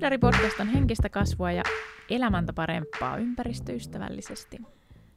Hedari 0.00 0.18
Podcast 0.18 0.60
on 0.60 0.68
henkistä 0.68 1.08
kasvua 1.08 1.52
ja 1.52 1.62
elämäntä 2.10 2.52
parempaa 2.52 3.16
ympäristöystävällisesti. 3.16 4.58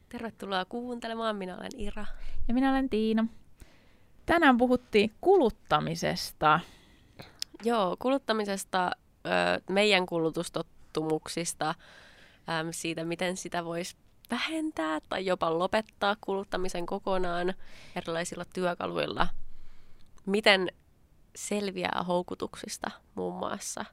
Tervetuloa 0.08 0.64
kuuntelemaan. 0.64 1.36
Minä 1.36 1.56
olen 1.56 1.70
Ira. 1.76 2.06
Ja 2.48 2.54
minä 2.54 2.70
olen 2.70 2.90
Tiina. 2.90 3.26
Tänään 4.26 4.56
puhuttiin 4.58 5.12
kuluttamisesta. 5.20 6.60
Joo, 7.62 7.96
kuluttamisesta, 7.98 8.90
meidän 9.70 10.06
kulutustottumuksista, 10.06 11.74
siitä 12.70 13.04
miten 13.04 13.36
sitä 13.36 13.64
voisi 13.64 13.96
vähentää 14.30 14.98
tai 15.08 15.26
jopa 15.26 15.58
lopettaa 15.58 16.16
kuluttamisen 16.20 16.86
kokonaan 16.86 17.54
erilaisilla 17.96 18.44
työkaluilla. 18.54 19.28
Miten 20.26 20.68
selviää 21.36 22.04
houkutuksista, 22.08 22.90
muun 23.14 23.34
muassa 23.34 23.84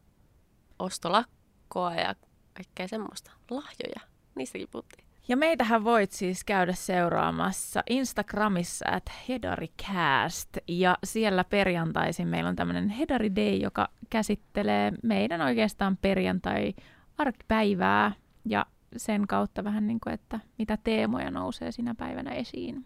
ostolakkoa 0.81 1.95
ja 1.95 2.15
kaikkea 2.53 2.87
semmoista. 2.87 3.31
Lahjoja, 3.49 4.01
niistäkin 4.35 4.67
puhuttiin. 4.71 5.05
Ja 5.27 5.37
meitähän 5.37 5.83
voit 5.83 6.11
siis 6.11 6.43
käydä 6.43 6.73
seuraamassa 6.73 7.83
Instagramissa 7.89 8.85
at 8.91 9.03
HedariCast. 9.29 10.57
Ja 10.67 10.97
siellä 11.03 11.43
perjantaisin 11.43 12.27
meillä 12.27 12.49
on 12.49 12.55
tämmöinen 12.55 12.89
Hedari 12.89 13.35
Day, 13.35 13.55
joka 13.55 13.89
käsittelee 14.09 14.91
meidän 15.03 15.41
oikeastaan 15.41 15.97
perjantai-arkipäivää 15.97 18.11
ja 18.45 18.65
sen 18.97 19.27
kautta 19.27 19.63
vähän 19.63 19.87
niin 19.87 19.99
kuin, 19.99 20.13
että 20.13 20.39
mitä 20.57 20.77
teemoja 20.77 21.31
nousee 21.31 21.71
sinä 21.71 21.95
päivänä 21.95 22.31
esiin. 22.31 22.85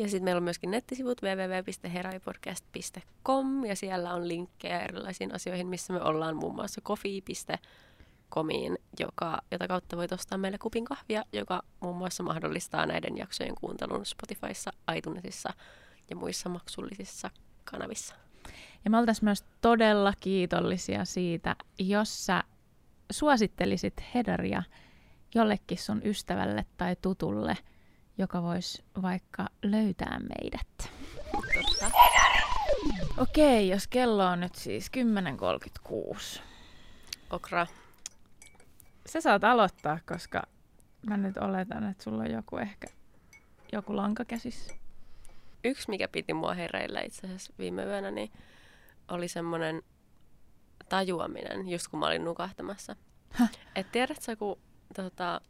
Ja 0.00 0.08
sitten 0.08 0.24
meillä 0.24 0.38
on 0.38 0.44
myöskin 0.44 0.70
nettisivut 0.70 1.22
www.heraripodcast.com 1.22 3.64
ja 3.64 3.76
siellä 3.76 4.14
on 4.14 4.28
linkkejä 4.28 4.80
erilaisiin 4.80 5.34
asioihin, 5.34 5.66
missä 5.66 5.92
me 5.92 6.02
ollaan 6.02 6.36
muun 6.36 6.54
muassa 6.54 6.80
coffee.comiin, 6.80 8.78
joka, 9.00 9.38
jota 9.50 9.68
kautta 9.68 9.96
voit 9.96 10.12
ostaa 10.12 10.38
meille 10.38 10.58
kupin 10.58 10.84
kahvia, 10.84 11.24
joka 11.32 11.62
muun 11.80 11.96
muassa 11.96 12.22
mahdollistaa 12.22 12.86
näiden 12.86 13.16
jaksojen 13.16 13.54
kuuntelun 13.54 14.06
Spotifyssa, 14.06 14.70
iTunesissa 14.96 15.54
ja 16.10 16.16
muissa 16.16 16.48
maksullisissa 16.48 17.30
kanavissa. 17.64 18.14
Ja 18.84 18.90
me 18.90 18.98
oltaisiin 18.98 19.24
myös 19.24 19.44
todella 19.60 20.12
kiitollisia 20.20 21.04
siitä, 21.04 21.56
jos 21.78 22.26
sä 22.26 22.44
suosittelisit 23.10 23.94
Hedaria 24.14 24.62
jollekin 25.34 25.78
sun 25.78 26.00
ystävälle 26.04 26.66
tai 26.76 26.96
tutulle– 27.02 27.56
joka 28.18 28.42
voisi 28.42 28.84
vaikka 29.02 29.46
löytää 29.62 30.20
meidät. 30.20 30.92
Totta. 31.32 31.90
Okei, 33.18 33.68
jos 33.68 33.86
kello 33.86 34.26
on 34.26 34.40
nyt 34.40 34.54
siis 34.54 34.90
10.36. 36.36 36.40
Okra. 37.30 37.66
Sä 39.06 39.20
saat 39.20 39.44
aloittaa, 39.44 39.98
koska 40.08 40.42
mä 41.06 41.16
nyt 41.16 41.36
oletan, 41.36 41.90
että 41.90 42.04
sulla 42.04 42.22
on 42.22 42.30
joku 42.30 42.56
ehkä 42.56 42.86
joku 43.72 43.96
lanka 43.96 44.24
käsissä. 44.24 44.74
Yksi, 45.64 45.90
mikä 45.90 46.08
piti 46.08 46.34
mua 46.34 46.54
hereillä 46.54 47.00
itse 47.00 47.26
asiassa 47.26 47.52
viime 47.58 47.84
yönä, 47.84 48.10
niin 48.10 48.32
oli 49.08 49.28
semmoinen 49.28 49.82
tajuaminen, 50.88 51.68
just 51.68 51.88
kun 51.88 52.00
mä 52.00 52.06
olin 52.06 52.24
nukahtamassa. 52.24 52.96
Häh? 53.30 53.50
Et 53.76 53.92
tiedätkö, 53.92 54.36
kun 54.36 54.58
tota, 54.94 55.40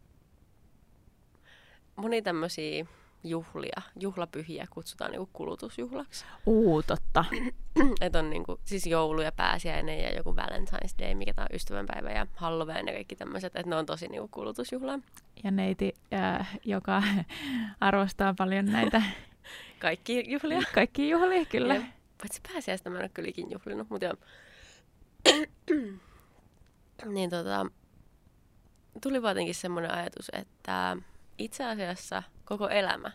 moni 2.00 2.22
tämmöisiä 2.22 2.86
juhlia, 3.24 3.82
juhlapyhiä 4.00 4.66
kutsutaan 4.70 5.10
niinku 5.10 5.30
kulutusjuhlaksi. 5.32 6.24
Uu, 6.46 6.82
totta. 6.82 7.24
Et 8.00 8.16
on 8.16 8.30
niinku, 8.30 8.60
siis 8.64 8.86
joulu 8.86 9.20
ja 9.20 9.32
pääsiäinen 9.32 10.02
ja 10.02 10.14
joku 10.16 10.34
Valentine's 10.36 10.98
Day, 10.98 11.14
mikä 11.14 11.34
tämä 11.34 11.46
on 11.50 11.56
ystävänpäivä 11.56 12.10
ja 12.10 12.26
Halloween 12.34 12.86
ja 12.86 12.92
kaikki 12.92 13.16
tämmöiset, 13.16 13.56
että 13.56 13.70
ne 13.70 13.76
on 13.76 13.86
tosi 13.86 14.08
niinku 14.08 14.28
kulutusjuhla. 14.28 14.98
Ja 15.44 15.50
neiti, 15.50 15.94
äh, 16.14 16.58
joka 16.64 17.02
arvostaa 17.80 18.34
paljon 18.38 18.66
näitä... 18.66 19.02
kaikki 19.78 20.24
juhlia. 20.32 20.60
Kaikki 20.74 21.10
juhlia, 21.10 21.44
kyllä. 21.44 21.74
Ja, 21.74 21.82
paitsi 22.18 22.40
pääsiäistä 22.52 22.90
mä 22.90 22.96
en 22.96 23.02
ole 23.02 23.10
kyllä 23.14 23.28
ikin 23.28 23.50
juhlinut, 23.50 23.90
mutta 23.90 24.06
joo. 24.06 24.14
niin 27.14 27.30
tota, 27.30 27.66
tuli 29.02 29.22
vaan 29.22 29.36
semmoinen 29.52 29.94
ajatus, 29.94 30.30
että 30.32 30.96
itse 31.40 31.64
asiassa 31.64 32.22
koko 32.44 32.68
elämä 32.68 33.10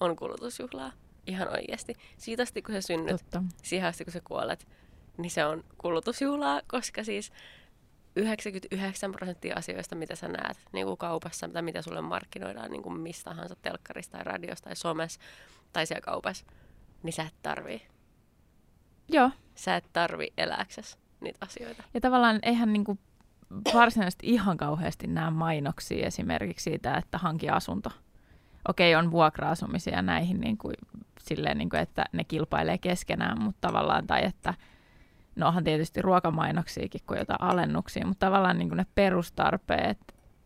on 0.00 0.16
kulutusjuhlaa. 0.16 0.92
Ihan 1.26 1.48
oikeasti. 1.48 1.94
Siitä 2.18 2.42
asti, 2.42 2.62
kun 2.62 2.74
sä 2.74 2.80
synnyt, 2.80 3.16
Totta. 3.16 3.42
siihen 3.62 3.88
asti, 3.88 4.04
kun 4.04 4.12
sä 4.12 4.20
kuolet, 4.24 4.68
niin 5.18 5.30
se 5.30 5.44
on 5.44 5.64
kulutusjuhlaa, 5.78 6.60
koska 6.66 7.04
siis 7.04 7.32
99 8.16 9.12
prosenttia 9.12 9.56
asioista, 9.56 9.94
mitä 9.94 10.16
sä 10.16 10.28
näet 10.28 10.58
niin 10.72 10.86
kuin 10.86 10.98
kaupassa 10.98 11.48
tai 11.48 11.62
mitä 11.62 11.82
sulle 11.82 12.00
markkinoidaan 12.00 12.70
niin 12.70 12.82
kuin 12.82 13.00
mistä 13.00 13.30
tahansa 13.30 13.56
telkkarista 13.62 14.12
tai 14.12 14.24
radiosta 14.24 14.64
tai 14.64 14.76
somessa 14.76 15.20
tai 15.72 15.86
siellä 15.86 16.00
kaupassa, 16.00 16.46
niin 17.02 17.12
sä 17.12 17.22
et 17.22 17.34
tarvii. 17.42 17.82
Joo. 19.08 19.30
Sä 19.54 19.76
et 19.76 19.84
tarvi 19.92 20.32
elääksesi 20.38 20.98
niitä 21.20 21.38
asioita. 21.40 21.82
Ja 21.94 22.00
tavallaan 22.00 22.38
eihän 22.42 22.72
niin 22.72 22.84
kuin 22.84 22.98
varsinaisesti 23.74 24.26
ihan 24.26 24.56
kauheasti 24.56 25.06
näe 25.06 25.30
mainoksia 25.30 26.06
esimerkiksi 26.06 26.64
siitä, 26.64 26.94
että 26.94 27.18
hanki 27.18 27.48
asunto. 27.48 27.90
Okei, 28.68 28.94
on 28.94 29.10
vuokra-asumisia 29.10 30.02
näihin, 30.02 30.40
niin 30.40 30.58
kuin, 30.58 30.74
silleen, 31.20 31.58
niin 31.58 31.70
kuin, 31.70 31.80
että 31.80 32.04
ne 32.12 32.24
kilpailee 32.24 32.78
keskenään, 32.78 33.42
mutta 33.42 33.68
tavallaan, 33.68 34.06
tai 34.06 34.24
että 34.24 34.54
no 35.36 35.46
onhan 35.48 35.64
tietysti 35.64 36.02
ruokamainoksiakin 36.02 37.00
kuin 37.06 37.18
jotain 37.18 37.42
alennuksia, 37.42 38.06
mutta 38.06 38.26
tavallaan 38.26 38.58
niin 38.58 38.68
kuin 38.68 38.76
ne 38.76 38.86
perustarpeet 38.94 39.98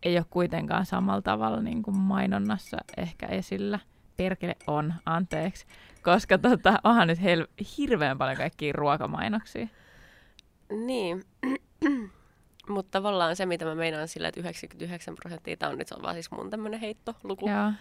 ei 0.03 0.17
ole 0.17 0.27
kuitenkaan 0.31 0.87
samalla 0.87 1.23
tavalla 1.23 1.63
niin 1.63 1.83
kuin 1.83 1.97
mainonnassa 1.97 2.77
ehkä 2.97 3.27
esillä. 3.27 3.79
Perkele 4.17 4.57
on, 4.67 4.95
anteeksi, 5.07 5.67
koska 6.03 6.39
tota, 6.39 6.79
onhan 6.85 7.09
nyt 7.09 7.19
hel- 7.19 7.65
hirveän 7.79 8.19
paljon 8.19 8.37
kaikkia 8.37 8.73
ruokamainoksia. 8.73 9.69
Niin, 10.87 11.23
mutta 12.69 12.91
tavallaan 12.91 13.37
se, 13.37 13.47
mitä 13.47 13.65
mä 13.65 13.75
meinaan 13.75 14.09
sillä, 14.09 14.29
että 14.29 14.41
99 14.41 15.15
prosenttia, 15.15 15.57
tämä 15.57 15.73
on 15.73 15.79
nyt 15.79 15.89
se 15.89 15.95
on 15.95 16.03
vaan 16.03 16.15
siis 16.15 16.31
mun 16.31 16.51
tämmöinen 16.51 16.81
heittoluku, 16.81 17.49
Joo. 17.49 17.73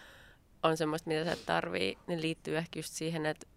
on 0.63 0.77
semmoista, 0.77 1.07
mitä 1.07 1.23
sä 1.23 1.31
et 1.31 1.45
tarvii, 1.45 1.97
ne 2.07 2.21
liittyy 2.21 2.57
ehkä 2.57 2.79
just 2.79 2.93
siihen, 2.93 3.25
että 3.25 3.47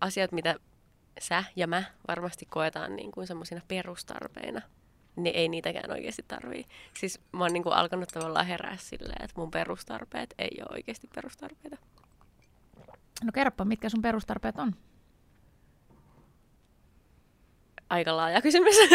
asiat, 0.00 0.32
mitä 0.32 0.54
sä 1.20 1.44
ja 1.56 1.66
mä 1.66 1.82
varmasti 2.08 2.46
koetaan 2.46 2.96
niin 2.96 3.12
kuin 3.12 3.26
semmoisina 3.26 3.60
perustarpeina, 3.68 4.62
niin 5.16 5.36
ei 5.36 5.48
niitäkään 5.48 5.90
oikeasti 5.90 6.24
tarvii. 6.28 6.66
Siis 6.98 7.20
mä 7.32 7.44
oon 7.44 7.52
niin 7.52 7.62
kuin 7.62 7.74
alkanut 7.74 8.08
tavallaan 8.08 8.46
herää 8.46 8.76
silleen, 8.76 9.24
että 9.24 9.40
mun 9.40 9.50
perustarpeet 9.50 10.34
ei 10.38 10.58
ole 10.60 10.68
oikeasti 10.72 11.08
perustarpeita. 11.14 11.76
No 13.24 13.32
kerropa, 13.34 13.64
mitkä 13.64 13.88
sun 13.88 14.02
perustarpeet 14.02 14.58
on? 14.58 14.74
Aika 17.92 18.16
laaja 18.16 18.42
kysymys. 18.42 18.74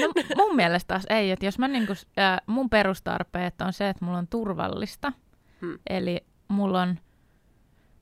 No 0.00 0.08
mun 0.36 0.56
mielestä 0.56 0.88
taas 0.88 1.06
ei, 1.10 1.30
että 1.30 1.44
jos 1.44 1.58
mä 1.58 1.68
niinku, 1.68 1.92
äh, 2.18 2.40
mun 2.46 2.70
perustarpeet 2.70 3.60
on 3.60 3.72
se, 3.72 3.88
että 3.88 4.04
mulla 4.04 4.18
on 4.18 4.26
turvallista, 4.26 5.12
hmm. 5.60 5.78
eli 5.90 6.26
mulla 6.48 6.82
on 6.82 6.98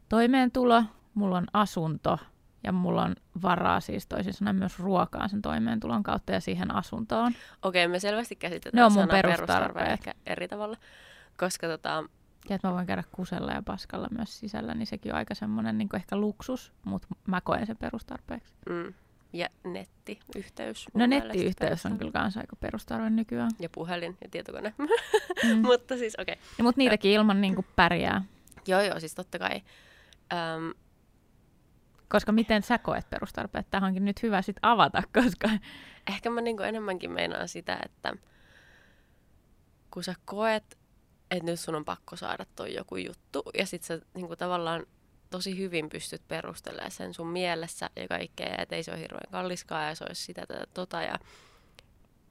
toimeentulo, 0.08 0.84
mulla 1.14 1.36
on 1.36 1.46
asunto 1.52 2.18
ja 2.64 2.72
mulla 2.72 3.02
on 3.02 3.14
varaa 3.42 3.80
siis 3.80 4.06
toisin 4.06 4.32
sanoen 4.32 4.56
myös 4.56 4.78
ruokaa 4.78 5.28
sen 5.28 5.42
toimeentulon 5.42 6.02
kautta 6.02 6.32
ja 6.32 6.40
siihen 6.40 6.74
asuntoon. 6.74 7.32
Okei, 7.62 7.88
me 7.88 7.98
selvästi 7.98 8.36
käsitetään 8.36 8.80
ne 8.80 8.84
on 8.84 8.92
mun 8.92 9.08
perustarpeet. 9.08 9.90
ehkä 9.90 10.14
eri 10.26 10.48
tavalla, 10.48 10.76
koska 11.38 11.66
tota... 11.66 12.04
Ja 12.48 12.54
että 12.54 12.68
mä 12.68 12.74
voin 12.74 12.86
käydä 12.86 13.04
kusella 13.12 13.52
ja 13.52 13.62
paskalla 13.62 14.08
myös 14.16 14.40
sisällä, 14.40 14.74
niin 14.74 14.86
sekin 14.86 15.12
on 15.12 15.18
aika 15.18 15.34
semmoinen 15.34 15.78
niin 15.78 15.96
ehkä 15.96 16.16
luksus, 16.16 16.72
mutta 16.84 17.08
mä 17.26 17.40
koen 17.40 17.66
sen 17.66 17.76
perustarpeeksi. 17.76 18.54
Mm. 18.68 18.94
Ja 19.32 19.48
nettiyhteys. 19.64 20.86
No 20.94 21.06
nettiyhteys 21.06 21.86
on 21.86 21.98
kyllä 21.98 22.12
kanssa 22.12 22.40
aika 22.40 22.56
perustarve 22.56 23.10
nykyään. 23.10 23.50
Ja 23.58 23.68
puhelin 23.68 24.16
ja 24.20 24.28
tietokone. 24.30 24.74
Mm. 25.44 25.58
mutta 25.58 25.96
siis 25.96 26.14
okei. 26.18 26.32
Okay. 26.32 26.44
Ja, 26.58 26.64
mutta 26.64 26.78
niitäkin 26.78 27.10
ilman 27.10 27.40
niin 27.40 27.54
kuin 27.54 27.66
pärjää. 27.76 28.24
Joo, 28.66 28.80
joo, 28.80 29.00
siis 29.00 29.14
totta 29.14 29.38
kai. 29.38 29.62
Um, 30.32 30.74
koska 32.08 32.32
miten 32.32 32.62
sä 32.62 32.78
koet 32.78 33.10
perustarpeet? 33.10 33.66
Tämä 33.70 33.86
onkin 33.86 34.04
nyt 34.04 34.22
hyvä 34.22 34.42
sit 34.42 34.56
avata, 34.62 35.02
koska... 35.22 35.50
Ehkä 36.10 36.30
mä 36.30 36.40
niin 36.40 36.62
enemmänkin 36.62 37.10
meinaan 37.10 37.48
sitä, 37.48 37.78
että 37.84 38.12
kun 39.90 40.04
sä 40.04 40.14
koet, 40.24 40.78
että 41.30 41.44
nyt 41.44 41.60
sun 41.60 41.74
on 41.74 41.84
pakko 41.84 42.16
saada 42.16 42.46
toi 42.56 42.74
joku 42.74 42.96
juttu, 42.96 43.42
ja 43.58 43.66
sit 43.66 43.82
sä 43.82 44.00
niin 44.14 44.26
kuin 44.26 44.38
tavallaan 44.38 44.86
tosi 45.32 45.58
hyvin 45.58 45.88
pystyt 45.88 46.22
perustelemaan 46.28 46.90
sen 46.90 47.14
sun 47.14 47.26
mielessä 47.26 47.90
ja 47.96 48.08
kaikkea, 48.08 48.54
että 48.58 48.76
ei 48.76 48.82
se 48.82 48.90
ole 48.90 49.00
hirveän 49.00 49.30
kalliskaan 49.30 49.88
ja 49.88 49.94
se 49.94 50.04
olisi 50.08 50.22
sitä 50.22 50.46
tätä 50.46 50.66
tota. 50.74 51.02
Ja, 51.02 51.18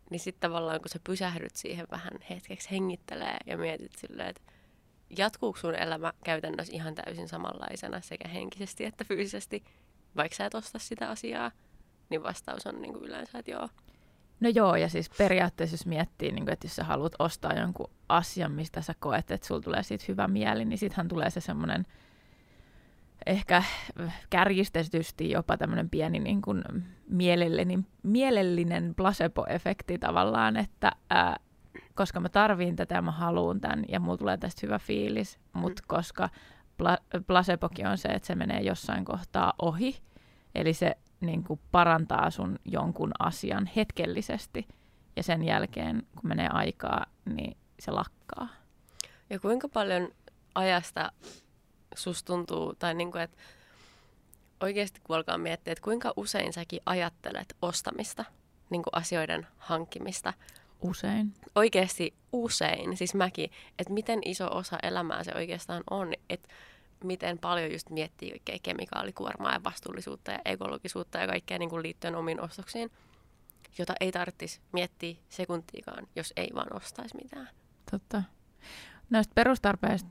niin 0.10 0.20
sitten 0.20 0.42
tavallaan 0.42 0.82
kun 0.82 0.90
sä 0.90 1.00
pysähdyt 1.04 1.56
siihen 1.56 1.88
vähän 1.92 2.14
hetkeksi 2.30 2.72
hengittelee 2.72 3.38
ja 3.46 3.58
mietit 3.58 3.96
silleen, 3.98 4.30
että 4.30 4.42
jatkuuko 5.18 5.60
sun 5.60 5.76
elämä 5.76 6.14
käytännössä 6.24 6.74
ihan 6.76 6.96
täysin 6.96 7.28
samanlaisena 7.28 8.02
sekä 8.02 8.28
henkisesti 8.28 8.86
että 8.86 9.04
fyysisesti, 9.04 9.64
vaikka 10.16 10.36
sä 10.36 10.46
et 10.46 10.56
osta 10.56 10.80
sitä 10.80 11.10
asiaa, 11.10 11.52
niin 12.10 12.24
vastaus 12.24 12.68
on 12.68 12.82
niin 12.82 12.94
kuin 12.94 13.06
yleensä, 13.06 13.40
että 13.40 13.52
joo. 13.52 13.70
No 14.40 14.50
joo, 14.50 14.76
ja 14.76 14.90
siis 14.90 15.10
periaatteessa 15.10 15.74
jos 15.74 15.86
miettii, 15.86 16.32
niin 16.32 16.46
kuin, 16.46 16.54
että 16.54 16.66
jos 16.66 16.76
sä 16.76 16.84
haluat 16.84 17.14
ostaa 17.20 17.60
jonkun 17.60 17.90
asian, 18.10 18.52
mistä 18.52 18.82
sä 18.82 18.96
koet, 19.00 19.32
että 19.32 19.48
sulla 19.48 19.62
tulee 19.62 19.84
siitä 19.84 20.06
hyvä 20.08 20.28
mieli, 20.28 20.66
niin 20.66 20.78
sittenhän 20.78 21.08
tulee 21.08 21.30
se 21.30 21.42
semmoinen 21.42 21.86
ehkä 23.26 23.64
kärjistetysti 24.30 25.32
jopa 25.32 25.58
tämmöinen 25.58 25.90
pieni 25.90 26.20
niin 26.20 26.42
kuin 26.42 26.64
mielellinen, 27.10 27.88
mielellinen 28.04 28.96
placebo-efekti 28.96 29.98
tavallaan, 30.00 30.58
että 30.58 30.92
ää, 31.10 31.38
koska 31.96 32.20
mä 32.20 32.30
tarviin 32.30 32.76
tätä 32.76 32.96
ja 32.96 33.02
mä 33.02 33.12
haluan 33.12 33.62
tämän 33.62 33.86
ja 33.88 34.00
mulla 34.00 34.18
tulee 34.18 34.38
tästä 34.38 34.62
hyvä 34.64 34.80
fiilis, 34.80 35.40
mutta 35.54 35.82
mm. 35.84 35.88
koska 35.88 36.30
pla- 36.84 37.22
placebokin 37.28 37.88
on 37.88 37.98
se, 37.98 38.10
että 38.10 38.28
se 38.28 38.36
menee 38.36 38.62
jossain 38.62 39.06
kohtaa 39.06 39.54
ohi, 39.62 40.02
eli 40.56 40.74
se 40.74 40.98
niin 41.22 41.44
kuin 41.44 41.60
parantaa 41.72 42.30
sun 42.30 42.60
jonkun 42.66 43.12
asian 43.20 43.70
hetkellisesti 43.76 44.68
ja 45.16 45.24
sen 45.24 45.44
jälkeen, 45.44 46.04
kun 46.16 46.28
menee 46.28 46.48
aikaa, 46.48 47.06
niin 47.26 47.58
se 47.80 47.92
lakkaa. 47.92 48.48
Ja 49.30 49.40
kuinka 49.40 49.70
paljon 49.70 50.10
ajasta 50.56 51.12
sus 51.96 52.24
tuntuu, 52.24 52.76
tai 52.80 52.94
niin 52.94 53.12
kuin, 53.12 53.22
että 53.22 53.38
oikeasti 54.60 55.02
kun 55.04 55.16
alkaa 55.16 55.38
miettiä, 55.38 55.72
että 55.72 55.84
kuinka 55.84 56.14
usein 56.16 56.54
säkin 56.54 56.82
ajattelet 56.86 57.56
ostamista, 57.62 58.26
niin 58.70 58.84
kuin 58.84 58.94
asioiden 58.94 59.48
hankkimista. 59.58 60.34
Usein. 60.82 61.34
Oikeasti 61.56 62.14
usein, 62.32 62.98
siis 62.98 63.14
mäkin, 63.14 63.52
että 63.80 63.94
miten 63.94 64.20
iso 64.26 64.56
osa 64.56 64.78
elämää 64.84 65.24
se 65.24 65.32
oikeastaan 65.36 65.84
on, 65.90 66.14
että 66.30 66.50
miten 67.04 67.38
paljon 67.38 67.72
just 67.72 67.90
miettii 67.90 68.30
kaikkea 68.30 68.58
kemikaalikuormaa 68.64 69.54
ja 69.54 69.64
vastuullisuutta 69.64 70.32
ja 70.32 70.40
ekologisuutta 70.46 71.18
ja 71.18 71.28
kaikkea 71.28 71.60
niin 71.60 71.70
kuin 71.70 71.84
liittyen 71.84 72.16
omiin 72.16 72.42
ostoksiin, 72.42 72.92
jota 73.78 73.94
ei 74.00 74.12
tarvitsisi 74.12 74.62
miettiä 74.72 75.16
sekuntiikaan, 75.30 76.08
jos 76.16 76.34
ei 76.38 76.50
vaan 76.56 76.76
ostaisi 76.76 77.16
mitään. 77.16 77.50
Totta. 77.92 78.24
Näistä 79.10 79.32
perustarpeista 79.36 80.10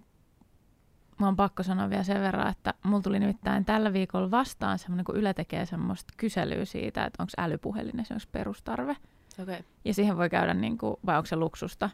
mä 1.20 1.26
oon 1.26 1.36
pakko 1.36 1.62
sanoa 1.62 1.90
vielä 1.90 2.02
sen 2.02 2.20
verran, 2.20 2.48
että 2.50 2.74
mulla 2.82 3.02
tuli 3.02 3.18
nimittäin 3.18 3.64
tällä 3.64 3.92
viikolla 3.92 4.30
vastaan 4.30 4.78
semmoinen, 4.78 5.04
kun 5.04 5.16
Yle 5.16 5.34
tekee 5.34 5.66
semmoista 5.66 6.14
kyselyä 6.16 6.64
siitä, 6.64 7.04
että 7.04 7.22
onko 7.22 7.32
älypuhelin 7.38 8.00
esimerkiksi 8.00 8.28
perustarve. 8.32 8.96
Okay. 9.42 9.58
Ja 9.84 9.94
siihen 9.94 10.16
voi 10.16 10.30
käydä, 10.30 10.54
niin 10.54 10.78
kuin, 10.78 10.96
vai 11.06 11.16
onko 11.16 11.26
se 11.26 11.36
luksusta. 11.36 11.90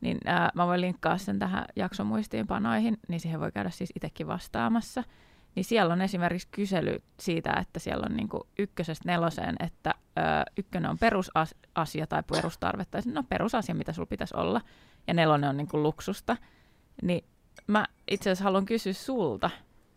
Niin 0.00 0.18
ää, 0.24 0.50
mä 0.54 0.66
voin 0.66 0.80
linkkaa 0.80 1.18
sen 1.18 1.38
tähän 1.38 1.64
jaksomuistiinpanoihin, 1.76 2.98
niin 3.08 3.20
siihen 3.20 3.40
voi 3.40 3.52
käydä 3.52 3.70
siis 3.70 3.92
itsekin 3.96 4.26
vastaamassa. 4.26 5.04
Niin 5.54 5.64
siellä 5.64 5.92
on 5.92 6.02
esimerkiksi 6.02 6.48
kysely 6.50 7.02
siitä, 7.20 7.52
että 7.60 7.78
siellä 7.78 8.06
on 8.10 8.16
niin 8.16 8.28
kuin 8.28 8.42
ykkösestä 8.58 9.08
neloseen, 9.08 9.56
että 9.60 9.94
ö, 10.18 10.20
ykkönen 10.56 10.90
on 10.90 10.98
perusasia 10.98 12.06
tai 12.08 12.22
perustarve, 12.22 12.84
tai 12.84 13.02
no 13.04 13.22
perusasia, 13.22 13.74
mitä 13.74 13.92
sulla 13.92 14.06
pitäisi 14.06 14.36
olla, 14.36 14.60
ja 15.06 15.14
nelonen 15.14 15.50
on 15.50 15.56
niin 15.56 15.68
kuin 15.68 15.82
luksusta. 15.82 16.36
Niin 17.02 17.24
mä 17.68 17.86
itse 18.10 18.30
asiassa 18.30 18.44
haluan 18.44 18.64
kysyä 18.64 18.92
sulta, 18.92 19.50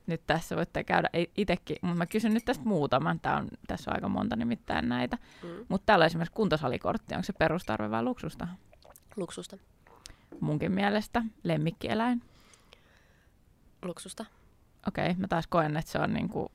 nyt 0.08 0.22
tässä 0.28 0.56
voitte 0.56 0.84
käydä 0.84 1.10
itsekin, 1.38 1.78
mutta 1.82 1.98
mä 1.98 2.06
kysyn 2.06 2.34
nyt 2.34 2.46
tästä 2.46 2.64
muutaman, 2.66 3.20
Tää 3.20 3.38
on, 3.38 3.48
tässä 3.68 3.92
on 3.92 3.98
aika 3.98 4.10
monta 4.10 4.36
nimittäin 4.36 4.90
näitä. 4.90 5.18
Mm. 5.44 5.66
Mutta 5.70 5.86
täällä 5.86 6.04
on 6.04 6.08
esimerkiksi 6.08 6.36
kuntosalikortti, 6.36 7.16
onko 7.16 7.24
se 7.24 7.34
perustarve 7.34 7.92
vai 7.92 8.04
luksusta? 8.04 8.48
Luksusta. 9.16 9.58
Munkin 10.40 10.72
mielestä 10.72 11.24
lemmikkieläin. 11.44 12.22
Luksusta. 13.86 14.26
Okei, 14.88 15.12
okay, 15.12 15.22
mä 15.22 15.28
taas 15.28 15.48
koen, 15.48 15.78
että 15.78 15.92
se 15.92 16.00
on 16.00 16.14
niinku 16.14 16.52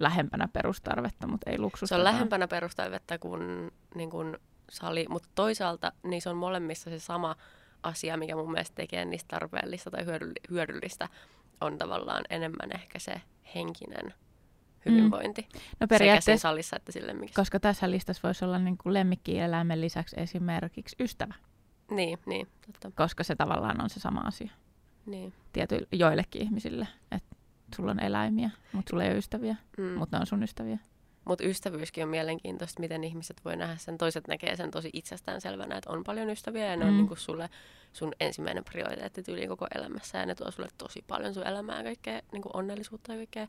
lähempänä 0.00 0.48
perustarvetta, 0.52 1.26
mutta 1.26 1.50
ei 1.50 1.58
luksusta. 1.58 1.94
Se 1.94 1.98
on 1.98 2.04
lähempänä 2.04 2.48
perustarvetta 2.48 3.18
kuin, 3.18 3.72
niin 3.94 4.10
kuin 4.10 4.38
sali, 4.70 5.06
mutta 5.08 5.28
toisaalta 5.34 5.92
niin 6.02 6.22
se 6.22 6.30
on 6.30 6.36
molemmissa 6.36 6.90
se 6.90 6.98
sama 6.98 7.36
asia, 7.82 8.16
mikä 8.16 8.36
mun 8.36 8.52
mielestä 8.52 8.74
tekee 8.74 9.04
niistä 9.04 9.28
tarpeellista 9.28 9.90
tai 9.90 10.04
hyödyllistä, 10.50 11.08
on 11.60 11.78
tavallaan 11.78 12.24
enemmän 12.30 12.72
ehkä 12.74 12.98
se 12.98 13.20
henkinen 13.54 14.14
hyvinvointi. 14.86 15.42
Mm. 15.42 15.60
No 15.80 15.86
periaatteessa, 15.86 16.32
sekä 16.32 16.38
salissa 16.38 16.76
että 16.76 16.92
sille, 16.92 17.12
miksi. 17.12 17.34
Koska 17.34 17.60
tässä 17.60 17.90
listassa 17.90 18.20
voisi 18.22 18.44
olla 18.44 18.58
niin 18.58 18.78
kuin 18.78 18.94
lemmikkieläimen 18.94 19.80
lisäksi 19.80 20.16
esimerkiksi 20.18 20.96
ystävä. 21.00 21.34
Niin, 21.90 22.18
niin, 22.26 22.48
totta. 22.66 22.90
Koska 22.96 23.24
se 23.24 23.36
tavallaan 23.36 23.80
on 23.80 23.90
se 23.90 24.00
sama 24.00 24.20
asia. 24.20 24.50
Niin. 25.06 25.32
Tiety, 25.52 25.88
joillekin 25.92 26.42
ihmisille, 26.42 26.88
että 27.10 27.36
sulla 27.76 27.90
on 27.90 28.00
eläimiä, 28.00 28.50
mutta 28.72 28.90
sulla 28.90 29.04
ei 29.04 29.10
ole 29.10 29.18
ystäviä, 29.18 29.56
mm. 29.78 29.84
mutta 29.84 30.16
ne 30.16 30.20
on 30.20 30.26
sun 30.26 30.42
ystäviä. 30.42 30.78
Mutta 31.24 31.44
ystävyyskin 31.44 32.04
on 32.04 32.10
mielenkiintoista, 32.10 32.80
miten 32.80 33.04
ihmiset 33.04 33.44
voi 33.44 33.56
nähdä 33.56 33.76
sen. 33.76 33.98
Toiset 33.98 34.28
näkee 34.28 34.56
sen 34.56 34.70
tosi 34.70 34.90
itsestäänselvänä, 34.92 35.76
että 35.76 35.90
on 35.90 36.04
paljon 36.04 36.30
ystäviä 36.30 36.66
ja 36.66 36.76
ne 36.76 36.84
mm. 36.84 36.90
on 36.90 36.96
niinku 36.96 37.16
sulle 37.16 37.50
sun 37.92 38.12
ensimmäinen 38.20 38.64
prioriteetti 38.64 39.22
tyyliin 39.22 39.48
koko 39.48 39.66
elämässä. 39.74 40.18
Ja 40.18 40.26
ne 40.26 40.34
tuo 40.34 40.50
sulle 40.50 40.68
tosi 40.78 41.04
paljon 41.06 41.34
sun 41.34 41.46
elämää 41.46 41.82
kaikkea 41.82 42.20
niinku 42.32 42.50
onnellisuutta 42.52 43.12
ja 43.12 43.18
kaikkea. 43.18 43.48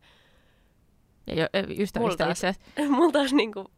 Ja 1.28 1.36
jo, 1.36 1.48
ystävistä 1.80 2.30
itse 2.30 2.48
asiassa. 2.48 2.62
Mulla 2.96 3.12
taas 3.12 3.34
niinku, 3.34 3.72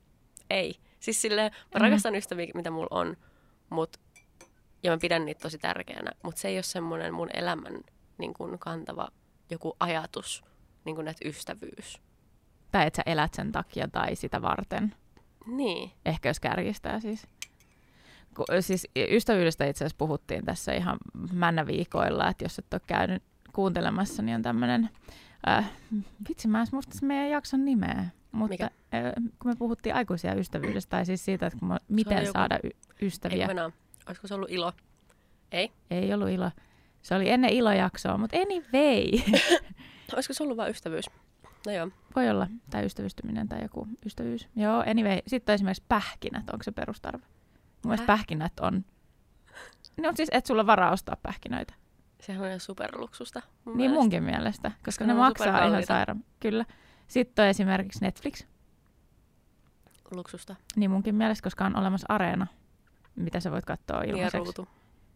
ei. 0.50 0.76
Siis 1.00 1.22
silleen, 1.22 1.52
mä 1.52 1.80
mm. 1.80 1.84
rakastan 1.84 2.16
ystäviä, 2.16 2.52
mitä 2.56 2.72
mulla 2.72 2.88
on, 2.92 3.18
mut, 3.70 3.98
ja 4.84 4.92
mä 4.92 4.98
pidän 4.98 5.26
niitä 5.26 5.42
tosi 5.42 5.58
tärkeänä. 5.58 6.12
Mutta 6.24 6.42
se 6.42 6.48
ei 6.48 6.58
ole 6.58 6.64
semmoinen 6.64 7.14
mun 7.14 7.30
elämän 7.34 7.82
niin 8.18 8.34
kuin 8.34 8.60
kantava 8.60 9.08
joku 9.50 9.76
ajatus, 9.80 10.44
niin 10.86 10.96
kuin 10.96 11.08
että 11.08 11.28
ystävyys 11.28 12.02
tai 12.76 12.88
että 12.88 12.98
sä 12.98 13.12
elät 13.12 13.34
sen 13.34 13.52
takia 13.52 13.88
tai 13.88 14.16
sitä 14.16 14.42
varten. 14.42 14.96
Niin. 15.46 15.92
Ehkä 16.06 16.30
jos 16.30 16.40
kärjistää 16.40 17.00
siis. 17.00 17.28
Ku, 18.36 18.46
siis 18.60 18.88
ystävyydestä 19.12 19.66
itse 19.66 19.86
asiassa 19.86 19.98
puhuttiin 19.98 20.46
tässä 20.46 20.74
ihan 20.74 20.98
männä 21.34 21.68
viikoilla, 21.68 22.30
että 22.30 22.46
jos 22.46 22.60
et 22.60 22.74
ole 22.74 22.82
käynyt 22.88 23.24
kuuntelemassa, 23.54 24.22
niin 24.22 24.36
on 24.36 24.42
tämmöinen, 24.42 24.90
äh, 25.48 25.72
vitsi 26.30 26.48
mä 26.48 26.62
en 26.62 26.68
muista 26.72 27.06
meidän 27.06 27.30
jakson 27.30 27.66
nimeä, 27.66 28.06
mutta 28.32 28.54
Mikä? 28.54 28.64
Äh, 28.66 29.14
kun 29.42 29.52
me 29.52 29.56
puhuttiin 29.56 29.96
aikuisia 29.96 30.36
ystävyydestä, 30.36 30.90
tai 30.90 31.06
siis 31.06 31.26
siitä, 31.26 31.48
että 31.48 31.60
kun 31.60 31.78
miten 31.88 32.18
joku... 32.18 32.34
saada 32.34 32.60
y- 32.64 32.70
ystäviä. 33.02 33.48
Ei 33.48 33.72
Olisiko 34.08 34.28
se 34.28 34.34
ollut 34.34 34.52
ilo? 34.52 34.74
Ei? 35.52 35.72
Ei 35.92 36.14
ollut 36.14 36.30
ilo. 36.30 36.52
Se 37.02 37.16
oli 37.16 37.30
ennen 37.30 37.54
ilojaksoa, 37.54 38.18
mutta 38.18 38.38
anyway. 38.38 39.36
Olisiko 40.14 40.34
se 40.34 40.44
ollut 40.44 40.58
vain 40.58 40.72
ystävyys? 40.72 41.06
No 41.66 41.72
joo. 41.72 41.90
Voi 42.16 42.30
olla, 42.30 42.48
tai 42.70 42.86
ystävystyminen 42.86 43.50
tai 43.50 43.62
joku 43.62 43.88
ystävyys. 44.06 44.48
Joo, 44.56 44.84
anyway. 44.88 45.20
Sitten 45.28 45.54
on 45.54 45.56
esimerkiksi 45.56 45.84
pähkinät, 45.88 46.50
onko 46.50 46.64
se 46.64 46.72
perustarve? 46.72 47.26
Mun 47.84 47.92
mielestä 47.92 48.08
pähkinät 48.08 48.60
on... 48.62 48.86
No 49.98 50.12
siis, 50.16 50.30
et 50.32 50.46
sulla 50.46 50.68
varaa 50.68 50.92
ostaa 50.92 51.16
pähkinöitä. 51.24 51.74
Sehän 52.22 52.42
on 52.42 52.48
ihan 52.48 52.60
superluksusta. 52.60 53.42
Mun 53.46 53.78
niin 53.78 53.78
mielestä. 53.78 54.02
munkin 54.02 54.24
mielestä, 54.24 54.70
koska, 54.70 54.86
koska 54.86 55.06
ne, 55.06 55.14
ne 55.14 55.20
maksaa 55.20 55.66
ihan 55.66 55.84
sairaan. 55.84 56.24
Kyllä. 56.40 56.66
Sitten 57.08 57.44
on 57.44 57.50
esimerkiksi 57.50 58.00
Netflix. 58.02 58.46
Luksusta. 60.12 60.56
Niin 60.76 60.92
munkin 60.92 61.16
mielestä, 61.16 61.44
koska 61.44 61.66
on 61.66 61.76
olemassa 61.76 62.06
areena, 62.10 62.48
mitä 63.16 63.40
sä 63.40 63.52
voit 63.52 63.66
katsoa 63.66 64.02
ilmaiseksi. 64.02 64.38
Niin 64.38 64.48
ja 64.48 64.54
ruutu. 64.58 64.68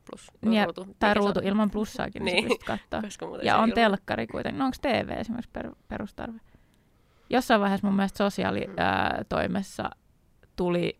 Plus, 0.09 0.31
niin, 0.41 0.65
ruutu. 0.65 0.95
Tai 0.99 1.13
ruutu 1.13 1.39
ilman 1.43 1.71
plussaakin, 1.71 2.25
niin, 2.25 2.35
niin 2.35 2.47
pystyt 2.47 2.67
katsoa. 2.67 3.39
Ja 3.43 3.57
on 3.57 3.63
ilman. 3.63 3.75
telkkari 3.75 4.27
kuitenkin. 4.27 4.59
No 4.59 4.65
onko 4.65 4.77
TV 4.81 5.09
esimerkiksi 5.09 5.51
per, 5.53 5.71
perustarve? 5.87 6.39
Jossain 7.29 7.61
vaiheessa 7.61 7.87
mun 7.87 7.95
mielestä 7.95 8.17
sosiaalitoimessa 8.17 9.83
mm. 9.83 10.01
tuli 10.55 10.99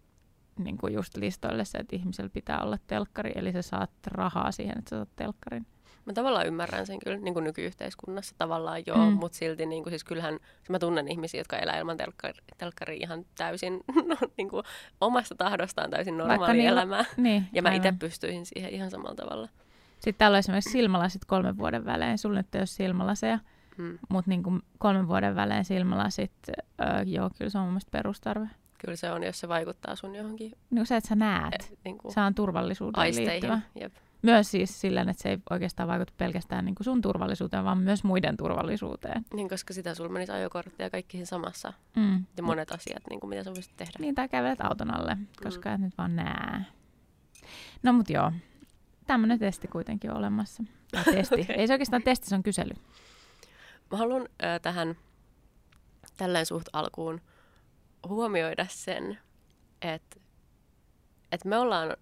niin 0.59 0.77
kuin 0.77 0.93
just 0.93 1.17
listoille 1.17 1.65
se, 1.65 1.77
että 1.77 1.95
ihmisellä 1.95 2.29
pitää 2.29 2.63
olla 2.63 2.77
telkkari, 2.87 3.31
eli 3.35 3.51
sä 3.51 3.61
saat 3.61 3.91
rahaa 4.07 4.51
siihen, 4.51 4.77
että 4.77 4.89
sä 4.89 4.95
saat 4.95 5.09
telkkarin. 5.15 5.65
Mä 6.09 6.13
tavallaan 6.13 6.47
ymmärrän 6.47 6.85
sen 6.85 6.99
kyllä 6.99 7.17
niin 7.17 7.33
kuin 7.33 7.43
nykyyhteiskunnassa 7.43 8.35
tavallaan 8.37 8.83
joo, 8.85 9.09
mm. 9.09 9.13
mutta 9.13 9.37
silti 9.37 9.65
niin 9.65 9.83
kuin, 9.83 9.91
siis 9.91 10.03
kyllähän 10.03 10.39
mä 10.69 10.79
tunnen 10.79 11.07
ihmisiä, 11.07 11.39
jotka 11.39 11.57
elää 11.57 11.77
ilman 11.77 11.97
telkkari, 11.97 12.39
telkkari 12.57 12.97
ihan 12.97 13.25
täysin 13.37 13.73
no, 14.09 14.15
niin 14.37 14.49
kuin, 14.49 14.63
omasta 15.01 15.35
tahdostaan 15.35 15.89
täysin 15.89 16.17
normaalia 16.17 16.53
niillä, 16.53 16.81
elämää. 16.81 17.05
Niin, 17.17 17.47
ja 17.53 17.61
mä 17.61 17.71
itse 17.71 17.93
pystyisin 17.99 18.45
siihen 18.45 18.73
ihan 18.73 18.91
samalla 18.91 19.15
tavalla. 19.15 19.49
Sitten 19.93 20.15
täällä 20.17 20.35
on 20.35 20.39
esimerkiksi 20.39 20.71
silmälasit 20.71 21.25
kolmen 21.25 21.57
vuoden 21.57 21.85
välein. 21.85 22.17
Sulla 22.17 22.37
nyt 22.37 22.55
ei 22.55 22.59
ole 22.59 22.65
silmälaseja, 22.65 23.39
hmm. 23.77 23.97
mutta 24.09 24.29
niin 24.29 24.43
kolmen 24.77 25.07
vuoden 25.07 25.35
välein 25.35 25.65
silmälasit, 25.65 26.31
öö, 26.49 27.01
joo, 27.05 27.29
kyllä 27.37 27.49
se 27.49 27.57
on 27.57 27.63
mun 27.63 27.71
mielestä 27.73 27.91
perustarve. 27.91 28.49
Kyllä 28.77 28.95
se 28.95 29.11
on, 29.11 29.23
jos 29.23 29.39
se 29.39 29.47
vaikuttaa 29.47 29.95
sun 29.95 30.15
johonkin. 30.15 30.51
Niin 30.69 30.85
se, 30.85 30.95
että 30.95 31.07
sä 31.07 31.15
näet. 31.15 31.53
Et, 31.53 31.79
niin 31.85 31.97
kuin 31.97 32.13
se 32.13 32.19
on 32.21 32.35
turvallisuuteen 32.35 33.15
liittyvä. 33.15 33.59
Jep. 33.79 33.93
Myös 34.21 34.51
siis 34.51 34.81
sillä, 34.81 35.01
että 35.01 35.13
se 35.23 35.29
ei 35.29 35.37
oikeastaan 35.49 35.89
vaikuta 35.89 36.13
pelkästään 36.17 36.65
niin 36.65 36.75
kuin 36.75 36.85
sun 36.85 37.01
turvallisuuteen, 37.01 37.63
vaan 37.63 37.77
myös 37.77 38.03
muiden 38.03 38.37
turvallisuuteen. 38.37 39.25
Niin, 39.33 39.49
koska 39.49 39.73
sitä 39.73 39.95
sulla 39.95 40.09
menisi 40.09 40.31
ajokortti 40.31 40.83
ja 40.83 40.89
kaikki 40.89 41.25
samassa. 41.25 41.73
Mm. 41.95 42.25
Ja 42.37 42.43
monet 42.43 42.71
asiat, 42.71 43.03
niin 43.09 43.19
kuin 43.19 43.29
mitä 43.29 43.43
sä 43.43 43.53
voisit 43.53 43.77
tehdä. 43.77 43.93
Niin, 43.99 44.15
tai 44.15 44.29
kävelet 44.29 44.61
auton 44.61 44.93
alle, 44.93 45.17
koska 45.43 45.69
mm. 45.69 45.75
et 45.75 45.81
nyt 45.81 45.97
vaan 45.97 46.15
nää. 46.15 46.65
No 47.83 47.93
mut 47.93 48.09
joo, 48.09 48.31
tämmöinen 49.07 49.39
testi 49.39 49.67
kuitenkin 49.67 50.11
on 50.11 50.17
olemassa. 50.17 50.63
Tai 50.91 51.03
testi. 51.13 51.41
okay. 51.41 51.55
Ei 51.55 51.67
se 51.67 51.73
oikeastaan 51.73 52.03
testi, 52.03 52.29
se 52.29 52.35
on 52.35 52.43
kysely. 52.43 52.73
Mä 53.91 53.97
haluan 53.97 54.21
äh, 54.43 54.61
tähän 54.61 54.95
tälleen 56.17 56.45
suht 56.45 56.67
alkuun 56.73 57.21
huomioida 58.07 58.65
sen, 58.69 59.17
että 59.81 60.19
että 61.31 61.49
me 61.49 61.57
ollaan 61.57 61.97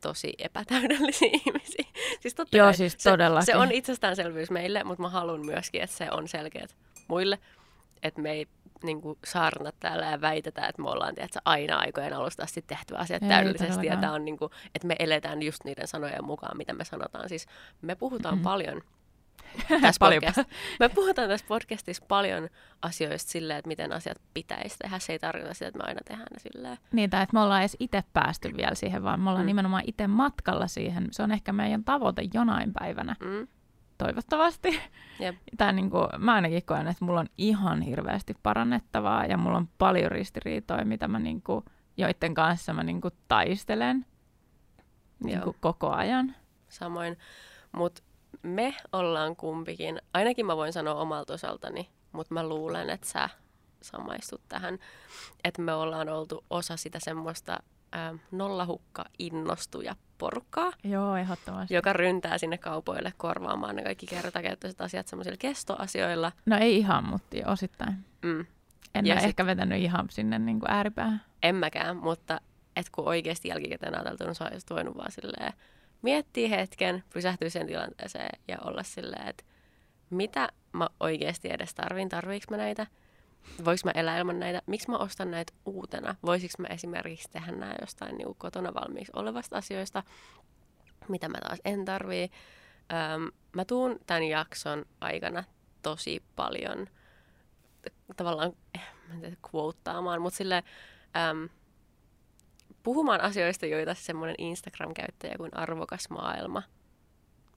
tosi 0.00 0.32
epätäydellisiä 0.38 1.28
ihmisiä. 1.46 1.84
Siis 2.20 2.34
totta 2.34 2.56
Joo, 2.56 2.66
kai, 2.66 2.74
siis 2.74 2.92
se, 2.98 3.10
todellakin. 3.10 3.46
se 3.46 3.56
on 3.56 3.72
itsestäänselvyys 3.72 4.50
meille, 4.50 4.84
mutta 4.84 5.02
mä 5.02 5.08
haluan 5.08 5.46
myöskin, 5.46 5.82
että 5.82 5.96
se 5.96 6.10
on 6.10 6.28
selkeät 6.28 6.76
muille. 7.08 7.38
Että 8.02 8.20
me 8.20 8.30
ei 8.32 8.46
niin 8.82 9.00
kuin, 9.00 9.18
saarna 9.24 9.70
täällä 9.80 10.06
ja 10.06 10.20
väitetä, 10.20 10.66
että 10.66 10.82
me 10.82 10.90
ollaan 10.90 11.14
tiedätkö, 11.14 11.38
aina 11.44 11.76
aikojen 11.76 12.12
alusta 12.12 12.42
asti 12.42 12.62
tehty 12.66 12.96
asiat 12.96 13.22
Ei 13.22 13.28
täydellisesti. 13.28 13.86
Ja 13.86 13.96
tää 13.96 14.12
on, 14.12 14.24
niin 14.24 14.38
kuin, 14.38 14.52
että 14.74 14.86
me 14.88 14.96
eletään 14.98 15.42
just 15.42 15.64
niiden 15.64 15.88
sanojen 15.88 16.24
mukaan, 16.24 16.56
mitä 16.56 16.72
me 16.72 16.84
sanotaan. 16.84 17.28
Siis 17.28 17.46
me 17.82 17.94
puhutaan 17.94 18.34
Mhm. 18.34 18.44
paljon 18.44 18.82
tässä 19.82 19.98
Paljon. 19.98 20.22
podcast, 20.26 20.50
me 20.80 20.88
puhutaan 20.88 21.28
tässä 21.28 21.46
podcastissa 21.48 22.04
paljon 22.08 22.48
asioista 22.82 23.30
silleen, 23.30 23.58
että 23.58 23.68
miten 23.68 23.92
asiat 23.92 24.18
pitäisi 24.34 24.76
tehdä. 24.78 24.98
Se 24.98 25.12
ei 25.12 25.18
tarkoita 25.18 25.54
sitä, 25.54 25.66
että 25.66 25.78
me 25.78 25.84
aina 25.86 26.00
tehdään 26.04 26.26
ne 26.32 26.38
silleen. 26.38 26.78
Niitä, 26.92 27.22
että 27.22 27.34
me 27.34 27.40
ollaan 27.40 27.60
edes 27.62 27.76
itse 27.80 28.04
päästy 28.12 28.56
vielä 28.56 28.74
siihen, 28.74 29.02
vaan 29.02 29.20
me 29.20 29.30
ollaan 29.30 29.44
Mm. 29.44 29.46
nimenomaan 29.46 29.82
itse 29.86 30.06
matkalla 30.06 30.66
siihen. 30.66 31.08
Se 31.10 31.22
on 31.22 31.32
ehkä 31.32 31.52
meidän 31.52 31.84
tavoite 31.84 32.22
jonain 32.34 32.72
päivänä, 32.72 33.16
Mm? 33.20 33.48
toivottavasti. 33.98 34.80
Jep. 35.20 35.36
Tai 35.58 35.72
niin 35.72 35.90
kuin, 35.90 36.06
mä 36.18 36.34
ainakin 36.34 36.62
koen, 36.66 36.88
että 36.88 37.04
mulla 37.04 37.20
on 37.20 37.28
ihan 37.38 37.82
hirveästi 37.82 38.34
parannettavaa 38.42 39.26
ja 39.26 39.36
mulla 39.36 39.56
on 39.56 39.68
paljon 39.78 40.10
ristiriitoja, 40.12 40.84
mitä 40.84 41.08
mä 41.08 41.18
niin 41.18 41.42
kuin, 41.42 41.64
joiden 41.96 42.34
kanssa 42.34 42.72
mä 42.72 42.82
niin 42.82 43.00
kuin 43.00 43.14
taistelen 43.28 44.06
niin 45.24 45.40
kuin 45.40 45.56
koko 45.60 45.90
ajan. 45.90 46.34
Samoin. 46.68 47.18
Mutta 47.76 48.02
me 48.48 48.74
ollaan 48.92 49.36
kumpikin, 49.36 50.02
ainakin 50.14 50.46
mä 50.46 50.56
voin 50.56 50.72
sanoa 50.72 50.94
omalta 50.94 51.32
osaltani, 51.32 51.88
mutta 52.12 52.34
mä 52.34 52.48
luulen, 52.48 52.90
että 52.90 53.06
sä 53.08 53.28
samaistut 53.82 54.40
tähän, 54.48 54.78
että 55.44 55.62
me 55.62 55.74
ollaan 55.74 56.08
oltu 56.08 56.44
osa 56.50 56.76
sitä 56.76 56.98
semmoista 57.02 57.52
ä, 57.94 58.14
nollahukka 58.30 59.04
innostuja 59.18 59.96
porukkaa, 60.18 60.72
Joo, 60.84 61.16
ehdottomasti. 61.16 61.74
joka 61.74 61.92
ryntää 61.92 62.38
sinne 62.38 62.58
kaupoille 62.58 63.12
korvaamaan 63.16 63.76
ne 63.76 63.82
kaikki 63.82 64.06
kertakäyttöiset 64.06 64.80
asiat 64.80 65.06
semmoisilla 65.08 65.36
kestoasioilla. 65.38 66.32
No 66.46 66.56
ei 66.58 66.76
ihan, 66.76 67.04
mutta 67.08 67.36
osittain. 67.46 67.94
Mm. 68.22 68.46
En 68.94 69.06
Ja 69.06 69.14
mä 69.14 69.20
sit- 69.20 69.28
ehkä 69.28 69.46
vetänyt 69.46 69.82
ihan 69.82 70.06
sinne 70.10 70.38
niin 70.38 70.60
kuin 70.60 70.70
ääripäähän. 70.70 71.22
En 71.42 71.54
mäkään, 71.54 71.96
mutta 71.96 72.40
et 72.76 72.90
kun 72.90 73.08
oikeasti 73.08 73.48
jälkikäteen 73.48 73.94
ajateltuna, 73.94 74.34
sä 74.34 74.44
olisit 74.44 74.70
voinut 74.70 74.96
vaan 74.96 75.12
silleen 75.12 75.52
miettiä 76.02 76.48
hetken, 76.48 77.04
pysähtyä 77.12 77.48
sen 77.48 77.66
tilanteeseen 77.66 78.40
ja 78.48 78.58
olla 78.64 78.82
silleen, 78.82 79.28
että 79.28 79.44
mitä 80.10 80.48
mä 80.72 80.88
oikeasti 81.00 81.48
edes 81.50 81.74
tarvin, 81.74 82.08
tarviiks 82.08 82.46
mä 82.50 82.56
näitä, 82.56 82.86
voiko 83.64 83.80
mä 83.84 83.90
elää 83.90 84.18
ilman 84.18 84.40
näitä, 84.40 84.62
miksi 84.66 84.90
mä 84.90 84.96
ostan 84.98 85.30
näitä 85.30 85.52
uutena, 85.66 86.16
voisiko 86.24 86.54
mä 86.58 86.68
esimerkiksi 86.68 87.30
tehdä 87.30 87.52
nämä 87.52 87.74
jostain 87.80 88.18
niin 88.18 88.34
kotona 88.38 88.74
valmiiksi 88.74 89.12
olevasta 89.16 89.56
asioista, 89.56 90.02
mitä 91.08 91.28
mä 91.28 91.38
taas 91.40 91.58
en 91.64 91.84
tarvii. 91.84 92.30
Öm, 93.14 93.30
mä 93.52 93.64
tuun 93.64 93.98
tämän 94.06 94.22
jakson 94.22 94.84
aikana 95.00 95.44
tosi 95.82 96.22
paljon 96.36 96.86
tavallaan, 98.16 98.52
eh, 98.74 98.82
en 99.12 99.20
tiedä, 99.20 99.36
mutta 100.20 100.36
sille 100.36 100.64
puhumaan 102.88 103.20
asioista, 103.20 103.66
joita 103.66 103.94
semmoinen 103.94 104.34
Instagram-käyttäjä 104.38 105.34
kuin 105.36 105.56
Arvokas 105.56 106.10
Maailma 106.10 106.62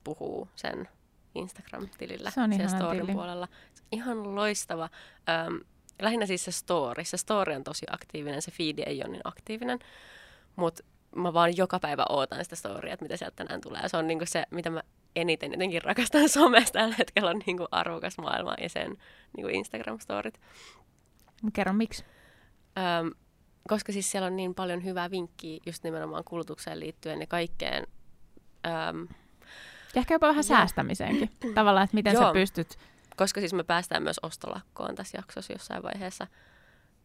puhuu 0.03 0.47
sen 0.55 0.89
Instagram-tilillä, 1.35 2.31
Se 2.31 2.41
on 2.41 2.53
sen 2.53 2.69
storyn 2.69 3.01
tili. 3.01 3.13
puolella. 3.13 3.47
Se 3.73 3.81
on 3.83 3.88
ihan 3.91 4.35
loistava. 4.35 4.89
Äm, 5.47 5.59
lähinnä 6.01 6.25
siis 6.25 6.45
se 6.45 6.51
story. 6.51 7.05
Se 7.05 7.17
story 7.17 7.55
on 7.55 7.63
tosi 7.63 7.85
aktiivinen, 7.89 8.41
se 8.41 8.51
feed 8.51 8.79
ei 8.85 9.01
ole 9.03 9.11
niin 9.11 9.21
aktiivinen, 9.23 9.79
mutta 10.55 10.83
mä 11.15 11.33
vaan 11.33 11.57
joka 11.57 11.79
päivä 11.79 12.05
ootan 12.09 12.43
sitä 12.43 12.55
storya, 12.55 12.93
että 12.93 13.05
mitä 13.05 13.17
sieltä 13.17 13.35
tänään 13.35 13.61
tulee. 13.61 13.89
Se 13.89 13.97
on 13.97 14.07
niinku 14.07 14.25
se, 14.25 14.43
mitä 14.50 14.69
mä 14.69 14.81
eniten 15.15 15.51
jotenkin 15.51 15.81
rakastan 15.81 16.29
somesta 16.39 16.79
tällä 16.79 16.95
hetkellä, 16.97 17.29
on 17.29 17.41
niinku 17.45 17.67
arvokas 17.71 18.17
maailma 18.17 18.55
ja 18.61 18.69
sen 18.69 18.97
niinku 19.38 19.51
Instagram-storit. 19.59 20.39
Kerro 21.53 21.73
miksi. 21.73 22.05
Öm, 22.77 23.11
koska 23.68 23.91
siis 23.91 24.12
siellä 24.12 24.25
on 24.25 24.36
niin 24.36 24.56
paljon 24.56 24.84
hyvää 24.84 25.12
vinkkiä 25.12 25.60
just 25.65 25.84
nimenomaan 25.84 26.24
kulutukseen 26.24 26.80
liittyen 26.80 27.20
ja 27.22 27.27
kaikkeen. 27.27 27.88
Öm, 28.68 29.08
Ja 29.96 30.00
ehkä 30.00 30.13
jopa 30.13 30.27
vähän 30.27 30.44
Joo. 30.50 30.58
säästämiseenkin. 30.58 31.30
Tavallaan, 31.56 31.84
että 31.84 31.96
miten 31.96 32.13
Joo. 32.13 32.24
sä 32.24 32.34
pystyt 32.34 32.77
koska 33.22 33.39
siis 33.39 33.53
me 33.53 33.63
päästään 33.63 34.03
myös 34.03 34.20
ostolakkoon 34.24 34.96
tässä 34.96 35.18
jaksossa 35.18 35.53
jossain 35.53 35.84
vaiheessa, 35.84 36.27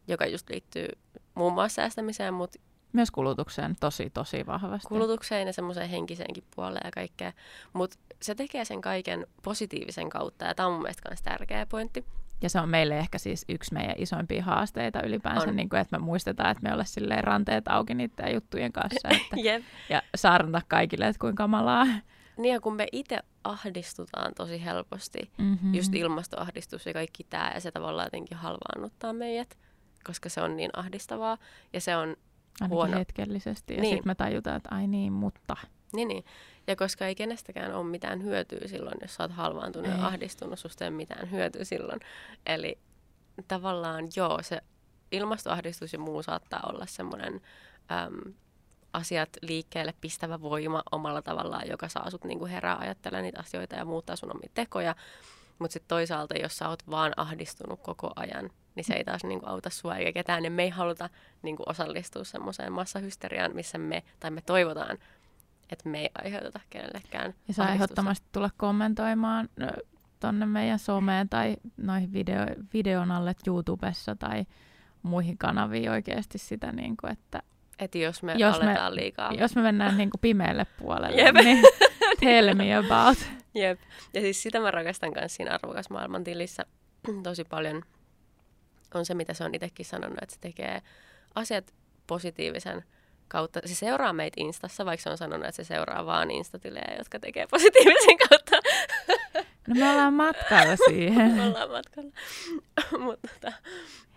joka 0.08 0.26
just 0.26 0.50
liittyy 0.50 0.88
muun 1.34 1.52
muassa 1.52 1.74
säästämiseen, 1.74 2.34
mutta 2.34 2.58
myös 2.92 3.10
kulutukseen 3.10 3.76
tosi, 3.80 4.10
tosi 4.10 4.46
vahvasti. 4.46 4.88
kulutukseen 4.88 5.46
ja 5.46 5.52
semmoiseen 5.52 5.90
henkiseenkin 5.90 6.44
puoleen 6.54 6.84
ja 6.84 6.90
kaikkea. 6.90 7.32
Mutta 7.72 7.98
se 8.22 8.34
tekee 8.34 8.64
sen 8.64 8.80
kaiken 8.80 9.26
positiivisen 9.42 10.08
kautta 10.10 10.44
ja 10.44 10.54
tämä 10.54 10.66
on 10.66 10.72
mun 10.72 10.82
mielestä 10.82 11.08
myös 11.08 11.22
tärkeä 11.22 11.66
pointti. 11.66 12.04
Ja 12.42 12.50
se 12.50 12.60
on 12.60 12.68
meille 12.68 12.98
ehkä 12.98 13.18
siis 13.18 13.44
yksi 13.48 13.74
meidän 13.74 13.94
isoimpia 13.98 14.44
haasteita 14.44 15.02
ylipäänsä, 15.02 15.48
On. 15.48 15.56
niin 15.56 15.68
kuin, 15.68 15.80
että 15.80 15.98
me 15.98 16.04
muistetaan, 16.04 16.50
että 16.50 16.62
me 16.62 16.72
ollaan 16.72 16.86
silleen 16.86 17.24
ranteet 17.24 17.68
auki 17.68 17.94
niiden 17.94 18.34
juttujen 18.34 18.72
kanssa. 18.72 19.08
Että, 19.08 19.36
Jep. 19.46 19.62
ja 19.88 20.02
saarnata 20.16 20.66
kaikille, 20.68 21.08
että 21.08 21.20
kuinka 21.20 21.42
kamalaa. 21.42 21.86
Niin 22.38 22.52
ja 22.54 22.60
kun 22.60 22.76
me 22.76 22.86
itse 22.92 23.18
ahdistutaan 23.44 24.34
tosi 24.34 24.64
helposti, 24.64 25.30
Mm-hmm. 25.38 25.74
just 25.74 25.94
ilmastoahdistus 25.94 26.86
ja 26.86 26.92
kaikki 26.92 27.24
tämä, 27.24 27.50
ja 27.54 27.60
se 27.60 27.70
tavallaan 27.70 28.06
jotenkin 28.06 28.36
halvaannuttaa 28.36 29.12
meidät, 29.12 29.58
koska 30.06 30.28
se 30.28 30.40
on 30.42 30.56
niin 30.56 30.70
ahdistavaa, 30.76 31.38
ja 31.72 31.80
se 31.80 31.96
on, 31.96 32.08
Ainakin 32.08 32.68
huono. 32.74 32.98
hetkellisesti. 32.98 33.74
Ja 33.74 33.80
Niin. 33.80 33.94
sitten 33.94 34.10
me 34.10 34.14
tajutaan, 34.14 34.56
että 34.56 34.68
ai 34.74 34.86
niin, 34.86 35.12
mutta. 35.12 35.56
Niin, 35.96 36.08
niin. 36.08 36.24
Ja 36.66 36.76
koska 36.76 37.06
ei 37.06 37.14
kenestäkään 37.14 37.74
ole 37.74 37.86
mitään 37.86 38.22
hyötyä 38.22 38.60
silloin, 38.66 38.98
jos 39.02 39.14
sä 39.14 39.22
oot 39.22 39.32
halvaantunut 39.32 39.90
Ei. 39.90 39.98
ja 39.98 40.06
ahdistunut, 40.06 40.58
susta 40.58 40.84
ei 40.84 40.90
mitään 40.90 41.30
hyötyä 41.30 41.64
silloin. 41.64 42.00
Eli 42.46 42.78
tavallaan 43.48 44.08
joo, 44.16 44.38
se 44.42 44.60
ilmastoahdistus 45.12 45.92
ja 45.92 45.98
muu 45.98 46.22
saattaa 46.22 46.60
olla 46.72 46.86
semmoinen 46.86 47.40
äm, 47.92 48.34
asiat 48.92 49.28
liikkeelle 49.42 49.94
pistävä 50.00 50.40
voima 50.40 50.82
omalla 50.92 51.22
tavallaan, 51.22 51.68
joka 51.68 51.88
saa 51.88 52.10
sut 52.10 52.24
niinku 52.24 52.46
herää 52.46 52.76
ajattelemaan 52.78 53.24
niitä 53.24 53.40
asioita 53.40 53.76
ja 53.76 53.84
muuttaa 53.84 54.16
sun 54.16 54.36
omia 54.36 54.50
tekoja. 54.54 54.94
Mutta 55.58 55.72
sitten 55.72 55.88
toisaalta, 55.88 56.38
jos 56.38 56.56
sä 56.56 56.68
oot 56.68 56.90
vaan 56.90 57.12
ahdistunut 57.16 57.80
koko 57.82 58.12
ajan, 58.16 58.50
niin 58.74 58.84
se 58.84 58.94
ei 58.94 59.04
taas 59.04 59.24
niinku 59.24 59.46
auta 59.46 59.70
sua 59.70 59.96
eikä 59.96 60.12
ketään. 60.12 60.44
Ja 60.44 60.50
me 60.50 60.62
ei 60.62 60.68
haluta 60.68 61.10
niinku 61.42 61.62
osallistua 61.66 62.24
semmoiseen 62.24 62.72
massahysteriaan, 62.72 63.54
missä 63.54 63.78
me, 63.78 64.02
tai 64.20 64.30
me 64.30 64.40
toivotaan, 64.40 64.98
että 65.70 65.88
me 65.88 66.00
ei 66.00 66.10
aiheuteta 66.24 66.60
kenellekään 66.70 67.34
Ja 67.48 67.54
saa 67.54 67.70
ehdottomasti 67.72 68.26
tulla 68.32 68.50
kommentoimaan 68.56 69.48
tonne 70.20 70.46
meidän 70.46 70.78
someen 70.78 71.28
tai 71.28 71.56
noihin 71.76 72.12
video, 72.12 72.46
videon 72.74 73.10
alle 73.10 73.34
YouTubessa 73.46 74.16
tai 74.16 74.44
muihin 75.02 75.38
kanaviin 75.38 75.90
oikeasti 75.90 76.38
sitä, 76.38 76.72
niin 76.72 76.96
kuin, 76.96 77.12
että 77.12 77.42
Että 77.78 77.98
jos 77.98 78.22
me 78.22 78.32
Jos 78.32 78.40
jos 78.40 78.58
me- 78.60 78.66
aletaan 78.66 78.94
liikaa. 78.96 79.32
jos 79.32 79.56
me 79.56 79.62
mennään 79.62 79.96
niin 79.96 80.10
kuin 80.10 80.20
pimeälle 80.20 80.66
puolelle, 80.78 81.22
Jep. 81.22 81.34
niin 81.34 81.62
tell 82.20 82.54
me 82.54 82.76
about. 82.76 83.18
Jep. 83.54 83.80
Ja 84.14 84.20
siis 84.20 84.42
sitä 84.42 84.60
mä 84.60 84.70
rakastan 84.70 85.12
myös 85.20 85.34
siinä 85.36 85.54
arvokas 85.54 85.90
maailman 85.90 86.24
tilissä 86.24 86.64
tosi 87.22 87.44
paljon. 87.44 87.82
On 88.94 89.06
se, 89.06 89.14
mitä 89.14 89.34
se 89.34 89.44
on 89.44 89.54
itsekin 89.54 89.86
sanonut, 89.86 90.18
että 90.22 90.34
se 90.34 90.40
tekee 90.40 90.82
asiat 91.34 91.74
positiivisen 92.06 92.84
kautta. 93.28 93.60
Se 93.64 93.74
seuraa 93.74 94.12
meitä 94.12 94.34
Instassa, 94.40 94.84
vaikka 94.84 95.02
se 95.02 95.10
on 95.10 95.18
sanonut, 95.18 95.46
että 95.46 95.56
se 95.56 95.64
seuraa 95.64 96.06
vaan 96.06 96.30
Instatilejä, 96.30 96.94
jotka 96.98 97.18
tekee 97.18 97.46
positiivisen 97.50 98.16
kautta. 98.28 98.56
No 99.68 99.74
me 99.74 99.90
ollaan 99.90 100.14
matkalla 100.14 100.76
siihen. 100.88 101.32
Me 101.32 101.46
ollaan 101.46 101.70
matkalla. 101.70 102.10
Mutta 103.04 103.28
tota, 103.34 103.52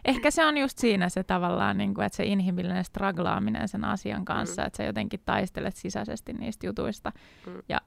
Ehkä 0.05 0.31
se 0.31 0.45
on 0.45 0.57
just 0.57 0.77
siinä 0.77 1.09
se 1.09 1.23
tavallaan, 1.23 1.77
niin 1.77 1.93
kuin, 1.93 2.05
että 2.05 2.15
se 2.17 2.23
inhimillinen 2.23 2.83
straglaaminen 2.83 3.67
sen 3.67 3.85
asian 3.85 4.25
kanssa, 4.25 4.61
Mm. 4.61 4.67
että 4.67 4.77
sä 4.77 4.83
jotenkin 4.83 5.21
taistelet 5.25 5.75
sisäisesti 5.75 6.33
niistä 6.33 6.65
jutuista. 6.67 7.11
Mm. 7.45 7.61
Ja 7.69 7.81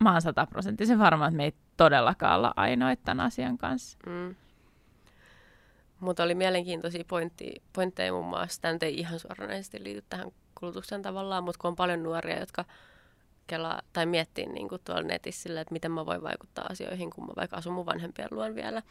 mä 0.00 0.12
oon 0.12 0.22
sataprosenttisen 0.22 0.98
varma, 0.98 1.26
että 1.26 1.36
me 1.36 1.44
ei 1.44 1.52
todellakaan 1.76 2.36
olla 2.36 2.52
ainoita 2.56 3.02
tämän 3.04 3.26
asian 3.26 3.58
kanssa. 3.58 3.98
Mm. 4.06 4.34
Mutta 6.00 6.22
oli 6.22 6.34
mielenkiintoisia 6.34 7.04
pointti, 7.08 7.62
pointteja 7.72 8.12
muun 8.12 8.26
muassa. 8.26 8.60
Tämä 8.60 8.78
ei 8.82 8.98
ihan 8.98 9.18
suoranaisesti 9.18 9.84
liity 9.84 10.04
tähän 10.08 10.30
kulutukseen 10.54 11.02
tavallaan, 11.02 11.44
mutta 11.44 11.58
kun 11.60 11.68
on 11.68 11.76
paljon 11.76 12.02
nuoria, 12.02 12.40
jotka 12.40 12.64
kelaa, 13.46 13.82
tai 13.92 14.06
miettii 14.06 14.46
niin 14.46 14.68
kuin 14.68 14.80
tuolla 14.84 15.02
netissä 15.02 15.42
sille, 15.42 15.60
että 15.60 15.72
miten 15.72 15.92
mä 15.92 16.06
voin 16.06 16.22
vaikuttaa 16.22 16.66
asioihin, 16.70 17.10
kun 17.10 17.26
mä 17.26 17.32
vaikka 17.36 17.56
asun 17.56 17.72
mun 17.72 17.86
vanhempien 17.86 18.28
luon 18.30 18.54
vielä. 18.54 18.82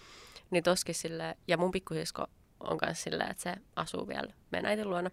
Niin 0.51 0.63
toskin 0.63 0.95
sille, 0.95 1.37
ja 1.47 1.57
mun 1.57 1.71
pikkusisko 1.71 2.27
on 2.59 2.77
myös 2.85 3.03
silleen, 3.03 3.31
että 3.31 3.43
se 3.43 3.53
asuu 3.75 4.07
vielä 4.07 4.33
meidän 4.51 4.69
äitin 4.69 4.89
luona. 4.89 5.11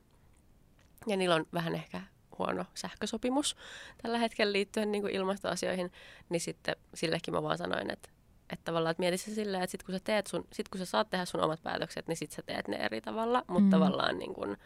Ja 1.07 1.17
niillä 1.17 1.35
on 1.35 1.47
vähän 1.55 1.75
ehkä 1.75 2.01
huono 2.39 2.65
sähkösopimus 2.75 3.57
tällä 4.03 4.19
hetkellä 4.19 4.53
liittyen 4.53 4.93
niin 4.93 5.03
kuin 5.03 5.15
ilmastoasioihin, 5.15 5.93
niin 6.29 6.41
sitten 6.41 6.77
sillekin 6.95 7.35
mä 7.35 7.43
vaan 7.43 7.59
sanoin, 7.59 7.91
että 7.91 8.11
että 8.51 8.65
tavallaan, 8.65 8.91
että 8.91 9.01
mieti 9.01 9.19
se 9.19 9.35
silleen, 9.35 9.63
että 9.63 9.71
sit 9.71 9.83
kun, 9.83 9.95
sä 9.95 10.01
teet 10.05 10.27
sun, 10.27 10.47
sit 10.53 10.69
kun 10.69 10.79
sä 10.79 10.85
saat 10.85 11.11
tehdä 11.11 11.25
sun 11.25 11.41
omat 11.41 11.63
päätökset, 11.63 12.09
niin 12.09 12.17
sit 12.17 12.33
sä 12.33 12.43
teet 12.43 12.69
ne 12.69 12.77
eri 12.77 13.01
tavalla, 13.01 13.45
mutta 13.49 13.65
Mm. 13.65 13.71
tavallaan 13.71 14.19
niin 14.19 14.35
kun, 14.35 14.57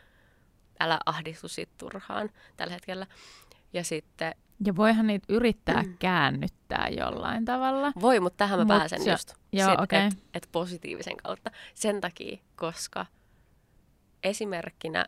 älä 0.81 0.99
ahdistu 1.07 1.49
siitä 1.49 1.73
turhaan 1.79 2.31
tällä 2.57 2.73
hetkellä. 2.73 3.07
Ja 3.73 3.85
sitten... 3.85 4.35
Ja 4.65 4.77
voihan 4.77 5.07
niitä 5.07 5.27
yrittää 5.29 5.83
mm. 5.83 5.97
käännyttää 5.99 6.89
jollain 6.89 7.45
tavalla. 7.45 7.93
Voi, 8.01 8.21
mutta 8.21 8.37
tähän 8.37 8.59
mä 8.59 8.65
Mut 8.65 8.79
pääsen 8.79 9.03
se, 9.03 9.11
just. 9.11 9.35
Joo, 9.53 9.73
okay. 9.73 10.07
Että 10.07 10.17
et 10.35 10.49
positiivisen 10.53 11.17
kautta. 11.17 11.51
Sen 11.75 12.01
takia, 12.01 12.39
koska 12.57 13.07
esimerkkinä 14.23 15.07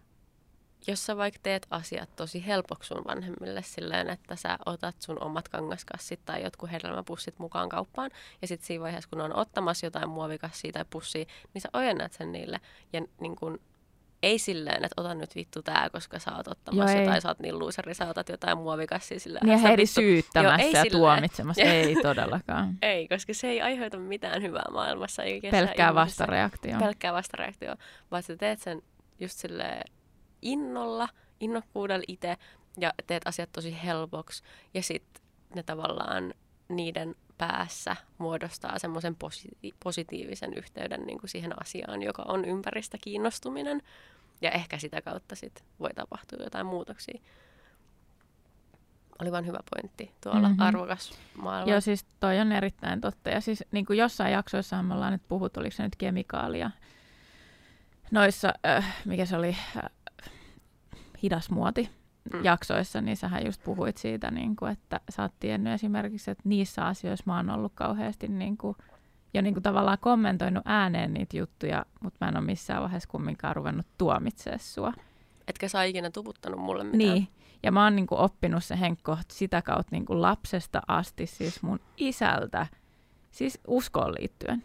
jos 0.87 1.07
sä 1.07 1.17
vaikka 1.17 1.41
teet 1.43 1.67
asiat 1.71 2.17
tosi 2.17 2.47
helpoksi 2.47 2.89
sun 2.89 3.05
vanhemmille 3.09 3.63
silleen, 3.63 4.11
että 4.11 4.37
sä 4.37 4.59
otat 4.67 4.97
sun 4.99 5.23
omat 5.23 5.49
kangaskassit 5.49 6.21
tai 6.25 6.43
jotkut 6.43 6.73
hedelmäpussit 6.73 7.39
mukaan 7.39 7.69
kauppaan, 7.69 8.11
ja 8.43 8.49
sitten 8.49 8.67
siinä 8.67 8.83
vaiheessa, 8.83 9.11
kun 9.11 9.21
on 9.21 9.37
ottamassa 9.37 9.87
jotain 9.87 10.09
muovikassia 10.09 10.73
tai 10.73 10.85
pussia, 10.91 11.25
niin 11.55 11.63
sä 11.63 11.69
ojennat 11.73 12.13
sen 12.13 12.33
niille. 12.33 12.61
Ja 12.93 13.01
niin 13.21 13.37
kun, 13.37 13.61
ei 14.23 14.39
silleen, 14.39 14.85
että 14.85 15.03
ota 15.03 15.15
nyt 15.15 15.35
vittu 15.35 15.63
tää, 15.63 15.91
koska 15.93 16.19
sä 16.19 16.37
oot 16.37 16.49
ottamassa 16.49 16.97
Joo, 16.97 17.07
tai 17.07 17.21
sä 17.21 17.29
oot 17.29 17.39
niin 17.39 17.59
luuseri, 17.59 17.95
sä 17.95 18.09
otat 18.09 18.29
jotain 18.29 18.59
muovikassia 18.59 19.21
silleen. 19.21 19.47
Niin 19.47 19.59
heidi 19.59 19.87
syyttämässä 19.87 20.67
Joo, 20.67 20.73
ja 20.73 20.83
silleen. 20.83 20.91
tuomitsemassa. 20.91 21.63
ei 21.73 21.97
todellakaan. 22.03 22.79
ei, 22.83 23.09
koska 23.09 23.35
se 23.35 23.49
ei 23.49 23.63
aiheuta 23.63 23.99
mitään 23.99 24.43
hyvää 24.43 24.67
maailmassa. 24.73 25.23
Eikä 25.23 25.51
pelkkää 25.51 25.95
vastareaktio. 25.95 26.79
Pelkkää 26.79 27.13
vastareaktio, 27.13 27.75
vaan 28.11 28.23
sä 28.23 28.37
teet 28.37 28.61
sen 28.61 28.83
just 29.21 29.39
silleen 29.39 29.83
innolla, 30.43 31.09
innokkuudella 31.41 32.05
itse 32.09 32.37
ja 32.81 32.93
teet 33.07 33.27
asiat 33.27 33.53
tosi 33.53 33.77
helpoksi. 33.85 34.43
Ja 34.75 34.83
sitten 34.83 35.23
ne 35.55 35.63
tavallaan 35.63 36.35
niiden 36.69 37.17
päässä 37.39 37.97
muodostaa 38.19 38.79
semmoisen 38.79 39.17
posi- 39.17 39.75
positiivisen 39.85 40.55
yhteyden 40.55 41.07
niin 41.07 41.19
kuin 41.19 41.31
siihen 41.31 41.63
asiaan, 41.63 42.03
joka 42.03 42.23
on 42.23 42.45
ympäristä 42.45 42.99
kiinnostuminen. 43.01 43.83
Ja 44.43 44.51
ehkä 44.51 44.79
sitä 44.79 45.03
kautta 45.03 45.37
sit 45.37 45.65
voi 45.81 45.91
tapahtua 45.95 46.45
jotain 46.45 46.67
muutoksia. 46.67 47.21
Oli 49.23 49.33
vain 49.33 49.47
hyvä 49.47 49.59
pointti 49.75 50.15
tuolla 50.21 50.49
mm-hmm. 50.49 50.61
arvokas 50.63 51.13
maailma. 51.35 51.71
Joo, 51.71 51.81
siis 51.81 52.07
toi 52.21 52.39
on 52.39 52.53
erittäin 52.53 53.01
totta. 53.01 53.31
Ja 53.31 53.41
siis 53.41 53.65
niin 53.73 53.87
kuin 53.87 53.99
jossain 53.99 54.33
jaksoissa 54.33 54.83
me 54.83 54.95
ollaan 54.95 55.13
nyt 55.13 55.29
puhuttu, 55.29 55.61
oliko 55.61 55.77
se 55.77 55.83
nyt 55.83 55.97
kemikaalia, 55.97 56.71
noissa, 58.11 58.55
äh, 58.67 58.97
mikä 59.05 59.27
se 59.27 59.37
oli, 59.37 59.57
äh, 59.77 59.91
hidas 61.23 61.51
muoti 61.51 61.91
mm. 62.33 62.45
jaksoissa, 62.45 63.01
niin 63.01 63.17
sähän 63.17 63.47
just 63.47 63.65
puhuit 63.65 63.97
siitä, 63.97 64.31
niin 64.31 64.57
kuin, 64.57 64.73
että 64.73 65.01
sä 65.11 65.23
oot 65.23 65.35
tiennyt 65.41 65.73
esimerkiksi, 65.73 66.31
että 66.31 66.43
niissä 66.47 66.87
asioissa 66.87 67.25
mä 67.27 67.37
oon 67.37 67.51
ollut 67.51 67.73
kauheasti 67.75 68.29
niin 68.29 68.57
kuin, 68.57 68.77
jo 69.35 69.43
niin 69.43 69.55
kuin 69.55 69.63
tavallaan 69.63 69.99
kommentoinut 70.01 70.63
ääneen 70.67 71.15
niitä 71.15 71.37
juttuja, 71.37 71.87
mutta 72.03 72.17
mä 72.21 72.29
en 72.29 72.37
ole 72.37 72.45
missään 72.45 72.83
vaiheessa 72.83 73.09
kumminkaan 73.09 73.57
ruvennut 73.57 73.87
tuomitsemaan 73.99 74.59
sua. 74.59 74.93
Etkä 75.49 75.69
sä 75.69 75.83
ikinä 75.83 76.11
tuputtanut 76.11 76.61
mulle 76.61 76.85
mitään. 76.85 77.15
Niin, 77.15 77.29
ja 77.63 77.73
mä 77.73 77.85
oon 77.85 77.97
niin 77.97 78.07
kuin 78.07 78.21
oppinut 78.21 78.65
se 78.65 78.81
Henkko 78.81 79.19
sitä 79.29 79.63
kautta 79.63 79.89
niin 79.91 80.07
kuin 80.07 80.23
lapsesta 80.23 80.83
asti, 80.89 81.27
siis 81.27 81.63
mun 81.63 81.81
isältä, 81.97 82.67
siis 83.31 83.61
uskoon 83.67 84.15
liittyen. 84.21 84.63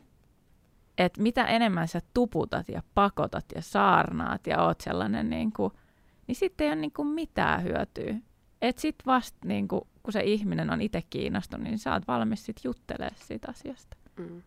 Että 0.98 1.22
mitä 1.22 1.46
enemmän 1.46 1.88
sä 1.88 2.02
tuputat 2.14 2.70
ja 2.70 2.84
pakotat 2.94 3.46
ja 3.56 3.62
saarnaat 3.62 4.48
ja 4.48 4.64
oot 4.64 4.82
sellainen 4.82 5.30
niin 5.30 5.54
kuin– 5.54 5.74
niin 6.28 6.36
sitten 6.36 6.66
ei 6.66 6.74
ole 6.74 6.82
niin 6.82 6.92
kuin 6.92 7.08
mitään 7.08 7.64
hyötyä. 7.64 8.16
Et 8.62 8.78
sit 8.78 8.96
vasta, 9.06 9.38
niin 9.46 9.68
kuin, 9.68 9.82
kun 10.04 10.14
se 10.14 10.24
ihminen 10.24 10.70
on 10.70 10.82
itse 10.82 11.02
kiinnostunut, 11.10 11.64
niin 11.64 11.80
sä 11.80 11.94
oot 11.94 12.08
valmis 12.08 12.46
sit 12.46 12.58
juttelemaan 12.64 13.16
siitä 13.26 13.48
asiasta. 13.50 13.98
Mm. 14.18 14.42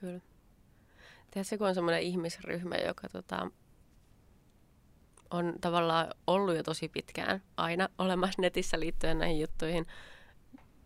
Kyllä. 0.00 0.20
Tiedätkö, 1.30 1.58
kun 1.58 1.68
on 1.68 1.74
semmoinen 1.74 2.02
ihmisryhmä, 2.02 2.74
joka 2.76 3.08
tota, 3.08 3.50
on 5.30 5.54
tavallaan 5.60 6.08
ollut 6.26 6.56
jo 6.56 6.62
tosi 6.62 6.88
pitkään 6.88 7.42
aina 7.56 7.88
olemassa 7.98 8.42
netissä 8.42 8.80
liittyen 8.80 9.18
näihin 9.18 9.40
juttuihin, 9.40 9.86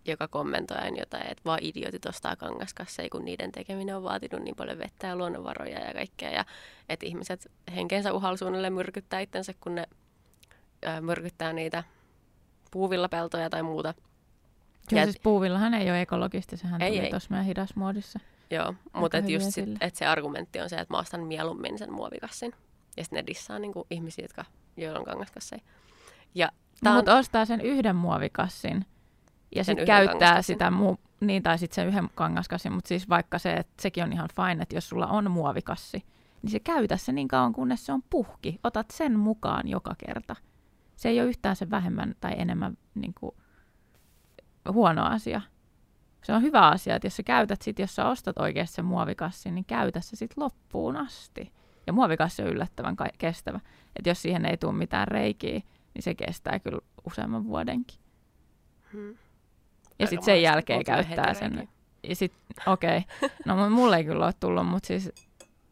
joka 0.05 0.29
kommentoi 0.29 0.77
aina 0.77 0.99
jotain, 0.99 1.27
että 1.27 1.43
vaan 1.45 1.59
idiotit 1.63 2.07
ostaa 2.07 2.37
kangaskasseja, 2.37 3.09
kun 3.11 3.25
niiden 3.25 3.53
tekeminen 3.53 3.97
on 3.97 4.03
vaatinut 4.03 4.43
niin 4.43 4.57
paljon 4.57 4.79
vettä 4.79 5.07
ja 5.07 5.17
luonnonvaroja 5.17 5.79
ja 5.79 5.95
kaikkea. 5.95 6.31
Ja 6.31 6.45
että 6.89 7.07
ihmiset 7.07 7.51
henkensä 7.75 8.13
uhalsuunnille 8.13 8.71
myrkyttää 8.71 9.21
itsensä, 9.21 9.53
kun 9.61 9.75
ne 9.75 9.87
ää, 10.85 11.01
myrkyttää 11.01 11.53
niitä 11.53 11.85
puuvillapeltoja 12.71 13.51
tai 13.51 13.63
muuta. 13.63 13.95
Kyllä 14.89 15.05
siis 15.05 15.21
puuvillahan 15.23 15.75
ei 15.75 15.91
ole 15.91 16.01
ekologista, 16.01 16.57
sehän 16.57 16.83
ei, 16.83 16.99
tuli 16.99 17.11
tuossa 17.11 17.31
meidän 17.31 17.47
hidasmuodissa. 17.47 18.19
Joo, 18.51 18.75
mutta 18.93 19.19
et 19.19 19.29
just 19.29 19.47
sit, 19.51 19.69
et 19.81 19.97
se 19.97 20.07
argumentti 20.07 20.61
on 20.61 20.71
se, 20.71 20.77
että 20.77 20.95
mä 20.95 20.99
ostan 20.99 21.21
mieluummin 21.21 21.79
sen 21.79 21.93
muovikassin. 21.93 22.53
Ja 22.97 23.05
sitten 23.05 23.17
ne 23.17 23.27
dissaa 23.27 23.59
niinku 23.59 23.87
ihmisiä, 23.91 24.25
jotka, 24.25 24.45
joilla 24.77 24.99
on 24.99 25.05
kangaskasseja. 25.05 25.63
Ja 26.35 26.49
no, 26.85 26.95
mutta 26.95 27.17
ostaa 27.17 27.45
sen 27.45 27.61
yhden 27.61 27.97
muovikassin 27.97 28.87
ja 29.57 29.65
sitten 29.65 29.87
käyttää 29.87 30.43
sitä 30.43 30.71
muu, 30.71 30.99
niin 31.21 31.43
tai 31.43 31.59
sitten 31.59 31.75
sen 31.75 31.89
yhden 31.89 32.11
kangaskassin, 32.15 32.73
mutta 32.73 32.89
siis 32.89 33.09
vaikka 33.09 33.39
se, 33.39 33.53
että 33.53 33.83
sekin 33.83 34.05
on 34.05 34.13
ihan 34.13 34.29
fine, 34.37 34.63
että 34.63 34.77
jos 34.77 34.89
sulla 34.89 35.07
on 35.07 35.31
muovikassi, 35.31 36.05
niin 36.43 36.51
se 36.51 36.61
käytä 36.61 36.97
se 36.97 37.13
niin 37.13 37.29
kauan, 37.29 37.53
kunnes 37.53 37.87
se 37.87 37.93
on 37.93 38.03
puhki. 38.11 38.61
Otat 38.65 38.91
sen 38.91 39.19
mukaan 39.19 39.69
joka 39.69 39.95
kerta. 40.07 40.37
Se 40.97 41.09
ei 41.09 41.21
ole 41.21 41.29
yhtään 41.29 41.57
se 41.57 41.71
vähemmän 41.71 42.15
tai 42.21 42.33
enemmän 42.37 42.79
niin 42.95 43.15
kuin, 43.15 43.35
huono 44.73 45.05
asia. 45.05 45.41
Se 46.23 46.33
on 46.33 46.43
hyvä 46.43 46.69
asia, 46.69 46.97
että 46.97 47.07
jos 47.07 47.17
sä 47.17 47.23
käytät 47.23 47.63
sit, 47.63 47.79
jos 47.79 47.95
sä 47.95 48.09
ostat 48.09 48.39
oikeasti 48.39 48.75
sen 48.75 48.85
muovikassin, 48.85 49.55
niin 49.55 49.65
käytä 49.65 50.01
se 50.01 50.17
sitten 50.17 50.45
loppuun 50.45 50.97
asti. 50.97 51.53
Ja 51.87 51.93
muovikassi 51.93 52.43
on 52.43 52.49
yllättävän 52.49 52.97
kestävä. 53.19 53.61
Että 53.97 54.11
jos 54.11 54.23
siihen 54.23 54.45
ei 54.45 54.57
tule 54.57 54.73
mitään 54.73 55.09
reikiä, 55.09 55.61
niin 55.95 56.03
se 56.03 56.15
kestää 56.15 56.59
kyllä 56.59 56.81
useamman 57.07 57.45
vuodenkin. 57.45 57.99
Hmm. 58.93 59.15
Ja 59.99 60.07
sitten 60.07 60.25
sen 60.25 60.43
jälkeen 60.43 60.85
käyttää 60.85 61.35
sen. 61.35 61.69
Ja 62.09 62.17
sit, 62.17 62.33
okei. 62.67 62.99
Okay. 62.99 63.31
No 63.47 63.71
mulle 63.71 63.97
ei 63.97 64.05
kyllä 64.05 64.25
ole 64.25 64.33
tullut, 64.41 64.67
mutta 64.67 64.87
siis 64.87 65.13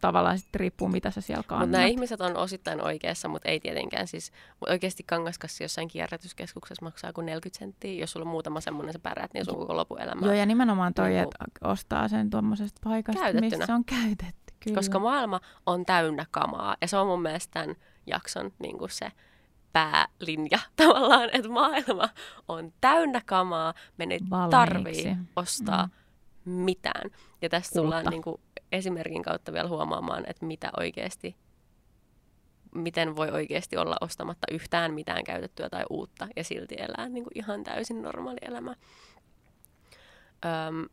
tavallaan 0.00 0.38
sitten 0.38 0.61
riippuu, 0.61 0.88
mitä 0.88 1.11
sä 1.11 1.20
siellä 1.20 1.42
kannat. 1.46 1.68
Mutta 1.68 1.78
nämä 1.78 1.88
ihmiset 1.88 2.20
on 2.20 2.37
osittain 2.37 2.85
oikeassa, 2.85 3.28
mutta 3.28 3.48
ei 3.48 3.61
tietenkään. 3.61 4.06
Siis 4.06 4.33
oikeasti 4.68 5.02
kangaskassi 5.06 5.64
jossain 5.64 5.88
kierrätyskeskuksessa 5.88 6.85
maksaa 6.85 7.12
kuin 7.12 7.26
40 7.26 7.59
senttiä. 7.59 8.00
Jos 8.00 8.12
sulla 8.12 8.24
on 8.24 8.30
muutama 8.30 8.61
semmoinen, 8.61 8.92
sä 8.92 8.98
pärät, 8.98 9.35
niin 9.35 9.44
sun 9.44 9.56
koko 9.56 9.76
lopuelämä. 9.76 10.26
Joo, 10.26 10.35
ja 10.35 10.46
nimenomaan 10.46 10.94
toi, 10.94 11.09
niin, 11.09 11.22
että 11.22 11.38
ostaa 11.64 12.09
sen 12.09 12.30
tuommoisesta 12.30 12.80
paikasta, 12.85 13.20
Käytettynä. 13.20 13.56
missä 13.59 13.74
on 13.74 13.85
käytetty. 13.85 14.54
Kyllä. 14.64 14.76
Koska 14.76 14.98
maailma 14.98 15.40
on 15.66 15.87
täynnä 15.87 16.26
kamaa. 16.30 16.76
Ja 16.80 16.88
se 16.88 16.96
on 16.96 17.06
mun 17.06 17.22
mielestä 17.22 17.61
tämän 17.61 17.76
jakson 18.06 18.52
niin 18.59 18.78
kuin 18.78 18.90
se 18.90 19.12
päälinja 19.72 20.59
tavallaan, 20.76 21.30
että 21.33 21.48
maailma 21.48 22.09
on 22.48 22.72
täynnä 22.80 23.20
kamaa, 23.26 23.74
me 23.96 24.06
ei 24.11 24.20
tarvii 24.50 25.16
ostaa 25.37 25.88
mm. 26.44 26.52
mitään. 26.52 27.11
Ja 27.42 27.48
tässä 27.48 27.80
tullaan 27.80 28.06
niin 28.06 28.22
kuin 28.22 28.40
esimerkin 28.72 29.22
kautta 29.22 29.52
vielä 29.52 29.68
huomaamaan, 29.68 30.24
että 30.26 30.46
mitä 30.46 30.70
oikeasti, 30.76 31.37
miten 32.74 33.16
voi 33.16 33.30
oikeasti 33.30 33.76
olla 33.76 33.96
ostamatta 34.00 34.46
yhtään 34.50 34.94
mitään 34.94 35.24
käytettyä 35.24 35.68
tai 35.70 35.85
uutta 35.90 36.28
ja 36.37 36.44
silti 36.44 36.76
elää 36.78 37.09
niin 37.09 37.24
kuin 37.24 37.38
ihan 37.38 37.64
täysin 37.64 38.02
normaali 38.02 38.38
elämä. 38.42 38.74
Öm, 40.44 40.88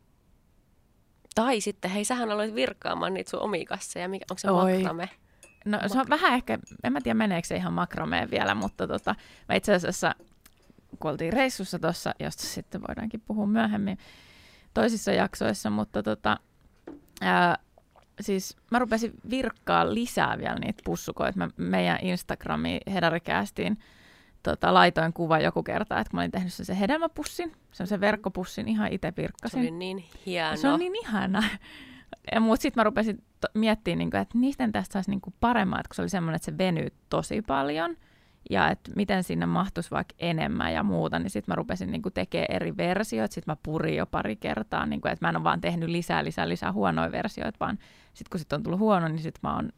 tai 1.34 1.60
sitten, 1.60 1.90
hei, 1.90 2.04
sähän 2.04 2.30
aloit 2.30 2.54
virkkaamaan 2.54 3.14
niitä 3.14 3.30
sun 3.30 3.40
omia 3.40 3.64
kasseja. 3.68 4.08
Mikä, 4.08 4.24
onko 4.30 4.38
se 4.38 4.50
Oi. 4.50 4.74
makrame? 4.74 5.08
No 5.64 5.78
se 5.86 6.00
on 6.00 6.06
vähän 6.08 6.34
ehkä, 6.34 6.58
en 6.84 6.92
mä 6.92 7.00
tiedä 7.00 7.14
meneekö 7.14 7.48
se 7.48 7.56
ihan 7.56 7.72
makrameen 7.72 8.30
vielä, 8.30 8.54
mutta 8.54 8.86
tota, 8.86 9.14
mä 9.48 9.54
itse 9.54 9.74
asiassa, 9.74 10.14
kun 11.00 11.10
oltiin 11.10 11.32
reissussa 11.32 11.78
tuossa, 11.78 12.14
josta 12.20 12.42
sitten 12.42 12.80
voidaankin 12.88 13.22
puhua 13.26 13.46
myöhemmin 13.46 13.98
toisissa 14.74 15.12
jaksoissa, 15.12 15.70
mutta 15.70 16.02
tota, 16.02 16.36
ää, 17.20 17.58
siis 18.20 18.56
mä 18.70 18.78
rupesin 18.78 19.12
virkkaa 19.30 19.94
lisää 19.94 20.38
vielä 20.38 20.58
niitä 20.58 20.82
pussukoita. 20.84 21.38
Mä 21.38 21.48
meidän 21.56 21.98
Instagramiin 22.02 22.80
Hedarikästiin 22.92 23.78
tota, 24.42 24.74
laitoin 24.74 25.12
kuva 25.12 25.38
joku 25.38 25.62
kerta, 25.62 26.00
että 26.00 26.16
mä 26.16 26.20
olin 26.20 26.30
tehnyt 26.30 26.52
sen 26.52 26.76
hedelmäpussin, 26.76 27.52
se 27.72 27.82
on 27.82 27.86
se 27.86 28.00
verkkopussin, 28.00 28.68
ihan 28.68 28.92
itse 28.92 29.12
virkkasin. 29.16 29.60
Se 29.60 29.68
oli 29.68 29.78
niin 29.78 30.04
hieno. 30.26 30.56
Se 30.56 30.68
on 30.68 30.80
niin 30.80 30.96
ihana. 30.96 31.42
Mutta 32.40 32.62
sitten 32.62 32.80
mä 32.80 32.84
rupesin 32.84 33.24
to- 33.40 33.48
miettimään, 33.54 33.98
niinku, 33.98 34.16
että 34.16 34.38
niistä 34.38 34.68
tästä 34.72 34.92
saisi 34.92 35.10
niinku 35.10 35.34
paremmat, 35.40 35.88
kun 35.88 35.94
se 35.94 36.02
oli 36.02 36.08
semmoinen, 36.08 36.36
että 36.36 36.46
se 36.46 36.58
venyy 36.58 36.88
tosi 37.10 37.42
paljon. 37.42 37.96
Ja 38.50 38.70
että 38.70 38.90
miten 38.96 39.24
sinne 39.24 39.46
mahtuisi 39.46 39.90
vaikka 39.90 40.14
enemmän 40.18 40.72
ja 40.72 40.82
muuta, 40.82 41.18
niin 41.18 41.30
sitten 41.30 41.52
mä 41.52 41.56
rupesin 41.56 41.90
niinku 41.90 42.10
tekemään 42.10 42.46
eri 42.48 42.76
versioita, 42.76 43.34
sitten 43.34 43.52
mä 43.52 43.56
purin 43.62 43.96
jo 43.96 44.06
pari 44.06 44.36
kertaa, 44.36 44.86
niinku, 44.86 45.08
että 45.08 45.26
mä 45.26 45.30
en 45.30 45.36
ole 45.36 45.44
vaan 45.44 45.60
tehnyt 45.60 45.88
lisää, 45.88 46.24
lisää, 46.24 46.48
lisää 46.48 46.72
huonoja 46.72 47.12
versioita, 47.12 47.56
vaan 47.60 47.78
sitten 48.14 48.30
kun 48.30 48.38
sitten 48.38 48.56
on 48.56 48.62
tullut 48.62 48.80
huono, 48.80 49.08
niin 49.08 49.18
sitten 49.18 49.40
mä 49.42 49.54
oon 49.54 49.72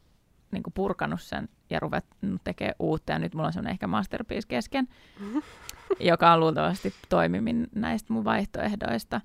niinku 0.51 0.71
purkanut 0.71 1.21
sen 1.21 1.49
ja 1.69 1.79
ruvennut 1.79 2.41
tekemään 2.43 2.75
uutta, 2.79 3.11
ja 3.11 3.19
nyt 3.19 3.33
mulla 3.33 3.47
on 3.47 3.53
semmoinen 3.53 3.71
ehkä 3.71 3.87
masterpiece 3.87 4.47
kesken, 4.47 4.87
joka 5.99 6.33
on 6.33 6.39
luultavasti 6.39 6.93
toimimin 7.09 7.67
näistä 7.75 8.13
mun 8.13 8.23
vaihtoehdoista, 8.23 9.21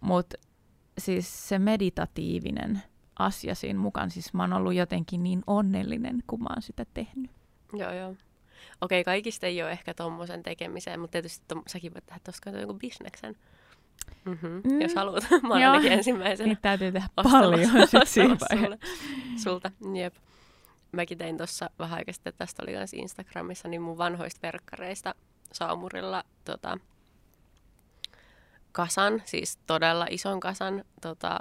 mutta 0.00 0.36
siis 0.98 1.48
se 1.48 1.58
meditatiivinen 1.58 2.82
asia 3.18 3.54
siinä 3.54 3.78
mukaan. 3.78 4.10
Siis 4.10 4.34
mä 4.34 4.42
oon 4.42 4.52
ollut 4.52 4.74
jotenkin 4.74 5.22
niin 5.22 5.42
onnellinen, 5.46 6.22
kun 6.26 6.42
mä 6.42 6.48
oon 6.50 6.62
sitä 6.62 6.86
tehnyt. 6.94 7.30
Joo, 7.72 7.92
joo. 7.92 8.14
Okei, 8.80 9.04
kaikista 9.04 9.46
ei 9.46 9.62
ole 9.62 9.72
ehkä 9.72 9.94
tommosen 9.94 10.42
tekemiseen, 10.42 11.00
mutta 11.00 11.12
tietysti 11.12 11.44
tom, 11.48 11.62
säkin 11.66 11.94
voit 11.94 12.06
tehdä 12.06 12.20
tuosta 12.24 12.50
jonkun 12.50 12.78
bisneksen. 12.78 13.36
Mm-hmm. 14.24 14.60
Mm. 14.64 14.80
Jos 14.80 14.94
haluat. 14.94 15.26
Mä 15.42 15.54
olen 15.54 15.68
ainakin 15.68 15.92
ensimmäisenä. 15.92 16.48
Niitä 16.48 16.62
täytyy 16.62 16.92
tehdä 16.92 17.08
paljon 17.14 17.60
sit 17.90 18.08
siinä 18.08 18.36
Sulta, 19.42 19.70
jep. 19.94 20.14
Mäkin 20.92 21.18
tein 21.18 21.36
tuossa 21.36 21.70
vähän 21.78 21.98
aikaa 21.98 22.12
sitten, 22.12 22.32
tästä 22.38 22.62
oli 22.62 22.72
myös 22.72 22.94
Instagramissa, 22.94 23.68
niin 23.68 23.82
mun 23.82 23.98
vanhoista 23.98 24.38
verkkareista 24.42 25.14
Saamurilla 25.52 26.24
tota, 26.44 26.78
kasan, 28.74 29.22
siis 29.24 29.56
todella 29.56 30.06
ison 30.10 30.40
kasan, 30.40 30.84
tota, 31.00 31.38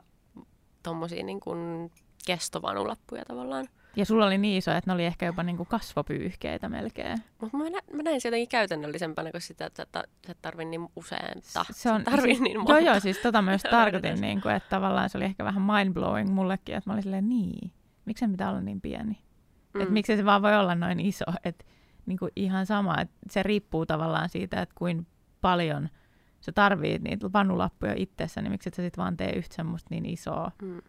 tommosia 0.83 1.23
niin 1.23 1.39
kuin 1.39 1.91
kestovanulappuja 2.25 3.25
tavallaan. 3.25 3.67
Ja 3.95 4.05
sulla 4.05 4.25
oli 4.25 4.37
niin 4.37 4.57
iso, 4.57 4.71
että 4.71 4.89
ne 4.89 4.93
oli 4.93 5.05
ehkä 5.05 5.25
jopa 5.25 5.43
niin 5.43 5.57
kuin 5.57 5.67
kasvopyyhkeitä 5.67 6.69
melkein. 6.69 7.17
Mutta 7.41 7.57
mä, 7.57 7.69
nä- 7.69 7.79
mä 7.93 8.03
näin 8.03 8.21
se 8.21 8.27
jotenkin 8.27 8.49
käytännöllisempänä 8.49 9.31
kuin 9.31 9.41
sitä, 9.41 9.65
että 9.65 9.85
sä, 9.93 10.03
et 10.29 10.37
tarvii 10.41 10.65
niin 10.65 10.87
usein. 10.95 11.41
Se 11.71 11.91
on, 11.91 12.03
tarvii 12.03 12.39
niin 12.39 12.57
monta. 12.57 12.71
Joo, 12.71 12.79
joo, 12.79 12.99
siis 12.99 13.17
tota 13.17 13.41
myös 13.41 13.61
tarkoitin, 13.71 14.21
niin 14.21 14.41
kuin, 14.41 14.55
että 14.55 14.69
tavallaan 14.69 15.09
se 15.09 15.17
oli 15.17 15.25
ehkä 15.25 15.43
vähän 15.43 15.63
mind-blowing 15.63 16.29
mullekin, 16.29 16.75
että 16.75 16.89
mä 16.89 16.93
olin 16.93 17.03
silleen, 17.03 17.29
niin, 17.29 17.71
miksi 18.05 18.27
pitää 18.27 18.49
olla 18.49 18.61
niin 18.61 18.81
pieni? 18.81 19.17
Mm. 19.73 19.81
Että 19.81 19.93
miksi 19.93 20.17
se 20.17 20.25
vaan 20.25 20.41
voi 20.41 20.55
olla 20.55 20.75
noin 20.75 20.99
iso? 20.99 21.25
Että 21.43 21.65
niin 22.05 22.17
kuin 22.17 22.31
ihan 22.35 22.65
sama, 22.65 23.01
että 23.01 23.15
se 23.29 23.43
riippuu 23.43 23.85
tavallaan 23.85 24.29
siitä, 24.29 24.61
että 24.61 24.75
kuin 24.77 25.07
paljon 25.41 25.89
sä 26.45 26.51
tarvii 26.51 26.97
niitä 26.99 27.33
vanulappuja 27.33 27.93
itsessä, 27.97 28.41
niin 28.41 28.51
miksi 28.51 28.69
et 28.69 28.73
sä 28.73 28.81
sit 28.81 28.97
vaan 28.97 29.17
tee 29.17 29.31
yhtä 29.31 29.55
semmoista 29.55 29.87
niin 29.89 30.05
isoa. 30.05 30.51
Mm. 30.61 30.81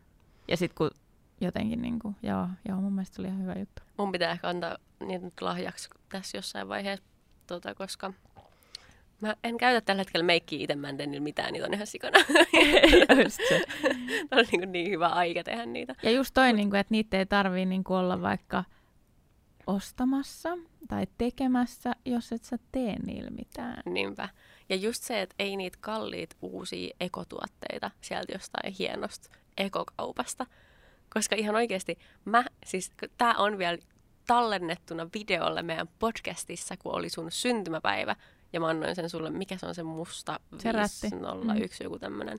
Ja 0.48 0.56
sitten 0.56 0.76
kun 0.76 0.90
jotenkin, 1.40 1.82
niin 1.82 1.98
kuin, 1.98 2.16
joo, 2.22 2.48
joo, 2.68 2.80
mun 2.80 2.92
mielestä 2.92 3.16
se 3.16 3.22
oli 3.22 3.28
ihan 3.28 3.42
hyvä 3.42 3.54
juttu. 3.58 3.82
Mun 3.98 4.12
pitää 4.12 4.32
ehkä 4.32 4.48
antaa 4.48 4.76
niitä 5.00 5.24
nyt 5.24 5.40
lahjaksi 5.40 5.90
tässä 6.08 6.38
jossain 6.38 6.68
vaiheessa, 6.68 7.04
tota, 7.46 7.74
koska 7.74 8.12
mä 9.20 9.34
en 9.44 9.56
käytä 9.56 9.80
tällä 9.80 10.00
hetkellä 10.00 10.26
meikkiä 10.26 10.62
itse 10.62 10.74
Mändenillä 10.74 11.22
mitään, 11.22 11.52
niitä 11.52 11.66
on 11.66 11.74
ihan 11.74 11.86
sikana. 11.86 12.18
just 13.24 13.40
se. 13.48 13.64
on 14.32 14.44
niin, 14.52 14.72
niin 14.72 14.90
hyvä 14.90 15.08
aika 15.08 15.44
tehdä 15.44 15.66
niitä. 15.66 15.94
Ja 16.02 16.10
just 16.10 16.34
toi, 16.34 16.52
niin 16.52 16.70
kuin, 16.70 16.80
että 16.80 16.92
niitä 16.92 17.18
ei 17.18 17.26
tarvii 17.26 17.66
niin 17.66 17.84
kuin 17.84 17.96
olla 17.96 18.22
vaikka 18.22 18.64
ostamassa 19.66 20.58
tai 20.88 21.06
tekemässä, 21.18 21.92
jos 22.04 22.32
et 22.32 22.44
sä 22.44 22.58
tee 22.72 22.96
niillä 23.06 23.30
mitään. 23.30 23.82
Niinpä. 23.86 24.28
Ja 24.68 24.76
just 24.76 25.02
se, 25.02 25.22
että 25.22 25.34
ei 25.38 25.56
niitä 25.56 25.78
kalliit 25.80 26.36
uusia 26.42 26.94
ekotuotteita 27.00 27.90
sieltä 28.00 28.32
jostain 28.32 28.74
hienosta 28.78 29.30
ekokaupasta, 29.56 30.46
koska 31.14 31.36
ihan 31.36 31.54
oikeasti 31.54 31.98
mä, 32.24 32.44
siis 32.66 32.92
tää 33.18 33.34
on 33.34 33.58
vielä 33.58 33.78
tallennettuna 34.26 35.08
videolle 35.14 35.62
meidän 35.62 35.88
podcastissa, 35.98 36.76
kun 36.76 36.94
oli 36.94 37.08
sun 37.08 37.30
syntymäpäivä. 37.30 38.16
Ja 38.52 38.60
mä 38.60 38.68
annoin 38.68 38.96
sen 38.96 39.10
sulle, 39.10 39.30
mikä 39.30 39.56
se 39.56 39.66
on 39.66 39.74
se 39.74 39.82
musta 39.82 40.40
se 40.58 40.72
501, 40.72 41.82
mm. 41.82 41.84
joku 41.84 41.98
tämmönen. 41.98 42.38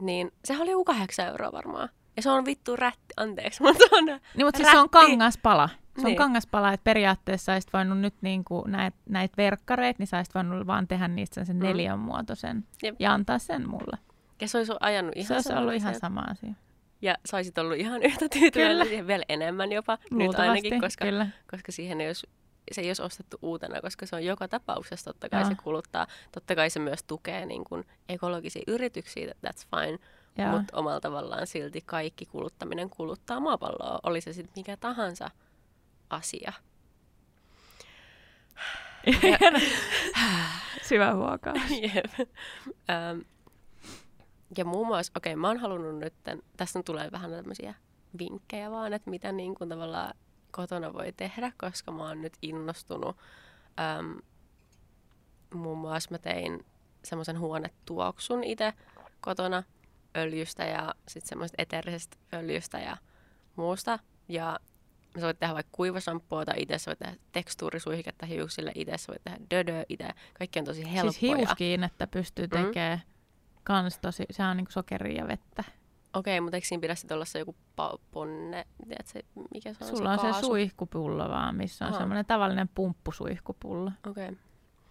Niin 0.00 0.32
sehän 0.44 0.62
oli 0.62 0.70
joku 0.70 0.84
kahdeksan 0.84 1.26
euroa 1.26 1.52
varmaan. 1.52 1.88
Ja 2.16 2.22
se 2.22 2.30
on 2.30 2.44
vittu 2.44 2.76
rätti, 2.76 3.14
anteeksi, 3.16 3.62
mutta 3.66 3.84
on 3.92 4.04
Niin, 4.04 4.46
mutta 4.46 4.56
siis 4.58 4.70
se 4.70 4.78
on 4.78 4.90
kangaspala. 4.90 5.68
Se 5.96 6.02
niin. 6.02 6.12
on 6.12 6.16
kangaspala, 6.16 6.72
että 6.72 6.84
periaatteessa 6.84 7.44
saisit 7.44 7.72
voinut 7.72 7.98
nyt 8.00 8.14
niin 8.20 8.44
kuin 8.44 8.72
näitä 8.72 8.96
näit 9.08 9.36
verkkareita, 9.36 9.96
niin 9.98 10.06
saisit 10.06 10.34
voinut 10.34 10.66
vaan 10.66 10.88
tehdä 10.88 11.08
niistä 11.08 11.44
sen 11.44 11.56
mm. 11.56 11.62
neljänmuotoisen 11.62 12.64
Jep. 12.82 12.96
ja 12.98 13.14
antaa 13.14 13.38
sen 13.38 13.68
mulle. 13.68 13.98
Ja 14.40 14.48
se 14.48 14.58
olisi 14.58 14.72
ajanut 14.80 15.12
ihan 15.16 15.26
Se 15.26 15.34
olisi 15.34 15.52
ollut 15.52 15.74
ihan 15.74 15.94
sama 15.94 16.20
asia. 16.20 16.54
Ja 17.02 17.14
saisit 17.26 17.58
ollut 17.58 17.76
ihan 17.76 18.02
yhtä 18.02 18.28
tyytyväinen 18.28 18.86
siihen 18.86 19.06
vielä 19.06 19.24
enemmän 19.28 19.72
jopa 19.72 19.98
nyt 20.10 20.34
ainakin, 20.34 20.80
koska, 20.80 21.04
kyllä. 21.04 21.28
koska 21.50 21.72
siihen 21.72 22.00
ei 22.00 22.06
olisi, 22.06 22.26
se 22.72 22.80
ei 22.80 22.88
olisi 22.88 23.02
ostettu 23.02 23.38
uutena, 23.42 23.80
koska 23.80 24.06
se 24.06 24.16
on 24.16 24.24
joka 24.24 24.48
tapauksessa 24.48 25.12
totta 25.12 25.28
kai 25.28 25.40
Joo. 25.40 25.50
se 25.50 25.56
kuluttaa. 25.62 26.06
Totta 26.32 26.54
kai 26.54 26.70
se 26.70 26.80
myös 26.80 27.02
tukee 27.02 27.46
niin 27.46 27.64
kuin 27.64 27.84
ekologisia 28.08 28.62
yrityksiä, 28.66 29.34
that's 29.46 29.66
fine. 29.76 29.98
Mutta 30.50 30.76
omalla 30.76 31.00
tavallaan 31.00 31.46
silti 31.46 31.82
kaikki 31.86 32.26
kuluttaminen 32.26 32.90
kuluttaa 32.90 33.40
maapalloa, 33.40 34.00
oli 34.02 34.20
se 34.20 34.32
sitten 34.32 34.52
mikä 34.56 34.76
tahansa 34.76 35.30
asia. 36.10 36.52
Syvä. 40.88 41.12
Jep. 41.94 42.18
Um, 42.18 43.24
ja 44.58 44.64
muun 44.64 44.86
muassa, 44.86 45.12
okei, 45.16 45.32
okay, 45.32 45.40
mä 45.40 45.48
oon 45.48 45.58
halunnut 45.58 45.98
nyt, 45.98 46.14
tässä 46.56 46.82
tulee 46.82 47.12
vähän 47.12 47.30
tämmöisiä 47.30 47.74
vinkkejä 48.18 48.70
vaan, 48.70 48.92
että 48.92 49.10
mitä 49.10 49.32
niin 49.32 49.54
kuin 49.54 49.68
tavallaan 49.68 50.14
kotona 50.50 50.92
voi 50.92 51.12
tehdä, 51.12 51.52
koska 51.60 51.92
mä 51.92 52.02
oon 52.02 52.22
nyt 52.22 52.32
innostunut. 52.42 53.16
Öm, 53.98 54.18
muun 55.54 55.78
muassa 55.78 56.10
mä 56.10 56.18
tein 56.18 56.66
semmoisen 57.04 57.38
huonetuoksun 57.38 58.44
itse 58.44 58.72
kotona 59.20 59.62
öljystä 60.16 60.64
ja 60.64 60.94
sitten 61.08 61.28
semmoista 61.28 61.54
eterisestä 61.58 62.16
öljystä 62.34 62.78
ja 62.78 62.96
muusta. 63.56 63.98
Ja 64.28 64.58
sä 65.20 65.26
voit 65.26 65.38
tehdä 65.38 65.54
vaikka 65.54 65.70
kuivasampoota 65.72 66.52
itse, 66.56 66.78
sä 66.78 66.90
voit 66.90 66.98
tehdä 66.98 67.16
tekstuurisuihiketta 67.32 68.26
hiuksille 68.26 68.72
itse, 68.74 68.98
sä 68.98 69.12
voit 69.12 69.24
tehdä 69.24 69.38
dödö 69.50 69.84
itse. 69.88 70.08
Kaikki 70.38 70.58
on 70.58 70.64
tosi 70.64 70.92
helppoja. 70.92 71.12
Siis 71.12 71.22
hiuskiinnettä 71.22 72.06
pystyy 72.06 72.48
tekemään. 72.48 72.98
Mm 72.98 73.16
kans 73.66 73.98
tosi, 73.98 74.26
se 74.30 74.42
on 74.42 74.56
niinku 74.56 74.72
sokeria 74.72 75.22
ja 75.22 75.28
vettä. 75.28 75.64
Okei, 76.12 76.40
mutta 76.40 76.56
eikö 76.56 76.66
siinä 76.66 76.80
pidä 76.80 76.94
sitten 76.94 77.14
olla 77.14 77.24
se 77.24 77.38
joku 77.38 77.56
ponne, 78.10 78.66
tiedätkö, 78.88 79.22
mikä 79.54 79.72
se 79.72 79.84
on 79.84 79.90
Sulla 79.90 80.16
se 80.16 80.26
on 80.26 80.34
se 80.34 80.40
suihkupullo 80.40 81.28
vaan, 81.28 81.56
missä 81.56 81.86
on 81.86 81.92
semmoinen 81.92 82.26
tavallinen 82.26 82.68
pumppusuihkupullo. 82.74 83.92
Okei. 84.06 84.28
Okay. 84.28 84.36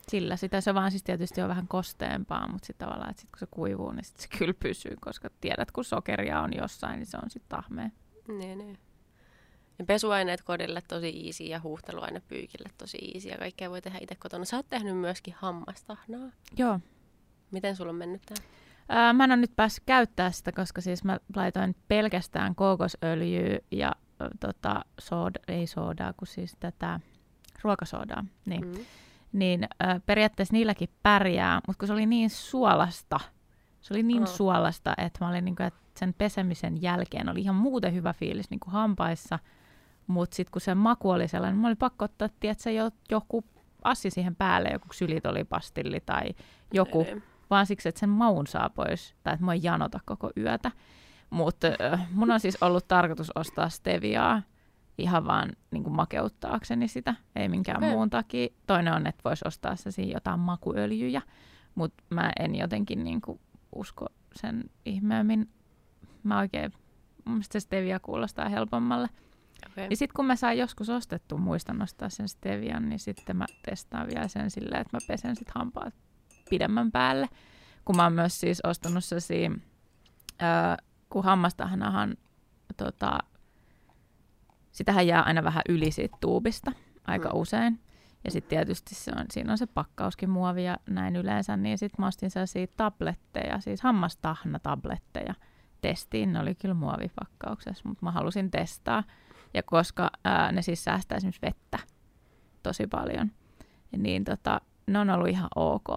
Sillä 0.07 0.35
sitä 0.35 0.61
se 0.61 0.73
vaan 0.73 0.91
siis 0.91 1.03
tietysti 1.03 1.41
on 1.41 1.49
vähän 1.49 1.67
kosteempaa, 1.67 2.47
mutta 2.51 2.65
sitten 2.65 2.87
tavallaan, 2.87 3.11
että 3.11 3.21
sit 3.21 3.31
kun 3.31 3.39
se 3.39 3.47
kuivuu, 3.51 3.91
niin 3.91 4.05
sit 4.05 4.17
se 4.17 4.27
kyllä 4.37 4.53
pysyy, 4.53 4.95
koska 5.01 5.29
tiedät, 5.41 5.71
kun 5.71 5.83
sokeria 5.83 6.41
on 6.41 6.51
jossain, 6.57 6.95
niin 6.99 7.05
se 7.05 7.17
on 7.23 7.29
sitten 7.29 7.49
tahmea. 7.49 7.89
Niin, 8.27 8.57
niin. 8.57 8.77
Ja 9.79 9.85
pesuaineet 9.85 10.41
kodille 10.41 10.81
tosi 10.87 11.25
easy 11.25 11.43
ja 11.43 11.59
huuhteluaine 11.59 12.21
pyykille 12.27 12.69
tosi 12.77 12.97
easy 13.13 13.29
ja 13.29 13.37
kaikkea 13.37 13.69
voi 13.69 13.81
tehdä 13.81 13.97
itse 14.01 14.15
kotona. 14.15 14.45
Sä 14.45 14.57
oot 14.57 14.69
tehnyt 14.69 14.97
myöskin 14.97 15.33
hammastahnaa. 15.37 16.31
Joo. 16.57 16.79
Miten 17.51 17.75
sulla 17.75 17.89
on 17.89 17.95
mennyt 17.95 18.21
tämä? 18.21 18.47
Ää, 18.89 19.13
mä 19.13 19.23
en 19.23 19.31
ole 19.31 19.37
nyt 19.37 19.55
päässyt 19.55 19.83
käyttää 19.85 20.31
sitä, 20.31 20.51
koska 20.51 20.81
siis 20.81 21.03
mä 21.03 21.19
laitoin 21.35 21.75
pelkästään 21.87 22.55
kookosöljyä 22.55 23.59
ja 23.71 23.91
äh, 24.21 24.27
tota, 24.39 24.85
sooda, 24.99 25.39
ei 25.47 25.67
soodaa, 25.67 26.13
kun 26.13 26.27
siis 26.27 26.55
tätä 26.59 26.99
ruokasoodaa. 27.61 28.25
Niin, 28.45 28.67
mm. 28.67 28.85
niin 29.33 29.67
äh, 29.83 30.01
periaatteessa 30.05 30.53
niilläkin 30.53 30.89
pärjää, 31.03 31.61
mutta 31.67 31.79
kun 31.79 31.87
se 31.87 31.93
oli 31.93 32.05
niin 32.05 32.29
suolasta, 32.29 33.19
se 33.81 33.93
oli 33.93 34.03
niin 34.03 34.23
oh. 34.23 34.29
suolasta, 34.29 34.93
että 34.97 35.25
mä 35.25 35.29
olin 35.29 35.45
niin 35.45 35.55
kuin, 35.55 35.67
että 35.67 35.79
sen 35.99 36.13
pesemisen 36.13 36.81
jälkeen 36.81 37.29
oli 37.29 37.41
ihan 37.41 37.55
muuten 37.55 37.93
hyvä 37.93 38.13
fiilis 38.13 38.49
niin 38.49 38.59
kuin 38.59 38.71
hampaissa, 38.71 39.39
mutta 40.07 40.35
sitten 40.35 40.51
kun 40.51 40.61
se 40.61 40.75
maku 40.75 41.09
oli 41.09 41.27
sellainen, 41.27 41.59
mä 41.59 41.67
oli 41.67 41.75
pakko 41.75 42.05
ottaa, 42.05 42.29
tiedätkö, 42.39 42.71
jo, 42.71 42.91
joku 43.11 43.43
assi 43.83 44.09
siihen 44.09 44.35
päälle, 44.35 44.69
joku 44.69 44.87
ksylitolipastilli 44.87 45.99
tai 46.05 46.29
joku. 46.73 47.01
Ei 47.01 47.21
vaan 47.49 47.65
siksi, 47.65 47.89
että 47.89 47.99
sen 47.99 48.09
maun 48.09 48.47
saa 48.47 48.69
pois, 48.69 49.15
tai 49.23 49.33
että 49.33 49.45
mä 49.45 49.53
en 49.53 49.63
janota 49.63 49.99
koko 50.05 50.31
yötä. 50.37 50.71
Mutta 51.29 51.67
mun 52.11 52.31
on 52.31 52.39
siis 52.39 52.57
ollut 52.61 52.87
tarkoitus 52.87 53.31
ostaa 53.35 53.69
steviaa 53.69 54.41
ihan 54.97 55.25
vaan 55.25 55.51
niin 55.71 55.83
kuin 55.83 55.95
makeuttaakseni 55.95 56.87
sitä, 56.87 57.15
ei 57.35 57.49
minkään 57.49 57.77
okay. 57.77 57.89
muun 57.89 58.09
takia. 58.09 58.47
Toinen 58.67 58.93
on, 58.93 59.07
että 59.07 59.21
voisi 59.25 59.47
ostaa 59.47 59.75
se 59.75 59.91
siinä 59.91 60.13
jotain 60.13 60.39
makuöljyjä, 60.39 61.21
mutta 61.75 62.03
mä 62.09 62.31
en 62.39 62.55
jotenkin 62.55 63.03
niin 63.03 63.21
kuin 63.21 63.39
usko 63.75 64.05
sen 64.35 64.63
ihmeemmin. 64.85 65.49
Mä 66.23 66.39
oikein, 66.39 66.73
mun 67.25 67.43
se 67.43 67.59
stevia 67.59 67.99
kuulostaa 67.99 68.49
helpommalle. 68.49 69.09
Okay. 69.71 69.87
Ja 69.89 69.97
sitten 69.97 70.15
kun 70.15 70.25
mä 70.25 70.35
saan 70.35 70.57
joskus 70.57 70.89
ostettu, 70.89 71.37
muistan 71.37 71.77
nostaa 71.77 72.09
sen 72.09 72.27
stevian, 72.27 72.89
niin 72.89 72.99
sitten 72.99 73.37
mä 73.37 73.45
testaan 73.69 74.07
vielä 74.07 74.27
sen 74.27 74.51
silleen, 74.51 74.81
että 74.81 74.97
mä 74.97 74.99
pesen 75.07 75.35
sit 75.35 75.49
hampaat 75.55 75.93
pidemmän 76.49 76.91
päälle. 76.91 77.29
Kun 77.85 77.95
mä 77.95 78.03
oon 78.03 78.13
myös 78.13 78.39
siis 78.39 78.61
ostanut 78.63 79.03
sellaisia, 79.03 79.51
öö, 80.41 80.85
kun 81.09 81.23
hammastahanahan, 81.23 82.15
tota, 82.77 83.19
sitähän 84.71 85.07
jää 85.07 85.21
aina 85.21 85.43
vähän 85.43 85.61
yli 85.69 85.91
siitä 85.91 86.17
tuubista 86.21 86.71
aika 87.07 87.29
mm. 87.29 87.39
usein. 87.39 87.79
Ja 88.23 88.31
sitten 88.31 88.49
tietysti 88.49 88.95
se 88.95 89.11
on, 89.15 89.25
siinä 89.31 89.51
on 89.51 89.57
se 89.57 89.65
pakkauskin 89.65 90.29
muovia 90.29 90.77
näin 90.89 91.15
yleensä, 91.15 91.57
niin 91.57 91.77
sitten 91.77 92.03
mä 92.03 92.07
ostin 92.07 92.31
sellaisia 92.31 92.67
tabletteja, 92.77 93.59
siis 93.59 93.81
hammastahna-tabletteja 93.81 95.33
testiin. 95.81 96.33
Ne 96.33 96.39
oli 96.39 96.55
kyllä 96.55 96.73
muovipakkauksessa, 96.73 97.89
mutta 97.89 98.05
mä 98.05 98.11
halusin 98.11 98.51
testaa. 98.51 99.03
Ja 99.55 99.63
koska 99.63 100.09
ää, 100.23 100.51
ne 100.51 100.61
siis 100.61 100.83
säästää 100.83 101.15
esimerkiksi 101.15 101.41
vettä 101.41 101.79
tosi 102.63 102.87
paljon, 102.87 103.31
niin 103.97 104.23
tota, 104.23 104.61
ne 104.87 104.99
on 104.99 105.09
ollut 105.09 105.27
ihan 105.27 105.49
ok. 105.55 105.89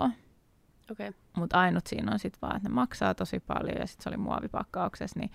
Okay. 0.91 1.13
Mutta 1.37 1.61
ainut 1.61 1.87
siinä 1.87 2.13
on 2.13 2.19
sitten 2.19 2.41
vaan, 2.43 2.57
että 2.57 2.69
ne 2.69 2.75
maksaa 2.75 3.15
tosi 3.15 3.41
paljon 3.41 3.77
ja 3.81 3.87
sitten 3.87 4.03
se 4.03 4.09
oli 4.09 4.17
muovipakkauksessa, 4.17 5.21
niin 5.21 5.31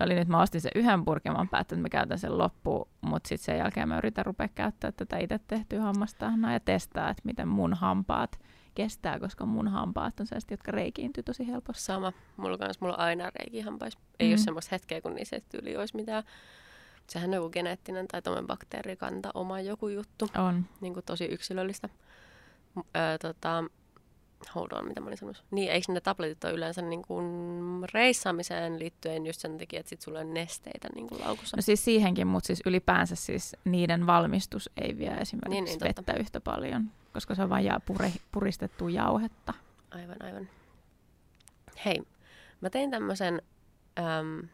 oli 0.00 0.14
nyt 0.14 0.28
mä 0.28 0.42
ostin 0.42 0.60
sen 0.60 0.72
yhden 0.74 1.04
purkin, 1.04 1.32
mä 1.32 1.46
päätin, 1.50 1.76
että 1.76 1.82
mä 1.82 1.88
käytän 1.88 2.18
sen 2.18 2.38
loppuun, 2.38 2.88
mutta 3.00 3.28
sitten 3.28 3.44
sen 3.44 3.58
jälkeen 3.58 3.88
mä 3.88 3.98
yritän 3.98 4.26
rupea 4.26 4.48
käyttää 4.48 4.92
tätä 4.92 5.18
itse 5.18 5.38
tehtyä 5.46 5.80
hammastahnaa 5.80 6.52
ja 6.52 6.60
testaa, 6.60 7.10
että 7.10 7.22
miten 7.24 7.48
mun 7.48 7.74
hampaat 7.74 8.40
kestää, 8.74 9.20
koska 9.20 9.46
mun 9.46 9.68
hampaat 9.68 10.20
on 10.20 10.26
sellaiset, 10.26 10.50
jotka 10.50 10.72
reikiintyy 10.72 11.22
tosi 11.22 11.46
helposti. 11.46 11.82
Sama. 11.82 12.12
Mulla 12.36 12.58
kanssa 12.58 12.78
mulla 12.80 12.94
on 12.94 13.00
aina 13.00 13.30
reikihampais. 13.30 13.98
Ei 14.20 14.28
mm. 14.28 14.32
ole 14.32 14.38
semmoista 14.38 14.68
hetkeä, 14.72 15.00
kun 15.00 15.14
niissä 15.14 15.40
tyyli 15.48 15.76
olisi 15.76 15.96
mitään. 15.96 16.24
Sehän 17.08 17.30
on 17.30 17.34
joku 17.34 17.50
geneettinen 17.50 18.08
tai 18.08 18.22
tommoinen 18.22 18.46
bakteerikanta 18.46 19.30
oma 19.34 19.60
joku 19.60 19.88
juttu. 19.88 20.30
On. 20.38 20.64
Niin 20.80 20.94
kuin 20.94 21.04
tosi 21.06 21.24
yksilöllistä. 21.24 21.88
Öö, 22.76 23.18
tota, 23.18 23.64
hold 24.54 24.72
on, 24.72 24.88
mitä 24.88 25.00
mä 25.00 25.06
olin 25.06 25.18
sanonut. 25.18 25.44
Niin, 25.50 25.72
eikö 25.72 25.92
ne 25.92 26.00
tabletit 26.00 26.44
ole 26.44 26.52
yleensä 26.52 26.82
niin 26.82 27.02
kuin 27.02 27.26
reissaamiseen 27.94 28.78
liittyen 28.78 29.26
just 29.26 29.40
sen 29.40 29.58
takia, 29.58 29.80
että 29.80 29.90
sit 29.90 30.02
sulla 30.02 30.18
on 30.18 30.34
nesteitä 30.34 30.88
niin 30.94 31.08
kuin 31.08 31.20
laukussa? 31.20 31.56
No 31.56 31.62
siis 31.62 31.84
siihenkin, 31.84 32.26
mutta 32.26 32.46
siis 32.46 32.60
ylipäänsä 32.66 33.16
siis 33.16 33.56
niiden 33.64 34.06
valmistus 34.06 34.70
ei 34.76 34.98
vie 34.98 35.10
esimerkiksi 35.10 35.50
niin, 35.50 35.64
niin, 35.64 35.80
vettä 35.80 36.02
totta. 36.02 36.20
yhtä 36.20 36.40
paljon, 36.40 36.90
koska 37.12 37.34
se 37.34 37.42
on 37.42 37.50
vain 37.50 37.64
jää 37.64 37.80
pure, 37.86 38.12
puristettua 38.32 38.90
jauhetta. 38.90 39.54
Aivan, 39.90 40.16
aivan. 40.20 40.48
Hei, 41.84 42.02
mä 42.60 42.70
tein 42.70 42.90
tämmöisen 42.90 43.42
äm, 43.98 44.48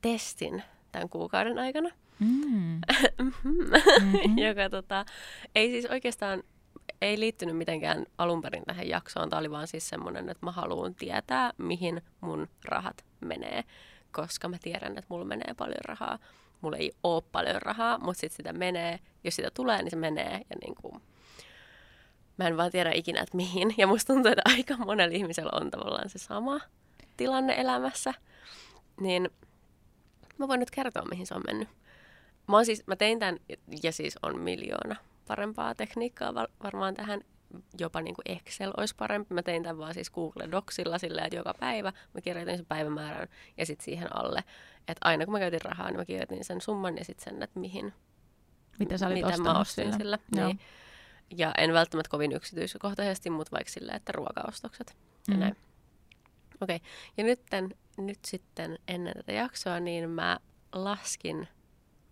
testin 0.00 0.62
tämän 0.94 1.08
kuukauden 1.08 1.58
aikana, 1.58 1.90
mm. 2.18 2.26
mm-hmm. 3.18 4.38
joka 4.38 4.70
tota, 4.70 5.04
ei 5.54 5.70
siis 5.70 5.86
oikeastaan 5.86 6.42
ei 7.00 7.20
liittynyt 7.20 7.56
mitenkään 7.56 8.06
alun 8.18 8.42
perin 8.42 8.62
tähän 8.66 8.88
jaksoon. 8.88 9.30
Tämä 9.30 9.40
oli 9.40 9.50
vaan 9.50 9.66
siis 9.66 9.88
semmoinen, 9.88 10.28
että 10.28 10.46
mä 10.46 10.52
haluan 10.52 10.94
tietää, 10.94 11.52
mihin 11.58 12.02
mun 12.20 12.48
rahat 12.64 13.04
menee, 13.20 13.64
koska 14.12 14.48
mä 14.48 14.56
tiedän, 14.62 14.92
että 14.92 15.06
mulla 15.08 15.24
menee 15.24 15.54
paljon 15.56 15.84
rahaa. 15.84 16.18
Mulla 16.60 16.76
ei 16.76 16.92
ole 17.02 17.22
paljon 17.32 17.62
rahaa, 17.62 17.98
mutta 17.98 18.20
sitten 18.20 18.36
sitä 18.36 18.52
menee. 18.52 18.98
Jos 19.24 19.36
sitä 19.36 19.50
tulee, 19.50 19.82
niin 19.82 19.90
se 19.90 19.96
menee. 19.96 20.40
Ja 20.50 20.56
niin 20.60 20.74
kuin, 20.74 21.02
mä 22.36 22.46
en 22.46 22.56
vaan 22.56 22.70
tiedä 22.70 22.90
ikinä, 22.94 23.20
että 23.20 23.36
mihin. 23.36 23.74
Ja 23.78 23.86
musta 23.86 24.14
tuntuu, 24.14 24.32
että 24.32 24.42
aika 24.44 24.76
monella 24.76 25.16
ihmisellä 25.16 25.50
on 25.52 25.70
tavallaan 25.70 26.08
se 26.08 26.18
sama 26.18 26.60
tilanne 27.16 27.54
elämässä. 27.60 28.14
Niin 29.00 29.30
mä 30.38 30.48
voin 30.48 30.60
nyt 30.60 30.70
kertoa, 30.70 31.04
mihin 31.10 31.26
se 31.26 31.34
on 31.34 31.42
mennyt. 31.46 31.68
Mä, 32.48 32.64
siis, 32.64 32.86
mä 32.86 32.96
tein 32.96 33.18
tämän, 33.18 33.38
ja 33.82 33.92
siis 33.92 34.18
on 34.22 34.40
miljoona 34.40 34.96
parempaa 35.26 35.74
tekniikkaa 35.74 36.34
varmaan 36.62 36.94
tähän. 36.94 37.20
Jopa 37.78 38.00
niin 38.00 38.14
kuin 38.14 38.36
Excel 38.36 38.72
olisi 38.76 38.94
parempi. 38.96 39.34
Mä 39.34 39.42
tein 39.42 39.62
tämän 39.62 39.78
vaan 39.78 39.94
siis 39.94 40.10
Google 40.10 40.50
Docsilla 40.50 40.98
silleen, 40.98 41.26
että 41.26 41.36
joka 41.36 41.54
päivä 41.60 41.92
mä 42.14 42.20
kirjoitin 42.20 42.56
sen 42.56 42.66
päivämäärän 42.66 43.28
ja 43.56 43.66
sitten 43.66 43.84
siihen 43.84 44.16
alle. 44.16 44.44
Että 44.78 44.98
aina 45.00 45.24
kun 45.24 45.32
mä 45.32 45.38
käytin 45.38 45.62
rahaa, 45.62 45.88
niin 45.88 45.96
mä 45.96 46.04
kirjoitin 46.04 46.44
sen 46.44 46.60
summan 46.60 46.98
ja 46.98 47.04
sitten 47.04 47.24
sen, 47.24 47.42
että 47.42 47.60
mihin. 47.60 47.92
Mitä 48.78 48.98
sä 48.98 49.06
olit 49.06 49.26
mitä 49.26 49.42
mä 49.42 49.58
ostin 49.58 49.84
sillä. 49.84 49.96
sillä. 49.98 50.18
Niin. 50.46 50.60
Ja 51.30 51.52
en 51.58 51.72
välttämättä 51.72 52.10
kovin 52.10 52.32
yksityiskohtaisesti, 52.32 53.30
mutta 53.30 53.52
vaikka 53.52 53.72
silleen, 53.72 53.96
että 53.96 54.12
ruokaostokset 54.12 54.96
ja 55.28 55.34
mm. 55.34 55.40
näin. 55.40 55.56
Okei, 56.60 56.76
okay. 56.76 56.88
ja 57.16 57.24
nyt, 57.24 57.40
nyt 57.96 58.18
sitten 58.24 58.78
ennen 58.88 59.14
tätä 59.16 59.32
jaksoa, 59.32 59.80
niin 59.80 60.10
mä 60.10 60.38
laskin 60.72 61.48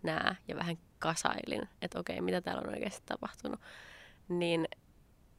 nämä 0.03 0.35
ja 0.47 0.55
vähän 0.55 0.77
kasailin, 0.99 1.69
että 1.81 1.99
okei, 1.99 2.21
mitä 2.21 2.41
täällä 2.41 2.61
on 2.61 2.69
oikeasti 2.69 3.03
tapahtunut. 3.05 3.59
Niin, 4.29 4.67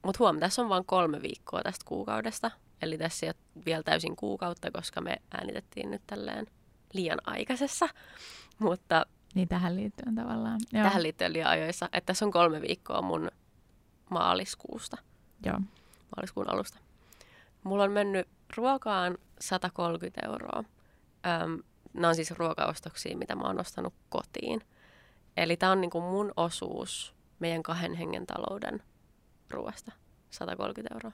mutta 0.03 0.19
huom, 0.19 0.41
tässä 0.41 0.63
on 0.63 0.69
vain 0.69 0.85
kolme 0.85 1.23
viikkoa 1.23 1.63
tästä 1.63 1.85
kuukaudesta. 1.85 2.51
Eli 2.83 2.99
tässä 2.99 3.27
ei 3.27 3.31
ole 3.31 3.65
vielä 3.67 3.83
täysin 3.83 4.17
kuukautta, 4.17 4.71
koska 4.71 5.01
me 5.01 5.17
äänitettiin 5.31 5.91
nyt 5.91 6.03
tälleen 6.07 6.47
liian 6.93 7.19
aikaisessa. 7.27 7.89
Mutta 8.59 9.07
niin 9.35 9.49
tähän 9.49 9.77
liittyen 9.77 10.15
tavallaan. 10.15 10.61
Joo. 10.73 10.83
Tähän 10.83 11.03
liittyen 11.03 11.33
liian 11.33 11.51
ajoissa. 11.51 11.87
Että 11.87 12.07
tässä 12.07 12.25
on 12.25 12.31
kolme 12.31 12.61
viikkoa 12.61 13.03
mun 13.03 13.31
maaliskuusta. 14.11 14.97
Joo. 15.47 15.61
Maaliskuun 16.17 16.51
alusta. 16.51 16.79
Mulla 17.65 17.85
on 17.85 17.93
mennyt 17.93 18.29
ruokaan 18.57 19.19
130 19.41 20.21
euroa. 20.27 20.65
Öm, 21.43 21.59
nämä 21.95 22.09
on 22.09 22.15
siis 22.15 22.31
ruokaostoksia, 22.31 23.17
mitä 23.17 23.35
mä 23.35 23.43
oon 23.43 23.61
ostanut 23.61 23.95
kotiin. 24.09 24.61
Eli 25.37 25.57
tämä 25.57 25.73
on 25.73 25.81
niin 25.81 25.91
kuin 25.91 26.05
mun 26.05 26.33
osuus 26.37 27.15
meidän 27.39 27.63
kahden 27.63 27.95
hengen 27.95 28.27
talouden 28.27 28.83
ruoasta. 29.51 29.93
130 30.31 30.95
euroa. 30.95 31.13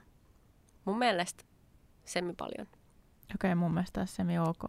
Mun 0.85 0.97
mielestä 0.97 1.43
semi 2.05 2.33
paljon. 2.33 2.67
Okei, 3.35 3.35
okay, 3.35 3.55
mun 3.55 3.73
mielestä 3.73 4.05
semi 4.05 4.39
ok. 4.39 4.63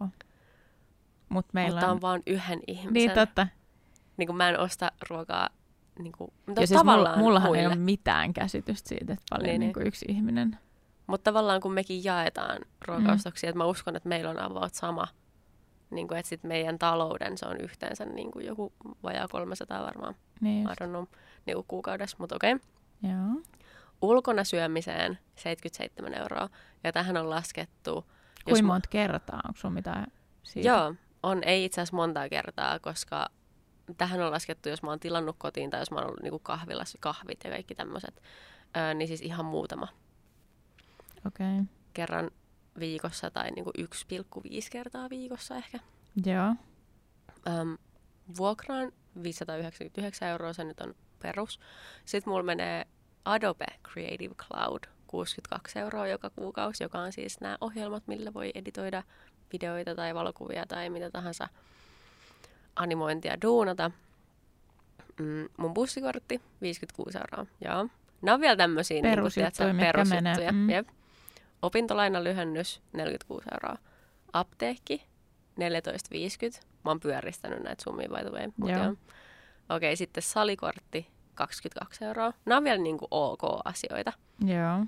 Mut 1.29 1.45
meillä 1.53 1.75
Mutta 1.75 1.85
on... 1.85 1.91
on 1.91 2.01
vaan 2.01 2.23
yhden 2.27 2.59
ihmisen. 2.67 2.93
Niin, 2.93 3.11
totta. 3.11 3.47
Niin 4.17 4.27
kuin 4.27 4.37
mä 4.37 4.49
en 4.49 4.59
osta 4.59 4.91
ruokaa 5.09 5.49
niin 5.99 6.11
kuin, 6.17 6.33
ja 6.59 6.67
siis 6.67 6.83
mulla, 6.83 7.17
mullahan 7.17 7.49
muille. 7.49 7.61
ei 7.61 7.67
ole 7.67 7.75
mitään 7.75 8.33
käsitystä 8.33 8.89
siitä, 8.89 9.13
että 9.13 9.25
paljon 9.29 9.49
niin, 9.49 9.59
niin 9.59 9.73
kuin 9.73 9.87
yksi 9.87 10.05
ihminen. 10.09 10.59
Mutta 11.07 11.31
tavallaan 11.31 11.61
kun 11.61 11.73
mekin 11.73 12.03
jaetaan 12.03 12.59
ruokaostoksia, 12.87 13.47
mm. 13.47 13.49
että 13.49 13.57
mä 13.57 13.65
uskon, 13.65 13.95
että 13.95 14.09
meillä 14.09 14.29
on 14.29 14.39
about 14.39 14.73
sama– 14.73 15.07
niin 15.93 16.07
kuin, 16.07 16.17
että 16.17 16.29
sit 16.29 16.43
meidän 16.43 16.79
talouden 16.79 17.37
se 17.37 17.45
on 17.45 17.57
yhteensä 17.57 18.05
niin 18.05 18.31
kuin 18.31 18.45
joku 18.45 18.73
vajaa 19.03 19.27
300 19.27 19.85
varmaan. 19.85 20.15
Niin 20.41 20.63
I 20.63 20.83
don't 20.83 20.89
know, 20.89 21.05
niin 21.45 21.55
kuin 21.55 21.65
kuukaudessa, 21.67 22.17
mutta 22.19 22.35
okei. 22.35 22.53
Okay. 22.53 22.67
Joo. 23.11 23.41
Ulkona 24.01 24.43
syömiseen 24.43 25.19
77 25.35 26.13
euroa. 26.13 26.49
Ja 26.83 26.91
tähän 26.91 27.17
on 27.17 27.29
laskettu... 27.29 28.05
Kuinka 28.45 28.63
monta 28.63 28.89
kertaa? 28.89 29.41
Onko 29.47 29.57
sinulla 29.57 29.73
mitään 29.73 30.07
siitä? 30.43 30.69
Joo, 30.69 30.95
on. 31.23 31.43
Ei 31.43 31.65
itse 31.65 31.81
asiassa 31.81 31.95
montaa 31.95 32.29
kertaa, 32.29 32.79
koska 32.79 33.29
tähän 33.97 34.21
on 34.21 34.31
laskettu, 34.31 34.69
jos 34.69 34.83
mä 34.83 34.89
oon 34.89 34.99
tilannut 34.99 35.35
kotiin 35.39 35.69
tai 35.69 35.81
jos 35.81 35.91
mä 35.91 35.97
oon 35.97 36.07
ollut 36.07 36.23
niin 36.23 36.39
kahvilassa 36.43 36.97
kahvit 37.01 37.39
ja 37.43 37.49
kaikki 37.49 37.75
tämmöiset, 37.75 38.21
öö, 38.77 38.93
niin 38.93 39.07
siis 39.07 39.21
ihan 39.21 39.45
muutama. 39.45 39.87
Okei. 41.27 41.53
Okay. 41.53 41.65
Kerran 41.93 42.31
viikossa 42.79 43.31
tai 43.31 43.51
niin 43.51 43.63
kuin 43.63 43.73
1,5 43.79 44.51
kertaa 44.71 45.09
viikossa 45.09 45.55
ehkä. 45.55 45.79
Joo. 46.25 46.55
Öm, 47.47 47.77
vuokraan 48.37 48.91
599 49.23 50.29
euroa, 50.29 50.53
se 50.53 50.63
nyt 50.63 50.81
on 50.81 50.95
perus. 51.21 51.59
Sitten 52.05 52.31
mulla 52.31 52.43
menee 52.43 52.87
Adobe 53.25 53.65
Creative 53.91 54.35
Cloud 54.35 54.83
62 55.07 55.79
euroa 55.79 56.07
joka 56.07 56.29
kuukausi, 56.29 56.83
joka 56.83 56.99
on 56.99 57.11
siis 57.11 57.39
nämä 57.39 57.57
ohjelmat, 57.61 58.03
millä 58.07 58.33
voi 58.33 58.51
editoida 58.55 59.03
videoita 59.53 59.95
tai 59.95 60.15
valokuvia 60.15 60.65
tai 60.65 60.89
mitä 60.89 61.11
tahansa 61.11 61.49
animointia 62.75 63.41
duunata. 63.41 63.91
Mm, 65.19 65.49
mun 65.57 65.73
bussikortti 65.73 66.41
56 66.61 67.17
euroa, 67.17 67.45
joo. 67.65 67.87
Nämä 68.21 68.35
on 68.35 68.41
vielä 68.41 68.55
tämmöisiä 68.55 69.01
perusjuttuja, 69.01 69.73
niin 69.73 69.85
perusjuttuja. 69.85 70.51
Mm. 70.51 70.69
Jep. 70.69 70.87
Opintolainalyhennys 71.63 72.81
46 72.93 73.45
euroa. 73.53 73.77
Apteekki 74.33 75.03
14,50. 75.59 76.65
Mä 76.85 76.91
oon 76.91 76.99
pyöristänyt 76.99 77.63
näitä 77.63 77.83
summia 77.83 78.09
by 78.09 78.29
the 78.29 78.29
way. 78.29 78.95
Okei, 79.69 79.95
sitten 79.95 80.23
salikortti 80.23 81.07
22 81.35 82.05
euroa. 82.05 82.33
Nämä 82.45 82.57
on 82.57 82.63
vielä 82.63 82.81
niin 82.81 82.97
kuin 82.97 83.07
ok-asioita. 83.11 84.13
Joo. 84.45 84.85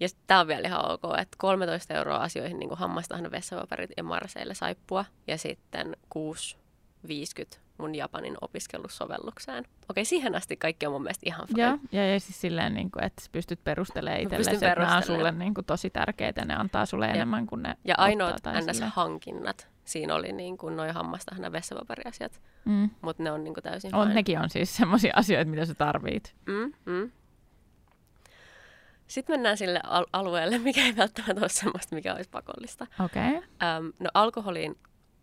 Ja 0.00 0.08
tämä 0.26 0.40
on 0.40 0.46
vielä 0.46 0.68
ihan 0.68 0.90
ok, 0.90 1.02
että 1.20 1.36
13 1.38 1.94
euroa 1.94 2.16
asioihin 2.16 2.58
niin 2.58 2.68
kuin 2.68 2.78
hammastahna, 2.78 3.30
vessapaperit 3.30 3.90
ja 3.96 4.02
marseille 4.02 4.54
saippua. 4.54 5.04
Ja 5.26 5.38
sitten 5.38 5.96
6,50 6.14 7.58
mun 7.78 7.94
Japanin 7.94 8.36
opiskelusovellukseen. 8.40 9.64
Okei, 9.90 10.04
siihen 10.04 10.34
asti 10.34 10.56
kaikki 10.56 10.86
on 10.86 10.92
mun 10.92 11.02
mielestä 11.02 11.22
ihan 11.26 11.46
fine. 11.46 11.62
Ja, 11.62 11.78
ja, 11.92 12.12
ja 12.12 12.20
siis 12.20 12.40
silleen, 12.40 12.74
niin 12.74 12.90
kuin, 12.90 13.04
että 13.04 13.22
pystyt 13.32 13.64
perustelemaan 13.64 14.20
itsellesi, 14.20 14.54
että 14.54 14.74
nämä 14.80 14.96
on 14.96 15.02
sulle 15.02 15.32
niin 15.32 15.54
kuin, 15.54 15.64
tosi 15.64 15.90
tärkeitä, 15.90 16.44
ne 16.44 16.54
antaa 16.54 16.86
sulle 16.86 17.06
ja. 17.06 17.14
enemmän 17.14 17.46
kuin 17.46 17.62
ne 17.62 17.76
Ja 17.84 17.94
ainoat 17.98 18.42
NS-hankinnat, 18.46 19.68
siinä 19.84 20.14
oli 20.14 20.32
niin 20.32 20.58
kuin 20.58 20.76
noin 20.76 20.94
hammastahna 20.94 21.52
vessapaperiasiat, 21.52 22.40
mm. 22.64 22.90
mutta 23.00 23.22
ne 23.22 23.30
on 23.30 23.44
niin 23.44 23.54
kuin 23.54 23.64
täysin 23.64 23.94
on, 23.94 24.06
fine. 24.06 24.14
Nekin 24.14 24.38
on 24.38 24.50
siis 24.50 24.76
sellaisia 24.76 25.12
asioita, 25.16 25.50
mitä 25.50 25.64
sä 25.64 25.74
tarvit. 25.74 26.34
Mm, 26.46 26.72
mm. 26.84 27.10
Sitten 29.06 29.34
mennään 29.34 29.56
sille 29.56 29.80
al- 29.84 30.06
alueelle, 30.12 30.58
mikä 30.58 30.84
ei 30.84 30.96
välttämättä 30.96 31.40
ole 31.40 31.48
semmoista, 31.48 31.94
mikä 31.94 32.14
olisi 32.14 32.30
pakollista. 32.30 32.86
Okay. 33.04 33.34
Um, 33.36 33.92
no 34.00 34.10
alkoholiin 34.14 34.78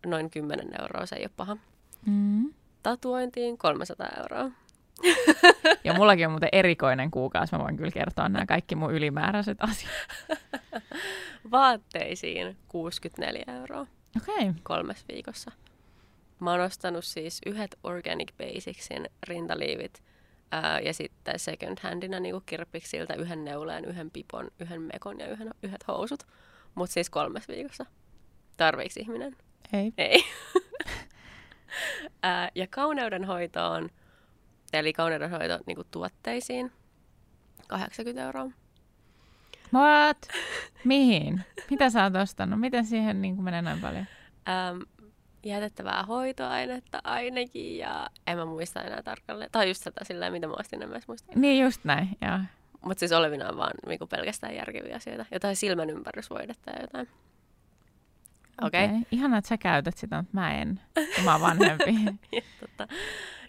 noin 0.06 0.30
10 0.30 0.68
euroa, 0.80 1.06
se 1.06 1.16
ei 1.16 1.22
ole 1.22 1.30
paha. 1.36 1.56
Mm. 2.06 2.54
Tatuointiin 2.82 3.58
300 3.58 4.08
euroa. 4.18 4.50
ja 5.84 5.94
mullakin 5.94 6.26
on 6.26 6.32
muuten 6.32 6.48
erikoinen 6.52 7.10
kuukausi. 7.10 7.56
Mä 7.56 7.62
voin 7.62 7.76
kyllä 7.76 7.90
kertoa 7.90 8.28
nämä 8.28 8.46
kaikki 8.46 8.74
mun 8.74 8.94
ylimääräiset 8.94 9.58
asiat. 9.60 9.92
Vaatteisiin 11.50 12.56
64 12.68 13.44
euroa. 13.60 13.86
Okay. 14.16 14.54
Kolmes 14.62 15.04
viikossa. 15.12 15.50
Mä 16.40 16.50
oon 16.50 16.60
ostanut 16.60 17.04
siis 17.04 17.40
yhdet 17.46 17.78
Organic 17.82 18.32
Basicsin 18.38 19.08
rintaliivit 19.28 20.02
ää, 20.50 20.80
ja 20.80 20.94
sitten 20.94 21.38
second 21.38 21.78
handina 21.82 22.20
niin 22.20 22.42
kirppiksiltä 22.46 23.14
yhden 23.14 23.44
neuleen, 23.44 23.84
yhden 23.84 24.10
pipon, 24.10 24.50
yhden 24.60 24.82
mekon 24.82 25.20
ja 25.20 25.28
yhden, 25.28 25.50
yhdet 25.62 25.88
housut. 25.88 26.26
Mutta 26.74 26.92
siis 26.92 27.10
kolmes 27.10 27.48
viikossa. 27.48 27.86
Tarviiko 28.56 28.94
ihminen? 29.00 29.36
Ei. 29.72 29.92
Ei. 29.98 30.24
Ää, 32.22 32.50
ja 32.54 32.66
kauneudenhoitoon, 32.66 33.90
eli 34.72 34.92
kauneudenhoito 34.92 35.58
niin 35.66 35.78
tuotteisiin, 35.90 36.72
80 37.68 38.22
euroa. 38.22 38.50
What? 39.74 40.28
Mihin? 40.84 41.40
Mitä 41.70 41.90
sä 41.90 42.02
oot 42.02 42.16
ostanut? 42.16 42.60
Miten 42.60 42.84
siihen 42.84 43.22
niin 43.22 43.42
menee 43.42 43.62
näin 43.62 43.80
paljon? 43.80 44.06
Äm, 44.48 44.80
jätettävää 45.44 46.02
hoitoainetta 46.02 47.00
ainakin 47.04 47.78
ja 47.78 48.10
en 48.26 48.38
mä 48.38 48.44
muista 48.44 48.82
enää 48.82 49.02
tarkalleen. 49.02 49.50
Tai 49.52 49.68
just 49.68 49.82
sitä 49.82 50.04
silleen, 50.04 50.32
mitä 50.32 50.46
mä 50.46 50.54
ostin, 50.58 50.82
en 50.82 50.88
mä 50.88 51.00
muista. 51.06 51.32
Niin 51.34 51.64
just 51.64 51.84
näin, 51.84 52.08
joo. 52.20 52.38
Mutta 52.84 53.00
siis 53.00 53.12
olevinaan 53.12 53.56
vaan 53.56 53.72
niinku 53.86 54.06
pelkästään 54.06 54.54
järkeviä 54.54 54.96
asioita. 54.96 55.26
Jotain 55.32 55.56
silmän 55.56 55.90
ympärysvoidetta 55.90 56.70
ja 56.70 56.80
jotain. 56.80 57.08
Okei. 58.62 58.84
Okay. 58.84 58.96
Okay. 58.96 59.08
Ihanaa, 59.10 59.38
että 59.38 59.48
sä 59.48 59.58
käytät 59.58 59.96
sitä, 59.96 60.16
mutta 60.16 60.30
mä 60.32 60.54
en. 60.54 60.80
Mä 61.24 61.32
oon 61.32 61.40
vanhempi. 61.40 61.94
ja, 62.32 62.42
tota. 62.60 62.92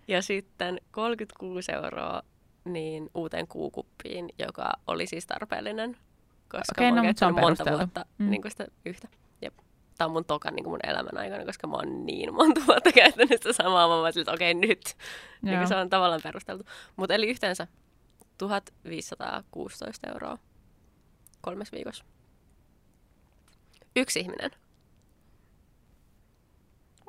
ja 0.08 0.22
sitten 0.22 0.82
36 0.92 1.72
euroa 1.72 2.22
niin 2.66 3.10
uuteen 3.14 3.48
kuukuppiin, 3.48 4.30
joka 4.40 4.74
oli 4.88 5.08
siis 5.08 5.28
tarpeellinen, 5.28 5.98
koska 6.50 6.74
okay, 6.78 6.86
mä 6.86 6.88
oon 6.88 6.96
no, 6.96 7.04
käyttänyt 7.04 7.36
monta 7.36 7.66
vuotta 7.72 8.06
mm. 8.18 8.30
niin 8.30 8.42
sitä 8.50 8.68
yhtä. 8.86 9.08
Jep. 9.42 9.54
Tämä 9.98 10.06
on 10.06 10.12
mun 10.12 10.26
toka 10.26 10.52
niin 10.52 10.70
mun 10.70 10.80
elämän 10.84 11.18
aikana, 11.18 11.46
koska 11.46 11.68
mä 11.68 11.76
oon 11.76 12.06
niin 12.06 12.34
monta 12.34 12.62
vuotta 12.68 12.92
käyttänyt 13.02 13.42
sitä 13.42 13.54
samaa. 13.54 14.02
Mä 14.02 14.10
että 14.10 14.32
okei 14.32 14.52
okay, 14.52 14.68
nyt. 14.68 14.98
Niin 15.42 15.68
se 15.68 15.76
on 15.76 15.90
tavallaan 15.90 16.22
perusteltu. 16.24 16.64
Mutta 16.96 17.14
eli 17.14 17.30
yhteensä 17.30 17.68
1516 18.38 20.08
euroa 20.08 20.38
kolmes 21.42 21.72
viikossa. 21.72 22.06
Yksi 23.96 24.20
ihminen. 24.20 24.52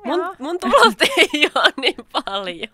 Mun, 0.07 0.35
mun 0.39 0.59
tulot 0.59 1.01
ei 1.01 1.49
ole 1.55 1.73
niin 1.77 2.07
paljon. 2.11 2.69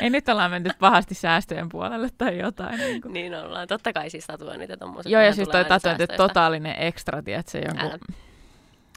Ei 0.00 0.10
nyt 0.10 0.28
ollaan 0.28 0.50
menty 0.50 0.70
pahasti 0.80 1.14
säästöjen 1.14 1.68
puolelle 1.68 2.08
tai 2.18 2.38
jotain. 2.38 2.78
Niin, 2.78 3.02
kuin. 3.02 3.12
niin 3.12 3.34
ollaan. 3.34 3.68
Totta 3.68 3.92
kai 3.92 4.10
siis 4.10 4.26
tatuoinnit 4.26 4.70
ja 4.70 4.76
tommoset. 4.76 5.12
Joo, 5.12 5.22
ja 5.22 5.34
siis 5.34 5.48
toi 5.48 5.64
tatuointi 5.64 6.06
totaalinen 6.06 6.74
ekstra, 6.78 7.18
että 7.18 7.52
se, 7.52 7.58
jonkun, 7.58 8.14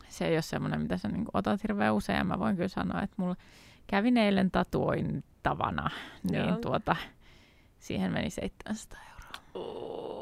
se 0.09 0.25
ei 0.25 0.35
ole 0.35 0.41
semmoinen, 0.41 0.81
mitä 0.81 0.97
sä 0.97 1.07
niin 1.07 1.25
otat 1.33 1.63
hirveän 1.63 1.93
usein. 1.93 2.17
Ja 2.17 2.23
mä 2.23 2.39
voin 2.39 2.55
kyllä 2.55 2.67
sanoa, 2.67 3.01
että 3.01 3.15
mulla 3.17 3.35
kävin 3.87 4.17
eilen 4.17 4.51
tatuointavana, 4.51 5.89
niin 6.31 6.47
Joo. 6.47 6.57
tuota, 6.57 6.95
siihen 7.79 8.11
meni 8.11 8.29
700 8.29 8.99
euroa. 9.11 9.43
Oh. 9.53 10.20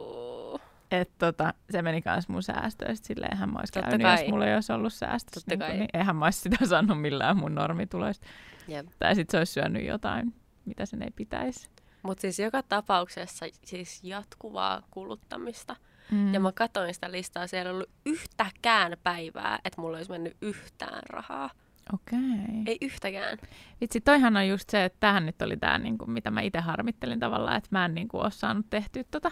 Et 0.92 1.12
tota, 1.18 1.54
se 1.70 1.82
meni 1.82 2.02
kans 2.02 2.30
mun 2.30 2.44
säästöistä, 2.44 3.08
silleenhän 3.08 3.54
mä 3.54 3.60
ois 3.60 3.72
käynyt, 3.72 4.02
kai. 4.02 4.22
jos 4.22 4.30
mulla 4.30 4.46
ei 4.48 4.56
olisi 4.56 4.74
ollut 4.74 4.94
säästöstä. 4.94 5.56
Niin, 5.56 5.80
niin 5.80 5.90
eihän 5.94 6.16
mä 6.16 6.26
ois 6.26 6.42
sitä 6.42 6.66
saanut 6.70 7.02
millään 7.02 7.38
mun 7.38 7.56
normituloista. 7.56 8.28
Yep. 8.70 8.88
Tai 9.00 9.16
sitten 9.16 9.32
se 9.32 9.38
olisi 9.38 9.54
syönyt 9.54 9.86
jotain, 9.86 10.34
mitä 10.66 10.86
sen 10.86 11.04
ei 11.04 11.12
pitäisi. 11.16 11.70
Mutta 12.04 12.22
siis 12.22 12.40
joka 12.40 12.64
tapauksessa 12.64 13.46
siis 13.66 14.04
jatkuvaa 14.04 14.82
kuluttamista. 14.92 15.76
Mm. 16.12 16.34
Ja 16.34 16.40
mä 16.40 16.52
katsoin 16.52 16.94
sitä 16.94 17.12
listaa, 17.12 17.48
siellä 17.48 17.70
ei 17.70 17.74
ollut 17.74 17.90
yhtäkään 18.06 18.98
päivää, 19.04 19.60
että 19.66 19.82
mulla 19.82 19.98
olisi 19.98 20.12
mennyt 20.12 20.38
yhtään 20.42 21.02
rahaa. 21.10 21.50
Okei. 21.94 22.20
Okay. 22.20 22.64
Ei 22.66 22.78
yhtäkään. 22.82 23.38
Vitsi, 23.82 24.02
toihan 24.02 24.38
on 24.38 24.48
just 24.48 24.70
se, 24.70 24.86
että 24.86 24.98
tähän 25.00 25.26
nyt 25.26 25.42
oli 25.42 25.58
tämä, 25.58 25.78
niin 25.78 25.98
kuin, 25.98 26.12
mitä 26.12 26.32
mä 26.32 26.42
itse 26.42 26.60
harmittelin 26.60 27.20
tavallaan, 27.20 27.58
että 27.58 27.70
mä 27.72 27.86
en 27.86 27.96
niin 27.96 28.08
kuin, 28.08 28.22
ole 28.22 28.32
saanut 28.32 28.66
tehtyä 28.70 29.04
tota 29.12 29.32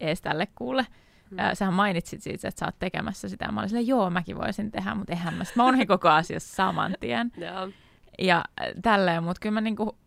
ees 0.00 0.20
tälle 0.20 0.48
kuule. 0.54 0.86
Mm. 1.30 1.38
Äh, 1.38 1.50
sähän 1.54 1.74
mainitsit 1.74 2.22
siitä, 2.22 2.48
että 2.48 2.58
sä 2.58 2.66
oot 2.66 2.78
tekemässä 2.78 3.28
sitä. 3.28 3.52
Mä 3.52 3.60
olin 3.60 3.68
silleen, 3.68 3.86
joo, 3.86 4.10
mäkin 4.10 4.38
voisin 4.38 4.70
tehdä, 4.70 4.94
mutta 4.94 5.12
eihän 5.12 5.34
mä. 5.34 5.44
Mä 5.56 5.64
oon 5.64 5.86
koko 5.86 6.08
asiassa 6.08 6.54
saman 6.54 6.96
tien. 7.00 7.32
yeah. 7.40 7.70
Ja 8.18 8.44
tälleen, 8.82 9.22
mutta 9.22 9.40
kyllä 9.40 9.54
mä 9.54 9.60
niinku, 9.60 9.98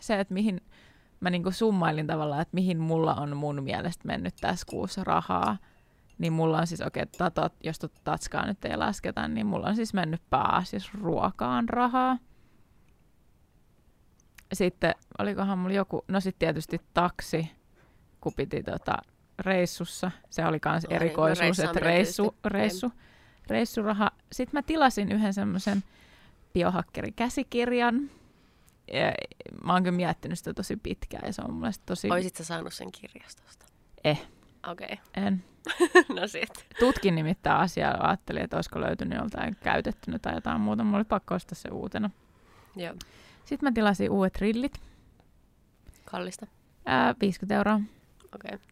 se, 0.00 0.20
että 0.20 0.34
mihin 0.34 0.60
mä 1.20 1.30
niinku 1.30 1.50
summailin 1.50 2.06
tavallaan, 2.06 2.42
että 2.42 2.54
mihin 2.54 2.78
mulla 2.78 3.14
on 3.14 3.36
mun 3.36 3.62
mielestä 3.62 4.06
mennyt 4.06 4.34
tässä 4.40 4.66
kuussa 4.70 5.04
rahaa, 5.04 5.56
niin 6.18 6.32
mulla 6.32 6.58
on 6.58 6.66
siis, 6.66 6.80
okei, 6.80 7.02
okay, 7.02 7.12
tatot, 7.18 7.52
jos 7.64 7.78
tuota 7.78 8.00
tatskaa 8.04 8.46
nyt 8.46 8.64
ei 8.64 8.76
lasketa, 8.76 9.28
niin 9.28 9.46
mulla 9.46 9.68
on 9.68 9.76
siis 9.76 9.94
mennyt 9.94 10.22
pääasiassa 10.30 10.90
ruokaan 11.00 11.68
rahaa. 11.68 12.18
Sitten, 14.52 14.94
olikohan 15.18 15.58
mulla 15.58 15.74
joku, 15.74 16.04
no 16.08 16.20
sitten 16.20 16.38
tietysti 16.38 16.80
taksi, 16.94 17.50
kun 18.20 18.32
piti 18.36 18.62
tota, 18.62 18.96
reissussa. 19.38 20.10
Se 20.30 20.46
oli 20.46 20.58
myös 20.64 20.86
erikoisuus, 20.90 21.58
no, 21.58 21.64
että 21.64 21.80
reissu, 21.80 22.36
reissu, 22.44 22.92
reissuraha. 23.46 24.10
Sitten 24.32 24.58
mä 24.58 24.62
tilasin 24.62 25.12
yhden 25.12 25.34
semmoisen 25.34 25.84
biohakkerikäsikirjan. 26.52 28.10
Ja 28.92 29.12
mä 29.64 29.72
oon 29.72 29.82
kyllä 29.82 29.96
miettinyt 29.96 30.38
sitä 30.38 30.54
tosi 30.54 30.76
pitkään 30.76 31.26
ja 31.26 31.32
se 31.32 31.42
on 31.44 31.54
mulle 31.54 31.70
tosi... 31.86 32.10
Oisit 32.10 32.36
sä 32.36 32.44
saanut 32.44 32.74
sen 32.74 32.92
kirjastosta? 32.92 33.66
Eh. 34.04 34.26
Okei. 34.70 34.86
Okay. 34.92 35.24
En. 35.26 35.44
no 36.20 36.26
sit. 36.26 36.66
Tutkin 36.78 37.14
nimittäin 37.14 37.56
asiaa, 37.56 38.06
ajattelin, 38.08 38.42
että 38.42 38.56
olisiko 38.56 38.80
löytynyt 38.80 39.18
joltain 39.18 39.56
käytettynä 39.62 40.18
tai 40.18 40.34
jotain 40.34 40.60
muuta. 40.60 40.84
Mulla 40.84 40.96
oli 40.96 41.04
pakko 41.04 41.34
ostaa 41.34 41.54
se 41.54 41.68
uutena. 41.68 42.10
Joo. 42.76 42.94
Sitten 43.44 43.66
mä 43.66 43.72
tilasin 43.72 44.10
uudet 44.10 44.38
rillit. 44.38 44.80
Kallista? 46.04 46.46
Ää, 46.86 47.14
50 47.20 47.54
euroa. 47.54 47.80
Okei. 48.34 48.54
Okay. 48.54 48.71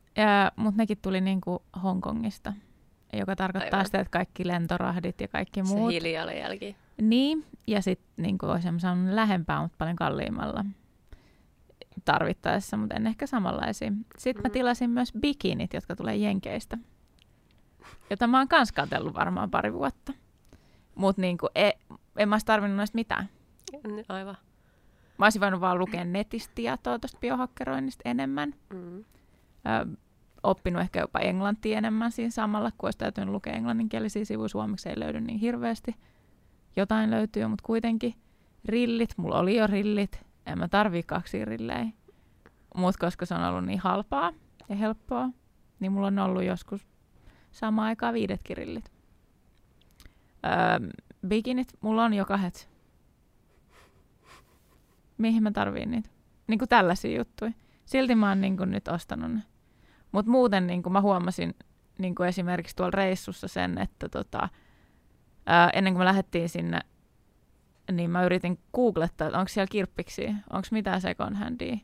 Mutta 0.56 0.82
nekin 0.82 0.98
tuli 1.02 1.20
niinku 1.20 1.62
Hongkongista, 1.82 2.52
joka 3.12 3.36
tarkoittaa 3.36 3.78
Aivan. 3.78 3.86
sitä, 3.86 4.00
että 4.00 4.10
kaikki 4.10 4.46
lentorahdit 4.46 5.20
ja 5.20 5.28
kaikki 5.28 5.62
muut. 5.62 5.88
Se 5.88 5.92
hiilijalanjälki. 5.92 6.76
Niin, 7.00 7.46
ja 7.66 7.82
sitten 7.82 8.12
niin 8.16 8.38
olisi 8.42 8.68
saanut 8.78 9.14
lähempää, 9.14 9.62
mutta 9.62 9.76
paljon 9.78 9.96
kalliimmalla 9.96 10.64
tarvittaessa, 12.04 12.76
mutta 12.76 12.94
en 12.94 13.06
ehkä 13.06 13.26
samanlaisia. 13.26 13.92
Sitten 14.18 14.42
mä 14.42 14.50
tilasin 14.50 14.90
myös 14.90 15.12
bikinit, 15.20 15.74
jotka 15.74 15.96
tulee 15.96 16.16
Jenkeistä, 16.16 16.78
jota 18.10 18.26
mä 18.26 18.38
oon 18.38 18.48
kans 18.48 18.72
katsellut 18.72 19.14
varmaan 19.14 19.50
pari 19.50 19.72
vuotta. 19.72 20.12
Mutta 20.94 21.22
niin 21.22 21.38
e, 21.54 21.70
en 22.16 22.28
mä 22.28 22.34
olisi 22.34 22.46
tarvinnut 22.46 22.76
noista 22.76 22.94
mitään. 22.94 23.28
Aivan. 24.08 24.36
Mä 25.18 25.26
olisin 25.26 25.40
voinut 25.40 25.60
vaan 25.60 25.78
lukea 25.78 26.04
netistä 26.04 26.52
tietoa 26.54 26.98
tuosta 26.98 27.18
biohakkeroinnista 27.20 28.02
enemmän. 28.04 28.54
Mm. 28.72 28.98
Ö, 28.98 29.96
oppinut 30.42 30.82
ehkä 30.82 31.00
jopa 31.00 31.18
englantia 31.18 31.78
enemmän 31.78 32.12
siinä 32.12 32.30
samalla, 32.30 32.70
kun 32.70 32.86
olisi 32.86 32.98
täytynyt 32.98 33.28
lukea 33.28 33.52
englanninkielisiä 33.52 34.24
sivuja. 34.24 34.48
Suomeksi 34.48 34.88
ei 34.88 35.00
löydy 35.00 35.20
niin 35.20 35.38
hirveästi 35.38 35.94
jotain 36.76 37.10
löytyy, 37.10 37.46
mutta 37.46 37.66
kuitenkin 37.66 38.14
rillit, 38.64 39.14
mulla 39.16 39.38
oli 39.38 39.56
jo 39.56 39.66
rillit, 39.66 40.20
en 40.46 40.58
mä 40.58 40.68
tarvii 40.68 41.02
kaksi 41.02 41.44
rillejä. 41.44 41.86
Mutta 42.76 43.06
koska 43.06 43.26
se 43.26 43.34
on 43.34 43.44
ollut 43.44 43.64
niin 43.64 43.78
halpaa 43.78 44.32
ja 44.68 44.76
helppoa, 44.76 45.28
niin 45.80 45.92
mulla 45.92 46.06
on 46.06 46.18
ollut 46.18 46.44
joskus 46.44 46.86
samaan 47.50 47.86
aikaan 47.88 48.14
viidetkin 48.14 48.56
rillit. 48.56 48.92
Öö, 50.46 50.88
bikinit, 51.26 51.72
mulla 51.80 52.04
on 52.04 52.14
jo 52.14 52.24
kahdet. 52.24 52.70
Mihin 55.18 55.42
mä 55.42 55.50
tarviin 55.50 55.90
niitä? 55.90 56.10
Niin 56.46 56.58
kuin 56.58 56.68
tällaisia 56.68 57.18
juttuja. 57.18 57.52
Silti 57.84 58.14
mä 58.14 58.28
oon 58.28 58.40
niin 58.40 58.56
kuin 58.56 58.70
nyt 58.70 58.88
ostanut 58.88 59.32
ne. 59.32 59.42
Mutta 60.12 60.30
muuten 60.30 60.66
niin 60.66 60.82
kuin 60.82 60.92
mä 60.92 61.00
huomasin 61.00 61.54
niin 61.98 62.14
kuin 62.14 62.28
esimerkiksi 62.28 62.76
tuolla 62.76 62.90
reissussa 62.90 63.48
sen, 63.48 63.78
että 63.78 64.08
tota, 64.08 64.48
ää, 65.46 65.70
ennen 65.72 65.92
kuin 65.92 66.00
me 66.00 66.04
lähdettiin 66.04 66.48
sinne, 66.48 66.80
niin 67.92 68.10
mä 68.10 68.24
yritin 68.24 68.58
googlettaa, 68.74 69.26
että 69.28 69.38
onko 69.38 69.48
siellä 69.48 69.70
kirppiksi, 69.70 70.26
onko 70.50 70.68
mitään 70.70 71.00
second 71.00 71.36
handia. 71.36 71.76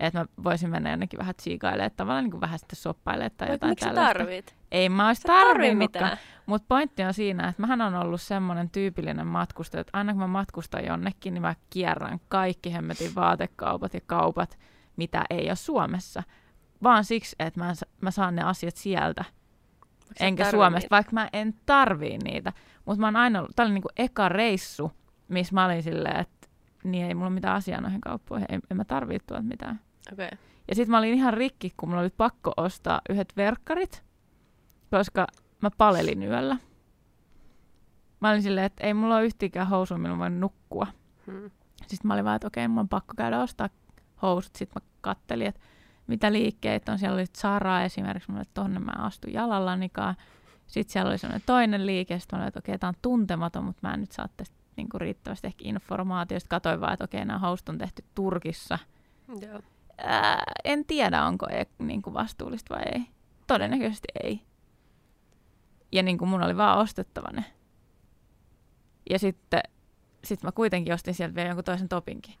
Että 0.00 0.18
mä 0.18 0.26
voisin 0.44 0.70
mennä 0.70 0.90
jonnekin 0.90 1.18
vähän 1.18 1.34
tsiikailemaan, 1.34 1.90
tavallaan 1.96 2.24
niin 2.24 2.30
kuin 2.30 2.40
vähän 2.40 2.58
sitten 2.58 2.76
soppailemaan 2.76 3.30
tai 3.36 3.48
Mut 3.48 3.54
jotain 3.54 3.70
miksi 3.70 3.86
tällaista. 3.86 4.18
tarvit? 4.18 4.56
Ei 4.70 4.88
mä 4.88 5.08
ois 5.08 5.20
tarvinnutkaan. 5.20 6.16
Mutta 6.46 6.66
pointti 6.68 7.02
on 7.02 7.14
siinä, 7.14 7.48
että 7.48 7.62
mähän 7.62 7.80
on 7.80 7.94
ollut 7.94 8.20
semmoinen 8.20 8.70
tyypillinen 8.70 9.26
matkustaja, 9.26 9.80
että 9.80 9.98
aina 9.98 10.12
kun 10.12 10.20
mä 10.20 10.26
matkustan 10.26 10.86
jonnekin, 10.86 11.34
niin 11.34 11.42
mä 11.42 11.54
kierrän 11.70 12.20
kaikki 12.28 12.72
hemmetin 12.72 13.14
vaatekaupat 13.14 13.94
ja 13.94 14.00
kaupat, 14.06 14.58
mitä 14.96 15.24
ei 15.30 15.48
ole 15.48 15.56
Suomessa. 15.56 16.22
Vaan 16.82 17.04
siksi, 17.04 17.36
että 17.38 17.60
mä, 17.60 17.72
mä 18.00 18.10
saan 18.10 18.36
ne 18.36 18.42
asiat 18.42 18.76
sieltä. 18.76 19.24
Vaikka 19.24 20.24
enkä 20.24 20.50
Suomesta, 20.50 20.84
niitä? 20.84 20.94
vaikka 20.94 21.12
mä 21.12 21.28
en 21.32 21.54
tarvii 21.66 22.18
niitä. 22.18 22.52
Mutta 22.84 23.00
mä 23.00 23.06
oon 23.06 23.16
aina 23.16 23.38
ollut, 23.38 23.56
tää 23.56 23.66
oli 23.66 23.72
niinku 23.72 23.88
eka 23.96 24.28
reissu, 24.28 24.92
missä 25.28 25.54
mä 25.54 25.64
olin 25.64 25.82
silleen, 25.82 26.20
että 26.20 26.48
niin 26.84 27.06
ei 27.06 27.14
mulla 27.14 27.30
mitään 27.30 27.56
asiaa 27.56 27.80
noihin 27.80 28.00
kauppoihin, 28.00 28.46
en, 28.48 28.60
en 28.70 28.76
mä 28.76 28.84
tarvii 28.84 29.18
tuolta 29.26 29.42
mitään. 29.42 29.80
Okay. 30.12 30.28
Ja 30.68 30.74
sitten 30.74 30.90
mä 30.90 30.98
olin 30.98 31.14
ihan 31.14 31.34
rikki, 31.34 31.72
kun 31.76 31.88
mulla 31.88 32.02
oli 32.02 32.10
pakko 32.10 32.52
ostaa 32.56 33.00
yhdet 33.08 33.32
verkkarit, 33.36 34.04
koska 34.90 35.26
mä 35.62 35.70
palelin 35.78 36.22
yöllä. 36.22 36.56
Mä 38.20 38.30
olin 38.30 38.42
silleen, 38.42 38.66
että 38.66 38.86
ei 38.86 38.94
mulla 38.94 39.16
ole 39.16 39.24
yhtikään 39.24 39.66
housua, 39.66 39.98
millä 39.98 40.14
mä 40.14 40.18
voin 40.18 40.40
nukkua. 40.40 40.86
Hmm. 41.26 41.50
Sitten 41.76 42.08
mä 42.08 42.14
olin 42.14 42.24
vaan, 42.24 42.36
että 42.36 42.46
okei, 42.46 42.68
mulla 42.68 42.80
on 42.80 42.88
pakko 42.88 43.14
käydä 43.16 43.40
ostaa 43.40 43.68
housut. 44.22 44.56
Sitten 44.56 44.82
mä 44.82 44.88
kattelin, 45.00 45.46
että 45.46 45.60
mitä 46.10 46.32
liikkeitä 46.32 46.92
on. 46.92 46.98
Siellä 46.98 47.14
oli 47.14 47.26
Zara 47.26 47.82
esimerkiksi, 47.82 48.30
mä 48.30 48.36
olin, 48.36 48.42
että 48.42 48.60
tonne 48.62 48.80
mä 48.80 48.92
astun 48.98 49.32
jalallanikaan. 49.32 50.16
Sitten 50.66 50.92
siellä 50.92 51.08
oli 51.08 51.18
sellainen 51.18 51.46
toinen 51.46 51.86
liike, 51.86 52.18
sitten 52.18 52.38
mä 52.38 52.42
olin, 52.42 52.48
että 52.48 52.58
okei, 52.58 52.78
tämä 52.78 52.88
on 52.88 52.94
tuntematon, 53.02 53.64
mutta 53.64 53.88
mä 53.88 53.94
en 53.94 54.00
nyt 54.00 54.12
saa 54.12 54.28
tästä 54.36 54.56
niin 54.76 54.88
kuin 54.88 55.00
riittävästi 55.00 55.46
ehkä 55.46 55.62
informaatiota. 55.64 56.40
Sitten 56.40 56.56
katsoin 56.56 56.80
vaan, 56.80 56.92
että 56.92 57.04
okei, 57.04 57.24
nämä 57.24 57.38
host 57.38 57.68
on 57.68 57.78
tehty 57.78 58.04
Turkissa. 58.14 58.78
Joo. 59.40 59.60
Ää, 59.98 60.42
en 60.64 60.84
tiedä, 60.84 61.24
onko 61.24 61.46
e- 61.50 61.66
niin 61.78 62.02
kuin 62.02 62.14
vastuullista 62.14 62.74
vai 62.74 62.82
ei. 62.94 63.06
Todennäköisesti 63.46 64.08
ei. 64.24 64.40
Ja 65.92 66.02
niin 66.02 66.18
kuin 66.18 66.28
mun 66.28 66.42
oli 66.42 66.56
vaan 66.56 66.78
ostettava 66.78 67.28
ne. 67.32 67.44
Ja 69.10 69.18
sitten 69.18 69.60
sit 70.24 70.42
mä 70.42 70.52
kuitenkin 70.52 70.94
ostin 70.94 71.14
sieltä 71.14 71.34
vielä 71.34 71.48
jonkun 71.48 71.64
toisen 71.64 71.88
topinkin. 71.88 72.34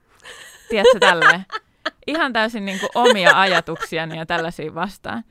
Tiedätkö 0.68 0.98
tälleen? 1.00 1.44
Ihan 2.06 2.32
täysin 2.32 2.64
niin 2.64 2.80
kuin 2.80 2.90
omia 2.94 3.40
ajatuksiani 3.40 4.18
ja 4.18 4.26
tällaisia 4.26 4.74
vastaan. 4.74 5.24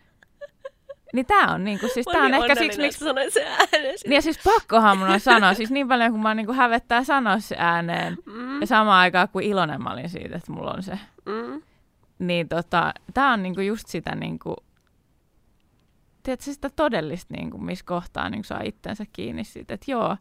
Niin 1.14 1.26
tää 1.26 1.53
on 1.53 1.64
niinku, 1.64 1.88
siis 1.93 2.05
tää 2.12 2.22
on 2.22 2.34
ehkä 2.34 2.55
siksi, 2.55 2.82
miksi... 2.82 3.05
sanoit 3.05 3.34
se 3.34 3.45
ääneen. 3.45 3.95
Niin 4.05 4.14
ja 4.14 4.22
siis 4.22 4.39
pakkohan 4.43 4.97
mun 4.97 5.10
on 5.10 5.20
sanoa, 5.20 5.53
siis 5.53 5.72
niin 5.72 5.88
paljon 5.88 6.12
kun 6.12 6.22
mä 6.22 6.36
niinku 6.36 6.53
hävettää 6.53 7.03
sanoa 7.03 7.39
se 7.39 7.55
ääneen. 7.60 8.18
Mm. 8.26 8.62
Ja 8.62 8.68
samaan 8.68 8.99
aikaan 8.99 9.30
kuin 9.30 9.45
iloinen 9.45 9.84
mä 9.84 9.93
olin 9.93 10.10
siitä, 10.10 10.36
että 10.36 10.51
mulla 10.51 10.72
on 10.72 10.84
se. 10.84 10.99
Mm. 11.26 11.62
Niin 12.20 12.49
tota, 12.49 12.93
tää 13.14 13.30
on 13.30 13.43
niinku 13.43 13.62
just 13.62 13.88
sitä 13.88 14.16
niinku, 14.16 14.55
tiedätkö, 16.24 16.43
sitä 16.43 16.70
todellista, 16.76 17.34
niinku, 17.38 17.57
missä 17.57 17.86
kohtaa 17.86 18.30
niinku 18.30 18.47
saa 18.47 18.62
itsensä 18.64 19.05
kiinni 19.14 19.43
siitä, 19.43 19.74
että 19.74 19.91
joo, 19.91 20.18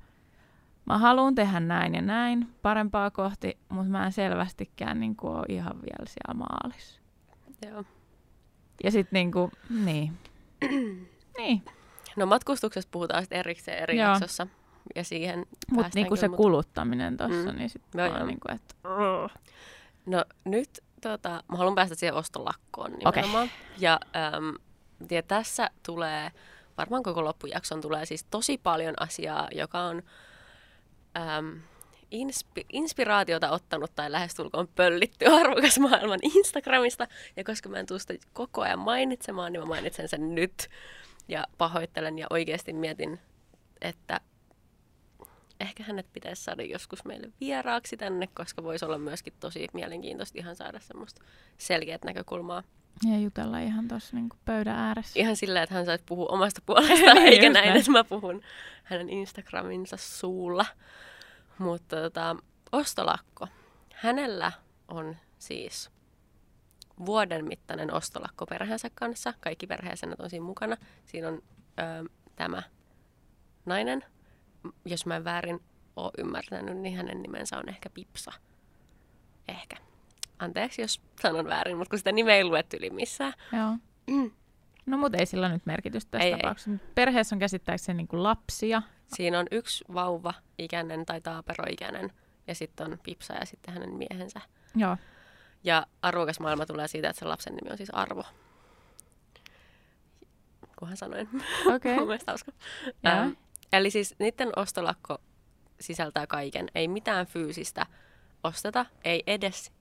mä 0.88 0.98
haluan 0.98 1.34
tehdä 1.34 1.60
näin 1.60 1.94
ja 1.94 2.02
näin 2.02 2.48
parempaa 2.62 3.10
kohti, 3.10 3.58
mutta 3.68 3.90
mä 3.90 4.06
en 4.06 4.12
selvästikään 4.12 5.00
niinku 5.00 5.28
ole 5.28 5.46
ihan 5.48 5.74
vielä 5.82 6.06
siellä 6.06 6.34
maalissa. 6.34 7.00
Joo. 7.66 7.84
Ja 8.84 8.90
sitten 8.90 9.18
niinku, 9.18 9.50
niin. 9.84 10.18
niin. 11.38 11.62
No 12.16 12.26
matkustuksessa 12.26 12.88
puhutaan 12.92 13.22
sitten 13.22 13.38
erikseen 13.38 13.82
eri 13.82 13.98
Joo. 13.98 14.08
jaksossa. 14.08 14.46
Ja 14.94 15.04
siihen 15.04 15.46
Mutta 15.70 15.90
niinku 15.94 16.16
se 16.16 16.28
mut... 16.28 16.36
kuluttaminen 16.36 17.16
tuossa, 17.16 17.52
mm. 17.52 17.58
niin 17.58 17.70
sitten 17.70 18.10
vaan 18.12 18.26
niinku, 18.26 18.48
että... 18.54 18.74
No 20.06 20.24
nyt 20.44 20.80
tota, 21.00 21.42
mä 21.48 21.56
haluan 21.56 21.74
päästä 21.74 21.94
siihen 21.94 22.14
ostolakkoon 22.14 22.92
nimenomaan. 22.92 23.44
Okay. 23.44 23.48
Ja, 23.78 24.00
äm, 24.36 24.54
ja 25.10 25.22
tässä 25.22 25.70
tulee, 25.86 26.32
varmaan 26.78 27.02
koko 27.02 27.24
loppujakson 27.24 27.80
tulee 27.80 28.06
siis 28.06 28.24
tosi 28.24 28.58
paljon 28.58 28.94
asiaa, 29.00 29.48
joka 29.52 29.80
on 29.80 30.02
äm, 31.38 31.60
inspi- 32.14 32.66
inspiraatiota 32.72 33.50
ottanut 33.50 33.94
tai 33.94 34.12
lähestulkoon 34.12 34.68
pöllitty 34.68 35.26
arvokas 35.40 35.78
maailman 35.78 36.18
Instagramista. 36.22 37.08
Ja 37.36 37.44
koska 37.44 37.68
mä 37.68 37.78
en 37.78 37.86
tule 37.86 37.98
sitä 37.98 38.14
koko 38.32 38.60
ajan 38.62 38.78
mainitsemaan, 38.78 39.52
niin 39.52 39.60
mä 39.60 39.66
mainitsen 39.66 40.08
sen 40.08 40.34
nyt. 40.34 40.68
Ja 41.28 41.46
pahoittelen 41.58 42.18
ja 42.18 42.26
oikeasti 42.30 42.72
mietin, 42.72 43.20
että 43.80 44.20
ehkä 45.60 45.82
hänet 45.82 46.06
pitäisi 46.12 46.44
saada 46.44 46.62
joskus 46.62 47.04
meille 47.04 47.28
vieraaksi 47.40 47.96
tänne, 47.96 48.28
koska 48.34 48.62
voisi 48.62 48.84
olla 48.84 48.98
myöskin 48.98 49.32
tosi 49.40 49.66
mielenkiintoista 49.72 50.38
ihan 50.38 50.56
saada 50.56 50.80
semmoista 50.80 51.24
selkeät 51.58 52.04
näkökulmaa. 52.04 52.62
Ja 53.10 53.18
jutella 53.18 53.58
ihan 53.58 53.88
tuossa 53.88 54.16
niin 54.16 54.28
pöydän 54.44 54.76
ääressä. 54.76 55.20
Ihan 55.20 55.36
sillä, 55.36 55.62
että 55.62 55.74
hän 55.74 55.86
saisi 55.86 56.04
puhua 56.06 56.26
omasta 56.28 56.60
puolestaan, 56.66 57.18
eikä 57.28 57.50
näin, 57.50 57.76
että 57.76 57.90
mä 57.90 58.04
puhun 58.04 58.42
hänen 58.84 59.10
Instagraminsa 59.10 59.96
suulla. 59.96 60.64
Mutta 61.58 61.96
tota, 61.96 62.36
ostolakko. 62.72 63.48
Hänellä 63.94 64.52
on 64.88 65.16
siis 65.38 65.90
vuoden 67.06 67.44
mittainen 67.44 67.94
ostolakko 67.94 68.46
perheensä 68.46 68.90
kanssa. 68.94 69.34
Kaikki 69.40 69.66
perheensä 69.66 70.06
on 70.18 70.30
siinä 70.30 70.46
mukana. 70.46 70.76
Siinä 71.04 71.28
on 71.28 71.42
ö, 71.78 72.08
tämä 72.36 72.62
nainen. 73.66 74.04
Jos 74.84 75.06
mä 75.06 75.16
en 75.16 75.24
väärin 75.24 75.60
ole 75.96 76.10
ymmärtänyt, 76.18 76.76
niin 76.76 76.96
hänen 76.96 77.22
nimensä 77.22 77.58
on 77.58 77.68
ehkä 77.68 77.90
Pipsa. 77.90 78.32
Ehkä. 79.48 79.76
Anteeksi, 80.38 80.82
jos 80.82 81.00
sanon 81.22 81.46
väärin, 81.46 81.76
mutta 81.76 81.90
kun 81.90 81.98
sitä 81.98 82.12
nimeä 82.12 82.36
ei 82.36 82.44
luettu 82.44 82.76
yli 82.76 82.90
missään. 82.90 83.32
Joo. 83.52 83.76
No 84.88 84.98
mutta 84.98 85.18
ei 85.18 85.26
sillä 85.26 85.48
nyt 85.48 85.66
merkitystä 85.66 86.10
tässä 86.10 86.26
ei, 86.26 86.32
tapauksessa. 86.32 86.70
Ei. 86.70 86.78
Perheessä 86.94 87.36
on 87.36 87.40
käsittääkseni 87.40 87.96
niin 87.96 88.08
kuin 88.08 88.22
lapsia. 88.22 88.82
Siinä 89.06 89.38
on 89.38 89.46
yksi 89.50 89.84
vauva 89.94 90.34
ikäinen 90.58 91.06
tai 91.06 91.20
taaperoikäinen 91.20 92.12
ja 92.46 92.54
sitten 92.54 92.92
on 92.92 92.98
Pipsa 93.02 93.34
ja 93.34 93.46
sitten 93.46 93.74
hänen 93.74 93.94
miehensä. 93.94 94.40
Joo. 94.76 94.96
Ja 95.64 95.86
arvokas 96.02 96.40
maailma 96.40 96.66
tulee 96.66 96.88
siitä, 96.88 97.10
että 97.10 97.20
se 97.20 97.26
lapsen 97.26 97.54
nimi 97.54 97.70
on 97.70 97.76
siis 97.76 97.90
Arvo. 97.90 98.24
Kunhan 100.78 100.96
sanoin. 100.96 101.28
Okei. 101.74 101.74
Okay. 101.76 102.06
Mielestäni 102.06 102.26
hauska. 102.26 102.52
Ähm, 103.06 103.30
eli 103.72 103.90
siis 103.90 104.14
niiden 104.18 104.52
ostolakko 104.56 105.18
sisältää 105.80 106.26
kaiken. 106.26 106.68
Ei 106.74 106.88
mitään 106.88 107.26
fyysistä 107.26 107.86
osteta, 108.44 108.86
ei 109.04 109.22
edes 109.26 109.72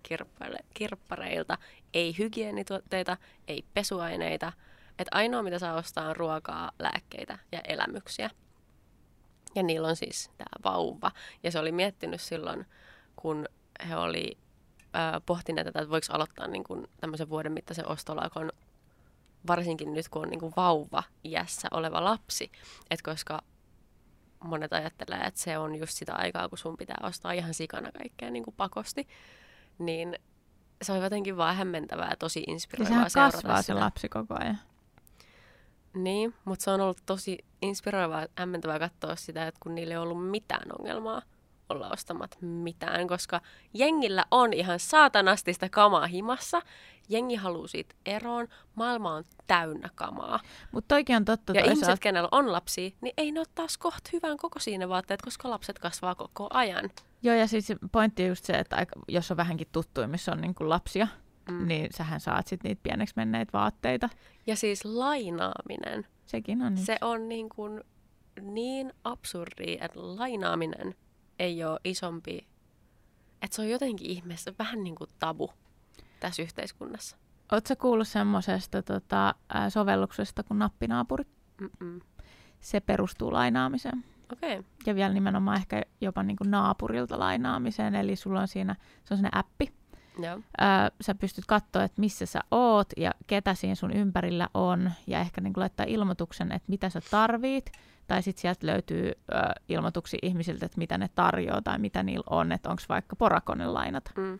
kirppareilta, 0.73 1.57
ei 1.93 2.17
hygienituotteita, 2.17 3.17
ei 3.47 3.65
pesuaineita. 3.73 4.53
Et 4.99 5.07
ainoa, 5.11 5.43
mitä 5.43 5.59
saa 5.59 5.75
ostaa, 5.75 6.09
on 6.09 6.15
ruokaa, 6.15 6.71
lääkkeitä 6.79 7.39
ja 7.51 7.61
elämyksiä. 7.67 8.29
Ja 9.55 9.63
niillä 9.63 9.87
on 9.87 9.95
siis 9.95 10.31
tämä 10.37 10.71
vauva. 10.71 11.11
Ja 11.43 11.51
se 11.51 11.59
oli 11.59 11.71
miettinyt 11.71 12.21
silloin, 12.21 12.65
kun 13.15 13.45
he 13.89 13.95
oli 13.95 14.37
äh, 14.95 15.21
pohtineet 15.25 15.67
tätä, 15.67 15.79
että 15.79 15.91
voiko 15.91 16.07
aloittaa 16.09 16.47
niin 16.47 16.63
kuin 16.63 16.87
tämmöisen 17.01 17.29
vuoden 17.29 17.51
mittaisen 17.51 17.87
ostolakon, 17.87 18.51
varsinkin 19.47 19.93
nyt 19.93 20.09
kun 20.09 20.21
on 20.21 20.29
niin 20.29 20.39
kuin 20.39 20.53
vauva 20.57 21.03
iässä 21.23 21.67
oleva 21.71 22.03
lapsi. 22.03 22.51
Et 22.89 23.01
koska 23.01 23.41
monet 24.43 24.73
ajattelee, 24.73 25.19
että 25.19 25.39
se 25.39 25.57
on 25.57 25.75
just 25.75 25.93
sitä 25.93 26.15
aikaa, 26.15 26.49
kun 26.49 26.57
sun 26.57 26.77
pitää 26.77 26.97
ostaa 27.03 27.31
ihan 27.31 27.53
sikana 27.53 27.91
kaikkea 27.91 28.29
niin 28.29 28.43
kuin 28.43 28.55
pakosti, 28.57 29.07
niin 29.79 30.15
se 30.81 30.91
on 30.91 31.03
jotenkin 31.03 31.37
vaan 31.37 31.55
hämmentävää 31.55 32.09
ja 32.09 32.15
tosi 32.15 32.43
inspiroivaa 32.47 33.09
seurata 33.09 33.37
kasvaa 33.37 33.61
sitä. 33.61 33.73
se 33.73 33.79
lapsi 33.79 34.09
koko 34.09 34.35
ajan. 34.39 34.59
Niin, 35.97 36.33
mutta 36.45 36.63
se 36.63 36.71
on 36.71 36.81
ollut 36.81 37.01
tosi 37.05 37.45
inspiroivaa 37.61 38.21
ja 38.21 38.27
hämmentävää 38.37 38.79
katsoa 38.79 39.15
sitä, 39.15 39.47
että 39.47 39.59
kun 39.63 39.75
niillä 39.75 39.93
ei 39.93 39.97
ollut 39.97 40.29
mitään 40.29 40.67
ongelmaa 40.79 41.21
olla 41.69 41.89
ostamat 41.89 42.37
mitään, 42.41 43.07
koska 43.07 43.41
jengillä 43.73 44.25
on 44.31 44.53
ihan 44.53 44.79
saatanastista 44.79 45.69
kamaa 45.69 46.07
himassa. 46.07 46.61
Jengi 47.09 47.35
haluaa 47.35 47.67
siitä 47.67 47.95
eroon. 48.05 48.47
Maailma 48.75 49.13
on 49.13 49.23
täynnä 49.47 49.89
kamaa. 49.95 50.39
Mutta 50.71 50.95
toikin 50.95 51.15
on 51.15 51.25
totta. 51.25 51.53
Ja 51.53 51.65
ihmiset, 51.65 51.99
kenellä 51.99 52.29
on 52.31 52.51
lapsia, 52.51 52.89
niin 53.01 53.13
ei 53.17 53.31
ne 53.31 53.39
ole 53.39 53.47
taas 53.55 53.77
kohta 53.77 54.09
hyvän 54.13 54.37
koko 54.37 54.59
siinä 54.59 54.89
vaatteet, 54.89 55.21
koska 55.21 55.49
lapset 55.49 55.79
kasvaa 55.79 56.15
koko 56.15 56.47
ajan. 56.49 56.89
Joo, 57.23 57.35
ja 57.35 57.47
siis 57.47 57.67
pointti 57.91 58.23
on 58.23 58.29
just 58.29 58.45
se, 58.45 58.53
että 58.53 58.85
jos 59.07 59.31
on 59.31 59.37
vähänkin 59.37 59.67
tuttu, 59.71 60.07
missä 60.07 60.31
on 60.31 60.41
niin 60.41 60.55
kuin 60.55 60.69
lapsia, 60.69 61.07
mm. 61.51 61.67
niin 61.67 61.87
sähän 61.97 62.19
saat 62.19 62.47
sitten 62.47 62.69
niitä 62.69 62.83
pieneksi 62.83 63.13
menneitä 63.15 63.53
vaatteita. 63.53 64.09
Ja 64.47 64.55
siis 64.55 64.85
lainaaminen. 64.85 66.07
Sekin 66.25 66.61
on. 66.61 66.77
Se 66.77 66.97
on 67.01 67.29
niin, 67.29 67.49
kuin 67.49 67.81
niin 68.41 68.93
absurdi, 69.03 69.77
että 69.81 69.99
lainaaminen 69.99 70.95
ei 71.39 71.63
ole 71.63 71.79
isompi. 71.83 72.47
Että 73.41 73.55
se 73.55 73.61
on 73.61 73.69
jotenkin 73.69 74.07
ihmeessä 74.09 74.53
vähän 74.59 74.83
niin 74.83 74.95
kuin 74.95 75.09
tabu 75.19 75.51
tässä 76.19 76.41
yhteiskunnassa. 76.41 77.17
Oletko 77.51 77.75
kuullut 77.75 78.07
semmoisesta 78.07 78.81
tota, 78.81 79.35
sovelluksesta 79.69 80.43
kuin 80.43 80.59
nappinaapuri? 80.59 81.23
Mm-mm. 81.61 82.01
Se 82.59 82.79
perustuu 82.79 83.33
lainaamiseen. 83.33 84.03
Okay. 84.33 84.63
Ja 84.85 84.95
vielä 84.95 85.13
nimenomaan 85.13 85.57
ehkä 85.57 85.81
jopa 86.01 86.23
niin 86.23 86.37
kuin 86.37 86.51
naapurilta 86.51 87.19
lainaamiseen. 87.19 87.95
Eli 87.95 88.15
sulla 88.15 88.41
on 88.41 88.47
siinä, 88.47 88.75
se 89.03 89.13
on 89.13 89.19
appi, 89.31 89.73
Joo. 90.19 90.39
Ää, 90.57 90.91
sä 91.01 91.15
pystyt 91.15 91.45
katsoa, 91.45 91.83
että 91.83 92.01
missä 92.01 92.25
sä 92.25 92.39
oot 92.51 92.87
ja 92.97 93.11
ketä 93.27 93.53
siinä 93.53 93.75
sun 93.75 93.93
ympärillä 93.93 94.49
on 94.53 94.91
ja 95.07 95.19
ehkä 95.19 95.41
niin 95.41 95.53
laittaa 95.55 95.85
ilmoituksen, 95.89 96.51
että 96.51 96.69
mitä 96.69 96.89
sä 96.89 97.01
tarvit. 97.11 97.71
Tai 98.07 98.23
sitten 98.23 98.41
sieltä 98.41 98.67
löytyy 98.67 99.11
ö, 99.11 99.35
ilmoituksia 99.69 100.19
ihmisiltä, 100.21 100.65
että 100.65 100.77
mitä 100.77 100.97
ne 100.97 101.09
tarjoaa 101.15 101.61
tai 101.61 101.79
mitä 101.79 102.03
niillä 102.03 102.23
on, 102.29 102.51
että 102.51 102.69
onko 102.69 102.81
vaikka 102.89 103.15
porakone 103.15 103.67
lainata. 103.67 104.11
Mm. 104.17 104.39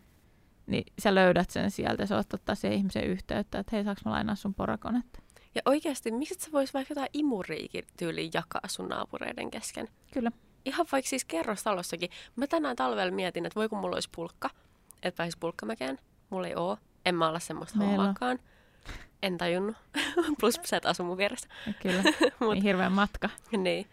Niin 0.68 0.84
sä 1.00 1.16
löydät 1.16 1.50
sen 1.50 1.72
sieltä 1.72 2.04
ja 2.04 2.08
sä 2.08 2.16
oot 2.16 2.34
ottaa 2.34 2.56
siihen 2.56 2.78
ihmisen 2.78 3.04
yhteyttä, 3.04 3.60
että 3.60 3.76
hei, 3.76 3.84
saanko 3.84 4.02
mä 4.06 4.12
lainaa 4.12 4.36
sun 4.36 4.54
porakonetta? 4.54 5.20
Ja 5.56 5.62
oikeasti, 5.66 6.12
miksi 6.12 6.36
sä 6.40 6.52
vois 6.52 6.74
vaikka 6.74 6.92
jotain 6.92 7.10
imuriikin 7.14 7.84
tyyliin 7.98 8.32
jakaa 8.34 8.62
sun 8.68 8.90
naapureiden 8.90 9.52
kesken? 9.52 9.88
Kyllä. 10.14 10.32
Ihan 10.66 10.86
vaikka 10.92 11.10
siis 11.10 11.26
kerrostalossakin. 11.26 12.10
Mä 12.36 12.48
tänään 12.48 12.76
talvella 12.76 13.12
mietin, 13.12 13.46
että 13.46 13.60
voi 13.60 13.70
kun 13.70 13.80
mulla 13.80 13.96
olisi 13.96 14.10
pulkka 14.16 14.50
että 15.04 15.18
pääsisi 15.18 15.38
pulkkamäkeen. 15.40 16.00
Mulla 16.30 16.48
ei 16.48 16.56
oo. 16.56 16.78
En 17.06 17.16
mä 17.16 17.28
olla 17.28 17.40
semmoista 17.40 17.78
Meillä. 17.78 17.96
hommaakaan. 17.96 18.40
En 19.24 19.38
tajunnut. 19.38 19.76
Plus 20.40 20.60
sä 20.66 20.78
et 20.78 20.86
asu 20.86 21.04
mun 21.04 21.18
vieressä. 21.18 21.48
Kyllä, 21.82 22.04
Mut, 22.40 22.54
niin 22.54 22.64
hirveä 22.64 22.90
matka. 22.90 23.30
niin. 23.58 23.88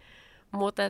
Mutta 0.50 0.82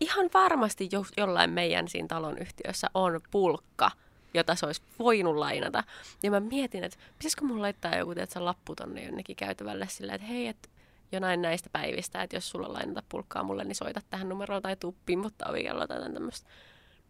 ihan 0.00 0.30
varmasti 0.34 0.88
jo, 0.92 1.04
jollain 1.16 1.50
meidän 1.50 1.88
siinä 1.88 2.08
talon 2.08 2.38
yhtiössä 2.38 2.90
on 2.94 3.20
pulkka, 3.30 3.90
jota 4.34 4.54
se 4.54 4.66
olisi 4.66 4.82
voinut 4.98 5.36
lainata. 5.36 5.84
Ja 6.22 6.30
mä 6.30 6.40
mietin, 6.40 6.84
että 6.84 6.98
pitäisikö 7.18 7.44
mun 7.44 7.62
laittaa 7.62 7.96
joku 7.96 8.14
tiedätkö, 8.14 8.44
lappu 8.44 8.74
tonne 8.74 9.04
jonnekin 9.04 9.36
käytävälle 9.36 9.86
silleen, 9.88 10.14
että 10.16 10.26
hei, 10.26 10.46
että 10.46 10.68
jonain 11.12 11.42
näistä 11.42 11.70
päivistä, 11.72 12.22
että 12.22 12.36
jos 12.36 12.50
sulla 12.50 12.72
lainata 12.72 13.02
pulkkaa 13.08 13.42
mulle, 13.42 13.64
niin 13.64 13.74
soita 13.74 14.00
tähän 14.10 14.28
numeroon 14.28 14.62
tai 14.62 14.76
tuu 14.76 14.96
pimmuttaa 15.06 15.50
ovikelloa 15.50 15.86
tai 15.86 16.12
tämmöistä. 16.12 16.50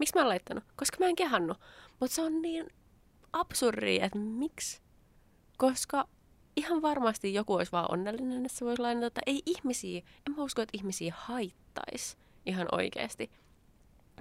Miksi 0.03 0.15
mä 0.15 0.21
oon 0.21 0.29
laittanut? 0.29 0.65
Koska 0.77 0.97
mä 1.01 1.07
en 1.07 1.17
kehannut. 1.17 1.61
Mutta 2.01 2.15
se 2.15 2.23
on 2.23 2.43
niin 2.43 2.67
absurdi, 3.33 3.99
että 4.03 4.19
miksi? 4.19 4.81
Koska 5.57 6.09
ihan 6.57 6.83
varmasti 6.83 7.35
joku 7.35 7.55
olisi 7.55 7.73
vaan 7.73 7.91
onnellinen, 7.93 8.47
että 8.47 8.59
se 8.59 8.65
voisi 8.65 8.83
lainata, 8.83 9.07
että 9.07 9.21
ei 9.27 9.43
ihmisiä, 9.47 9.99
en 9.99 10.37
mä 10.37 10.43
usko, 10.43 10.63
että 10.63 10.79
ihmisiä 10.79 11.15
haittaisi 11.17 12.17
ihan 12.47 12.69
oikeasti 12.73 13.31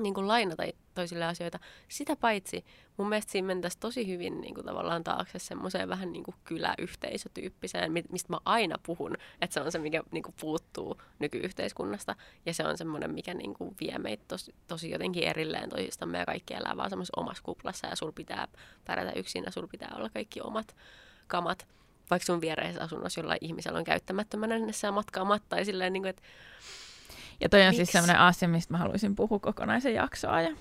niin 0.04 0.14
kuin 0.14 0.28
lainata 0.28 0.64
toisille 0.96 1.26
asioita. 1.26 1.60
Sitä 1.88 2.16
paitsi 2.16 2.66
mun 2.98 3.10
mielestä 3.10 3.32
siinä 3.32 3.46
mentäisi 3.46 3.80
tosi 3.80 4.08
hyvin 4.08 4.42
niin 4.42 4.56
kuin 4.56 4.66
tavallaan 4.66 5.04
taakse 5.04 5.40
semmoiseen 5.40 5.90
vähän 5.90 6.12
niin 6.12 6.24
kuin 6.24 6.36
kyläyhteisötyyppiseen, 6.44 7.92
mistä 7.92 8.34
mä 8.34 8.38
aina 8.46 8.76
puhun, 8.86 9.18
että 9.42 9.54
se 9.54 9.62
on 9.62 9.72
se, 9.72 9.80
mikä 9.80 10.04
niin 10.12 10.24
kuin 10.24 10.36
puuttuu 10.42 11.02
nykyyhteiskunnasta 11.20 12.16
ja 12.46 12.54
se 12.54 12.64
on 12.66 12.78
semmoinen, 12.78 13.12
mikä 13.12 13.34
niin 13.34 13.54
kuin 13.54 13.76
vie 13.80 13.98
meitä 13.98 14.24
tosi, 14.28 14.56
tosi 14.68 14.92
jotenkin 14.92 15.24
erilleen 15.24 15.70
toisistamme 15.70 16.18
ja 16.18 16.26
kaikki 16.26 16.54
elää 16.54 16.78
vaan 16.78 16.90
semmoisessa 16.90 17.22
omassa 17.22 17.44
kuplassa 17.44 17.88
ja 17.88 17.96
sul 17.96 18.12
pitää 18.12 18.48
pärjätä 18.86 19.20
yksin 19.20 19.44
ja 19.44 19.52
sul 19.52 19.68
pitää 19.68 19.94
olla 19.96 20.10
kaikki 20.10 20.42
omat 20.42 20.76
kamat 21.28 21.68
vaikka 22.12 22.26
sun 22.26 22.42
viereisessä 22.42 22.84
asunnossa 22.84 23.20
jollain 23.20 23.38
ihmisellä 23.42 23.80
on 23.80 23.84
käyttämättömänä 23.84 24.60
näissä 24.60 24.92
matkaamat 24.92 25.44
tai 25.50 25.66
silleen, 25.66 25.94
niin 25.94 26.04
kuin, 26.04 26.10
että 26.10 26.22
ja 27.42 27.50
toi 27.50 27.62
on 27.62 27.66
siis 27.66 27.80
Miks? 27.80 27.92
siis 27.92 27.92
sellainen 27.92 28.20
asia, 28.20 28.48
mistä 28.48 28.74
mä 28.74 28.78
haluaisin 28.78 29.16
puhua 29.16 29.40
kokonaisen 29.40 29.94
jaksoa. 29.94 30.42
Ja... 30.42 30.56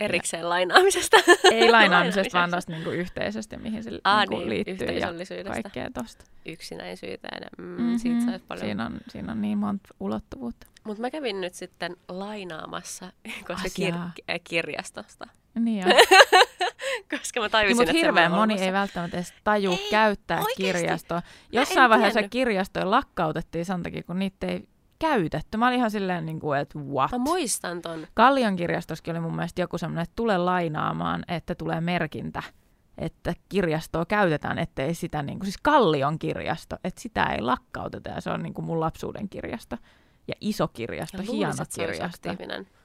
Erikseen 0.00 0.40
ja. 0.40 0.48
lainaamisesta. 0.48 1.16
Ei 1.52 1.70
lainaamisesta, 1.78 2.38
vaan 2.38 2.50
tuosta 2.50 2.72
niinku 2.72 2.90
yhteisöstä, 2.90 3.56
mihin 3.56 3.84
se 3.84 3.90
Aa, 4.04 4.20
niinku 4.20 4.36
niin, 4.36 4.50
liittyy 4.50 4.88
ja 4.88 5.14
kaikkea 5.52 5.90
tosta. 5.94 6.24
Yksinäisyyteen. 6.46 7.46
Mm, 7.58 7.64
mm-hmm. 7.64 7.98
siitä 7.98 8.24
saisi 8.24 8.44
paljon. 8.48 8.66
Siinä 8.66 8.86
on, 8.86 9.00
siinä 9.08 9.32
on 9.32 9.42
niin 9.42 9.58
monta 9.58 9.88
ulottuvuutta. 10.00 10.66
Mutta 10.84 11.00
mä 11.00 11.10
kävin 11.10 11.40
nyt 11.40 11.54
sitten 11.54 11.96
lainaamassa, 12.08 13.12
koska 13.46 13.68
kir- 13.68 14.40
kirjastosta. 14.44 15.26
Niin 15.54 15.84
koska 17.34 17.40
mä 17.40 17.48
tajusin, 17.48 17.78
niin, 17.78 17.88
mutta 17.88 18.06
hirveän 18.06 18.32
moni 18.32 18.60
ei 18.60 18.72
välttämättä 18.72 19.16
edes 19.16 19.34
taju 19.44 19.70
ei, 19.70 19.90
käyttää 19.90 20.38
oikeasti. 20.38 20.62
kirjastoa. 20.62 21.22
Jossain 21.52 21.90
vaiheessa 21.90 22.20
tiennyt. 22.20 22.32
kirjastoja 22.32 22.90
lakkautettiin 22.90 23.64
sen 23.64 23.82
takia, 23.82 24.02
kun 24.02 24.18
niitä 24.18 24.46
ei 24.46 24.68
käytetty. 24.98 25.58
Mä 25.58 25.66
olin 25.66 25.78
ihan 25.78 25.90
silleen, 25.90 26.26
niin 26.26 26.40
kuin, 26.40 26.58
että 26.58 26.78
what? 26.78 27.10
Mä 27.12 27.18
muistan 27.18 27.82
ton. 27.82 28.06
Kallion 28.14 28.56
kirjastoskin 28.56 29.14
oli 29.14 29.20
mun 29.20 29.36
mielestä 29.36 29.60
joku 29.60 29.78
semmoinen, 29.78 30.02
että 30.02 30.12
tule 30.16 30.38
lainaamaan, 30.38 31.24
että 31.28 31.54
tulee 31.54 31.80
merkintä, 31.80 32.42
että 32.98 33.34
kirjastoa 33.48 34.06
käytetään, 34.06 34.58
ettei 34.58 34.94
sitä, 34.94 35.22
niin 35.22 35.38
kuin, 35.38 35.46
siis 35.46 35.58
Kallion 35.62 36.18
kirjasto, 36.18 36.76
että 36.84 37.00
sitä 37.00 37.24
ei 37.24 37.40
lakkauteta 37.40 38.10
ja 38.10 38.20
se 38.20 38.30
on 38.30 38.42
niin 38.42 38.54
kuin 38.54 38.64
mun 38.64 38.80
lapsuuden 38.80 39.28
kirjasto. 39.28 39.76
Ja 40.28 40.34
iso 40.40 40.68
kirjasto, 40.68 41.16
ja 41.16 41.32
hieno 41.32 41.52
kirjasto. 41.74 42.28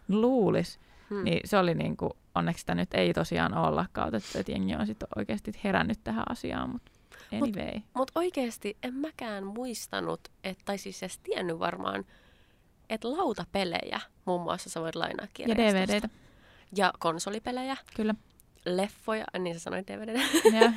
Luulis. 0.07 0.79
Hmm. 1.10 1.24
Niin 1.24 1.41
se 1.45 1.57
oli 1.57 1.76
niin 1.76 1.97
kuin, 1.97 2.14
onneksi 2.36 2.60
sitä 2.60 2.76
nyt 2.76 2.93
ei 2.93 3.14
tosiaan 3.14 3.57
ole 3.57 3.76
lakkautettu, 3.76 4.38
että 4.38 4.51
jengi 4.51 4.76
on 4.76 4.88
sitten 4.88 5.07
oikeasti 5.16 5.51
herännyt 5.64 5.99
tähän 6.03 6.24
asiaan, 6.30 6.70
mutta 6.70 6.91
anyway. 7.32 7.74
Mutta 7.74 7.89
mut 7.93 8.12
oikeasti 8.16 8.78
en 8.84 8.93
mäkään 8.93 9.45
muistanut, 9.45 10.20
et, 10.43 10.57
tai 10.66 10.78
siis 10.78 11.03
edes 11.03 11.18
tiennyt 11.18 11.60
varmaan, 11.60 12.05
että 12.89 13.12
lautapelejä 13.12 13.99
muun 14.26 14.41
muassa 14.41 14.70
sä 14.70 14.82
voit 14.82 14.95
lainaa 14.95 15.28
kirjastosta. 15.34 15.78
Ja 15.78 15.88
DVDtä. 15.88 16.10
Ja 16.76 16.93
konsolipelejä. 16.99 17.78
Kyllä. 17.95 18.16
Leffoja, 18.66 19.26
niin 19.39 19.55
sä 19.55 19.60
sanoit 19.60 19.88
DVD. 19.88 20.20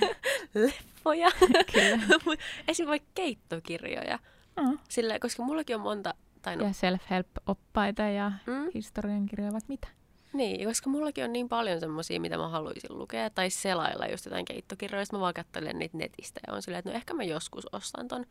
Leffoja. 0.55 1.29
Kyllä. 1.73 1.99
Esim. 2.69 2.89
vaikka 2.89 3.09
keittokirjoja. 3.15 4.19
Mm. 4.61 4.79
Sillä, 4.89 5.19
koska 5.19 5.43
mullakin 5.43 5.77
on 5.77 5.83
monta... 5.83 6.15
Tai 6.43 6.57
no. 6.57 6.65
Ja 6.65 6.73
self-help-oppaita 6.73 8.03
ja 8.03 8.33
mm. 8.47 8.71
historian 8.75 9.27
kirjoja, 9.27 9.53
vaikka 9.53 9.69
mitä. 9.69 9.89
Niin, 10.33 10.69
koska 10.69 10.91
mullakin 10.91 11.25
on 11.25 11.33
niin 11.33 11.49
paljon 11.49 11.81
semmoisia, 11.81 12.21
mitä 12.21 12.37
mä 12.37 12.49
haluaisin 12.49 12.99
lukea, 12.99 13.31
tai 13.31 13.51
selailla 13.51 14.07
just 14.07 14.25
jotain 14.25 14.45
keittokirjoja, 14.45 15.05
mä 15.13 15.21
vaan 15.21 15.35
katselen 15.35 15.79
niitä 15.79 15.99
netistä 15.99 16.41
ja 16.47 16.53
on 16.53 16.63
silleen, 16.63 16.79
että 16.79 16.91
no 16.91 16.97
ehkä 16.97 17.15
mä 17.15 17.25
joskus 17.25 17.67
ostan 17.73 18.09
ton. 18.09 18.27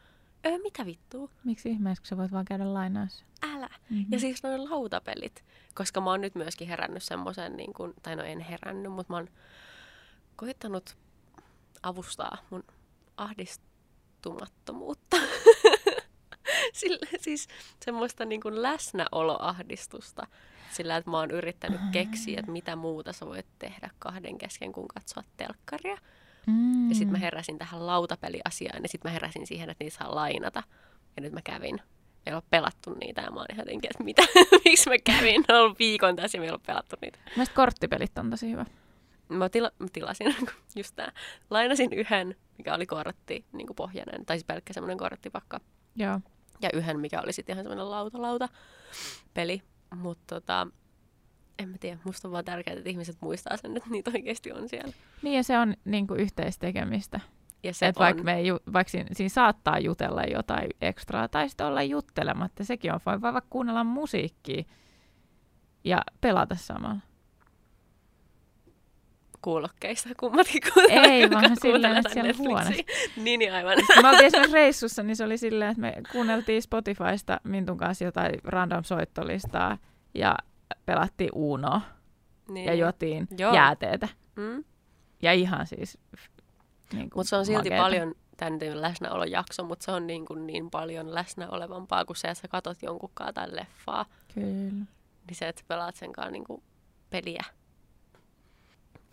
Öö, 0.45 0.58
mitä 0.58 0.86
vittua? 0.86 1.30
Miksi 1.43 1.70
ihmeessä, 1.70 2.02
kun 2.02 2.08
sä 2.08 2.18
voit 2.18 2.32
vaan 2.32 2.45
käydä 2.45 2.74
lainaassa? 2.74 3.26
Älä. 3.43 3.70
Mm-hmm. 3.89 4.06
Ja 4.12 4.20
siis 4.20 4.43
noin 4.43 4.70
lautapelit, 4.70 5.43
koska 5.74 6.02
mä 6.02 6.10
oon 6.10 6.22
nyt 6.22 6.36
myöskin 6.36 6.68
herännyt 6.68 7.04
semmoisen, 7.04 7.58
niin 7.58 7.74
kun, 7.74 7.93
tai 8.04 8.16
no 8.16 8.24
en 8.24 8.39
herännyt, 8.39 8.91
mutta 8.91 9.14
mä 9.14 9.18
oon 9.18 9.28
koittanut 10.36 10.97
avustaa 11.84 12.38
mun 12.49 12.64
ahdistumattomuutta. 13.18 15.18
Sillä, 16.74 17.08
siis 17.20 17.47
semmoista 17.86 18.26
niin 18.26 18.41
kuin 18.41 18.62
läsnäoloahdistusta 18.62 20.28
sillä, 20.72 20.97
että 20.97 21.11
mä 21.11 21.17
oon 21.17 21.32
yrittänyt 21.32 21.82
keksiä, 21.91 22.39
että 22.39 22.51
mitä 22.51 22.76
muuta 22.76 23.13
sä 23.13 23.26
voit 23.26 23.45
tehdä 23.59 23.89
kahden 23.99 24.38
kesken, 24.38 24.72
kun 24.72 24.88
katsoa 24.88 25.24
telkkaria. 25.38 25.97
Mm. 26.47 26.89
Ja 26.89 26.95
sitten 26.95 27.11
mä 27.11 27.17
heräsin 27.17 27.57
tähän 27.57 27.88
lautapeliasiaan 27.88 28.84
ja 28.84 28.89
sitten 28.89 29.09
mä 29.09 29.13
heräsin 29.13 29.47
siihen, 29.47 29.69
että 29.69 29.84
niitä 29.84 29.97
saa 29.97 30.15
lainata. 30.15 30.63
Ja 31.15 31.22
nyt 31.22 31.34
mä 31.34 31.41
kävin. 31.43 31.82
Meillä 32.26 32.38
on 32.38 32.47
pelattu 32.49 32.93
niitä 32.93 33.22
ja 33.22 33.32
mä 33.32 33.39
oon 33.39 33.45
ihan 33.53 33.61
jotenkin, 33.61 33.89
että 33.91 34.03
mitä, 34.03 34.22
miksi 34.65 34.89
mä 34.89 34.95
kävin. 34.97 35.45
On 35.49 35.55
ollut 35.55 35.80
viikon 35.80 36.15
tässä 36.15 36.38
ja 36.38 36.39
meillä 36.39 36.55
on 36.55 36.61
pelattu 36.67 36.95
niitä. 37.01 37.19
Mielestäni 37.26 37.55
korttipelit 37.55 38.17
on 38.17 38.30
tosi 38.30 38.51
hyvä. 38.51 38.65
Mä, 39.30 39.49
tila, 39.49 39.72
mä 39.80 39.88
tilasin 39.93 40.36
just 40.76 40.95
tää. 40.95 41.11
Lainasin 41.49 41.93
yhden, 41.93 42.36
mikä 42.57 42.74
oli 42.76 42.86
kortti 42.86 43.45
niin 43.51 43.67
kuin 43.67 43.76
pohjainen, 43.76 44.26
tai 44.26 44.38
siis 44.38 44.45
pelkkä 44.45 44.74
semmoinen 44.74 44.97
korttipakka. 44.97 45.59
Joo. 45.95 46.19
Ja 46.61 46.69
yhden, 46.74 46.99
mikä 46.99 47.22
oli 47.22 47.34
sitten 47.34 47.53
ihan 47.53 47.65
semmoinen 47.65 47.91
lauta-lauta 47.91 48.49
peli. 49.34 49.61
Mutta 49.95 50.35
tota, 50.35 50.67
en 51.59 51.69
mä 51.69 51.77
tiedä, 51.77 51.99
musta 52.03 52.27
on 52.27 52.31
vaan 52.31 52.45
tärkeää, 52.45 52.77
että 52.77 52.89
ihmiset 52.89 53.17
muistaa 53.21 53.57
sen, 53.57 53.77
että 53.77 53.89
niitä 53.89 54.11
oikeasti 54.15 54.51
on 54.51 54.69
siellä. 54.69 54.93
Niin 55.21 55.35
ja 55.35 55.43
se 55.43 55.57
on 55.57 55.73
niin 55.85 56.07
kuin 56.07 56.19
yhteistekemistä. 56.19 57.19
Ja 57.63 57.73
se 57.73 57.87
Et 57.87 57.97
on... 57.97 58.03
vaikka, 58.03 58.23
me 58.23 58.35
ei, 58.35 58.51
vaikka 58.73 58.91
siinä, 58.91 59.09
siinä 59.11 59.29
saattaa 59.29 59.79
jutella 59.79 60.23
jotain 60.23 60.69
ekstraa 60.81 61.27
tai 61.27 61.49
sitten 61.49 61.67
olla 61.67 61.83
juttelematta, 61.83 62.63
sekin 62.63 62.93
on 62.93 62.99
voi 63.05 63.21
vaikka 63.21 63.41
kuunnella 63.49 63.83
musiikkia 63.83 64.63
ja 65.83 66.01
pelata 66.21 66.55
samalla. 66.55 67.11
Kuulokkeista 69.41 70.09
kummatkin 70.19 70.61
Ei, 70.89 71.29
vaan 71.29 71.55
silleen, 71.61 71.97
että 71.97 72.09
siellä 72.09 72.33
huoneessa. 72.37 72.83
niin, 73.15 73.39
niin 73.39 73.53
aivan. 73.53 73.77
Me 74.01 74.09
oltiin 74.09 74.25
esimerkiksi 74.25 74.53
reissussa, 74.55 75.03
niin 75.03 75.15
se 75.15 75.23
oli 75.23 75.37
silleen, 75.37 75.71
että 75.71 75.81
me 75.81 75.93
kuunneltiin 76.11 76.61
Spotifysta 76.61 77.39
Mintun 77.43 77.77
kanssa 77.77 78.05
jotain 78.05 78.39
random 78.43 78.83
soittolistaa 78.83 79.77
ja 80.13 80.35
pelattiin 80.85 81.29
Uno 81.33 81.81
niin. 82.49 82.65
ja 82.65 82.73
juotiin 82.73 83.27
Joo. 83.37 83.55
jääteetä. 83.55 84.07
Mm. 84.35 84.63
Ja 85.21 85.33
ihan 85.33 85.67
siis 85.67 85.97
niin 86.93 87.09
Mutta 87.15 87.29
se 87.29 87.35
on 87.35 87.45
silti 87.45 87.69
makeeta. 87.69 87.83
paljon, 87.83 88.15
tämä 88.37 88.49
nyt 88.49 88.63
ei 88.63 88.71
ole 88.71 88.81
läsnäolojakso, 88.81 89.63
mutta 89.63 89.85
se 89.85 89.91
on 89.91 90.07
niin, 90.07 90.25
kuin 90.25 90.47
niin 90.47 90.69
paljon 90.69 91.15
läsnä 91.15 91.49
olevampaa 91.49 92.05
kuin 92.05 92.17
se, 92.17 92.27
että 92.27 92.41
sä 92.41 92.47
katot 92.47 92.83
jonkun 92.83 93.11
tai 93.33 93.55
leffaa. 93.55 94.05
Kyllä. 94.33 94.47
Niin 94.47 95.35
se, 95.35 95.47
että 95.47 95.63
pelaat 95.67 95.95
sen 95.95 96.13
kanssa 96.13 96.31
niin 96.31 96.43
kuin 96.43 96.63
peliä. 97.09 97.43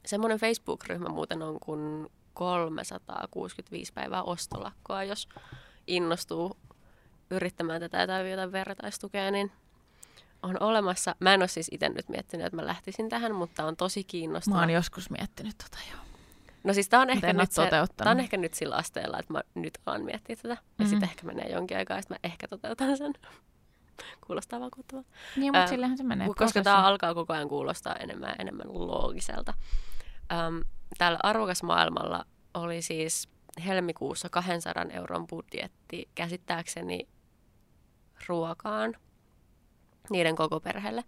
Semmoinen 0.09 0.39
Facebook-ryhmä 0.39 1.09
muuten 1.09 1.43
on 1.43 1.61
kuin 1.61 2.11
365 2.35 3.93
päivää 3.93 4.23
ostolakkoa, 4.23 5.05
jos 5.05 5.29
innostuu 5.87 6.57
yrittämään 7.31 7.81
tätä 7.81 8.07
tai 8.07 8.31
jotain 8.31 8.53
vertaistukea, 8.53 9.31
niin 9.31 9.53
on 10.43 10.63
olemassa. 10.63 11.15
Mä 11.21 11.35
en 11.35 11.41
ole 11.41 11.49
siis 11.49 11.69
itse 11.73 11.89
nyt 11.89 12.09
miettinyt, 12.09 12.47
että 12.47 12.57
mä 12.57 12.67
lähtisin 12.67 13.09
tähän, 13.09 13.35
mutta 13.35 13.65
on 13.65 13.77
tosi 13.77 14.05
kiinnostavaa. 14.05 14.61
Mä 14.61 14.63
oon 14.63 14.71
joskus 14.71 15.11
miettinyt 15.11 15.59
tota 15.59 15.79
joo. 15.91 16.01
No 16.65 16.75
siis 16.75 16.89
tää 16.89 17.01
on, 17.01 17.11
ehkä 17.11 17.33
nyt 17.33 17.53
se, 17.53 17.69
tää 17.97 18.11
on 18.11 18.21
ehkä 18.21 18.37
nyt 18.37 18.55
sillä 18.55 18.77
asteella, 18.77 19.19
että 19.19 19.33
mä 19.33 19.43
nyt 19.55 19.79
alan 19.87 20.05
miettiä 20.05 20.37
tätä. 20.37 20.55
Mm-hmm. 20.55 20.75
Ja 20.79 20.85
sitten 20.85 21.09
mhm. 21.09 21.11
ehkä 21.11 21.27
menee 21.27 21.53
jonkin 21.53 21.77
aikaa, 21.77 21.97
ja 21.97 22.03
sitten 22.03 22.19
mä 22.23 22.29
ehkä 22.29 22.49
toteutan 22.49 22.97
sen. 22.97 23.13
Kuulostaa 24.27 24.61
vakuuttavalta. 24.61 25.09
Niin, 25.37 25.53
mutta 25.53 25.63
äh, 25.63 25.69
sillähän 25.69 25.97
se 25.97 26.05
menee. 26.05 26.29
Koska 26.37 26.63
tämä 26.63 26.83
alkaa 26.83 27.15
koko 27.15 27.33
ajan 27.33 27.49
kuulostaa 27.49 27.95
enemmän 27.95 28.29
ja 28.29 28.37
enemmän 28.39 28.67
loogiselta. 28.69 29.55
Ähm, 30.33 30.59
täällä 30.99 31.19
arvokas 31.23 31.63
maailmalla 31.63 32.25
oli 32.55 32.83
siis 32.83 33.29
helmikuussa 33.67 34.29
200 34.29 34.85
euron 34.91 35.27
budjetti 35.27 36.09
käsittääkseni 36.15 37.09
ruokaan 38.29 38.95
niiden 40.11 40.37
koko 40.37 40.61
perheelle. 40.61 41.05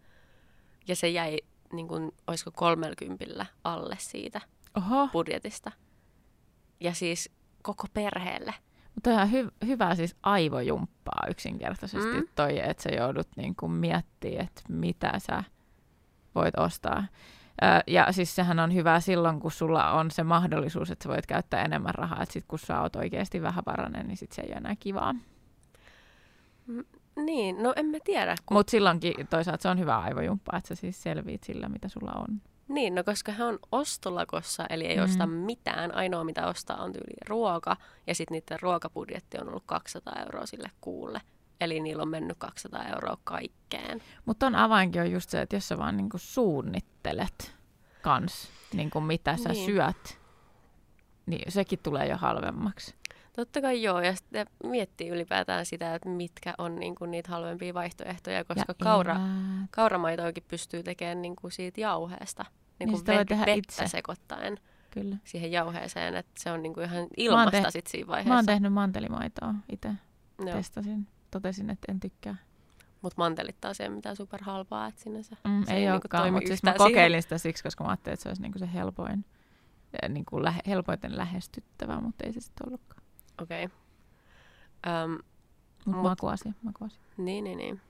Ja 0.88 0.96
se 0.96 1.08
jäi, 1.08 1.38
niin 1.72 1.88
kuin, 1.88 2.12
olisiko 2.26 2.50
kolmelkympillä 2.54 3.46
alle 3.64 3.96
siitä 3.98 4.40
Oho. 4.76 5.08
budjetista. 5.08 5.72
Ja 6.80 6.94
siis 6.94 7.30
koko 7.62 7.86
perheelle. 7.94 8.54
Mutta 8.94 9.10
ihan 9.10 9.28
hy- 9.28 9.66
hyvä 9.66 9.94
siis 9.94 10.16
aivojumppaa 10.22 11.26
yksinkertaisesti 11.30 12.20
mm. 12.20 12.28
toi, 12.34 12.58
että 12.58 12.82
sä 12.82 12.88
joudut 12.88 13.28
niin 13.36 13.56
kuin 13.56 13.72
miettimään, 13.72 14.46
että 14.46 14.62
mitä 14.68 15.12
sä 15.18 15.44
voit 16.34 16.58
ostaa. 16.58 17.04
Ja 17.86 18.12
siis 18.12 18.34
sehän 18.34 18.58
on 18.58 18.74
hyvä 18.74 19.00
silloin, 19.00 19.40
kun 19.40 19.50
sulla 19.50 19.90
on 19.92 20.10
se 20.10 20.22
mahdollisuus, 20.22 20.90
että 20.90 21.02
sä 21.02 21.08
voit 21.08 21.26
käyttää 21.26 21.64
enemmän 21.64 21.94
rahaa. 21.94 22.22
Että 22.22 22.32
sit 22.32 22.44
kun 22.48 22.58
sä 22.58 22.80
oot 22.80 22.96
oikeasti 22.96 23.42
vähävarainen, 23.42 24.08
niin 24.08 24.16
sit 24.16 24.32
se 24.32 24.42
ei 24.42 24.48
ole 24.48 24.56
enää 24.56 24.76
kivaa. 24.80 25.14
Niin, 27.16 27.62
no 27.62 27.72
en 27.76 27.86
mä 27.86 27.98
tiedä. 28.04 28.34
Kun... 28.46 28.56
Mutta 28.56 28.70
silloinkin 28.70 29.26
toisaalta 29.30 29.62
se 29.62 29.68
on 29.68 29.78
hyvä 29.78 29.98
aivojumppa, 29.98 30.56
että 30.56 30.68
sä 30.68 30.74
siis 30.74 31.02
selviit 31.02 31.44
sillä, 31.44 31.68
mitä 31.68 31.88
sulla 31.88 32.12
on. 32.12 32.40
Niin, 32.68 32.94
no 32.94 33.04
koska 33.04 33.32
he 33.32 33.44
on 33.44 33.58
ostolakossa, 33.72 34.66
eli 34.70 34.86
ei 34.86 34.96
mm. 34.96 35.04
osta 35.04 35.26
mitään. 35.26 35.94
Ainoa 35.94 36.24
mitä 36.24 36.46
ostaa 36.46 36.82
on 36.82 36.92
tyyli 36.92 37.16
ruoka, 37.28 37.76
ja 38.06 38.14
sitten 38.14 38.34
niiden 38.34 38.60
ruokabudjetti 38.62 39.38
on 39.40 39.48
ollut 39.48 39.62
200 39.66 40.14
euroa 40.20 40.46
sille 40.46 40.70
kuulle. 40.80 41.20
Eli 41.60 41.80
niillä 41.80 42.02
on 42.02 42.08
mennyt 42.08 42.38
200 42.38 42.84
euroa 42.84 43.16
kaikkeen. 43.24 44.02
Mutta 44.24 44.46
on 44.46 44.54
avainkin 44.54 45.02
on 45.02 45.10
just 45.10 45.30
se, 45.30 45.40
että 45.40 45.56
jos 45.56 45.68
sä 45.68 45.78
vaan 45.78 45.96
niinku 45.96 46.18
suunnittelet 46.18 47.56
kans, 48.02 48.48
niinku 48.72 49.00
mitä 49.00 49.36
sä 49.36 49.48
niin. 49.48 49.66
syöt, 49.66 50.20
niin 51.26 51.52
sekin 51.52 51.78
tulee 51.82 52.06
jo 52.06 52.16
halvemmaksi. 52.16 52.94
Totta 53.36 53.60
kai 53.60 53.82
joo, 53.82 54.00
ja 54.00 54.16
sitten 54.16 54.46
miettii 54.64 55.08
ylipäätään 55.08 55.66
sitä, 55.66 55.94
että 55.94 56.08
mitkä 56.08 56.54
on 56.58 56.76
niinku 56.76 57.06
niitä 57.06 57.30
halvempia 57.30 57.74
vaihtoehtoja, 57.74 58.44
koska 58.44 58.64
ja 58.68 58.74
kaura, 58.74 59.16
kauramaitoakin 59.70 60.44
pystyy 60.48 60.82
tekemään 60.82 61.22
niinku 61.22 61.50
siitä 61.50 61.80
jauheesta, 61.80 62.44
niinku 62.78 62.96
niin 62.96 63.06
ved, 63.06 63.38
vettä 63.38 63.52
itse. 63.52 63.88
sekoittaen 63.88 64.58
Kyllä. 64.90 65.16
siihen 65.24 65.52
jauheeseen, 65.52 66.16
että 66.16 66.32
se 66.38 66.52
on 66.52 66.62
niinku 66.62 66.80
ihan 66.80 67.06
ilmasta 67.16 67.62
te- 67.62 67.70
sit 67.70 67.86
siinä 67.86 68.06
vaiheessa. 68.06 68.28
Mä 68.28 68.36
oon 68.36 68.46
tehnyt 68.46 68.72
mantelimaitoa 68.72 69.54
itse, 69.72 69.90
testasin, 70.44 71.06
totesin, 71.30 71.70
että 71.70 71.92
en 71.92 72.00
tykkää. 72.00 72.36
Mutta 73.02 73.14
mantelit 73.16 73.60
taas 73.60 73.80
ei 73.80 73.86
ole 73.86 73.96
mitään 73.96 74.16
superhalpaa, 74.16 74.86
että 74.86 75.02
sinänsä 75.02 75.36
mm, 75.44 75.64
se 75.64 75.72
ei, 75.72 75.84
ei 75.84 75.90
olekaan, 75.90 76.24
niinku 76.24 76.36
mutta 76.36 76.48
siis 76.48 76.62
mä 76.62 76.72
kokeilin 76.72 77.10
siihen. 77.10 77.22
sitä 77.22 77.38
siksi, 77.38 77.62
koska 77.62 77.84
mä 77.84 77.90
ajattelin, 77.90 78.14
että 78.14 78.22
se 78.22 78.28
olisi 78.28 78.42
niinku 78.42 78.58
se 78.58 78.72
helpoin, 78.74 79.24
niinku 80.08 80.44
lähe, 80.44 80.60
helpoiten 80.66 81.16
lähestyttävä, 81.16 82.00
mutta 82.00 82.24
ei 82.24 82.32
se 82.32 82.40
sitten 82.40 82.68
ollutkaan. 82.68 83.02
Okei. 83.42 83.64
Okay. 83.64 85.04
Um, 85.04 85.18
mut, 85.84 86.02
makuasia, 86.02 86.52
makuasia. 86.62 87.00
Niin, 87.16 87.44
niin, 87.44 87.58
niin. 87.58 87.80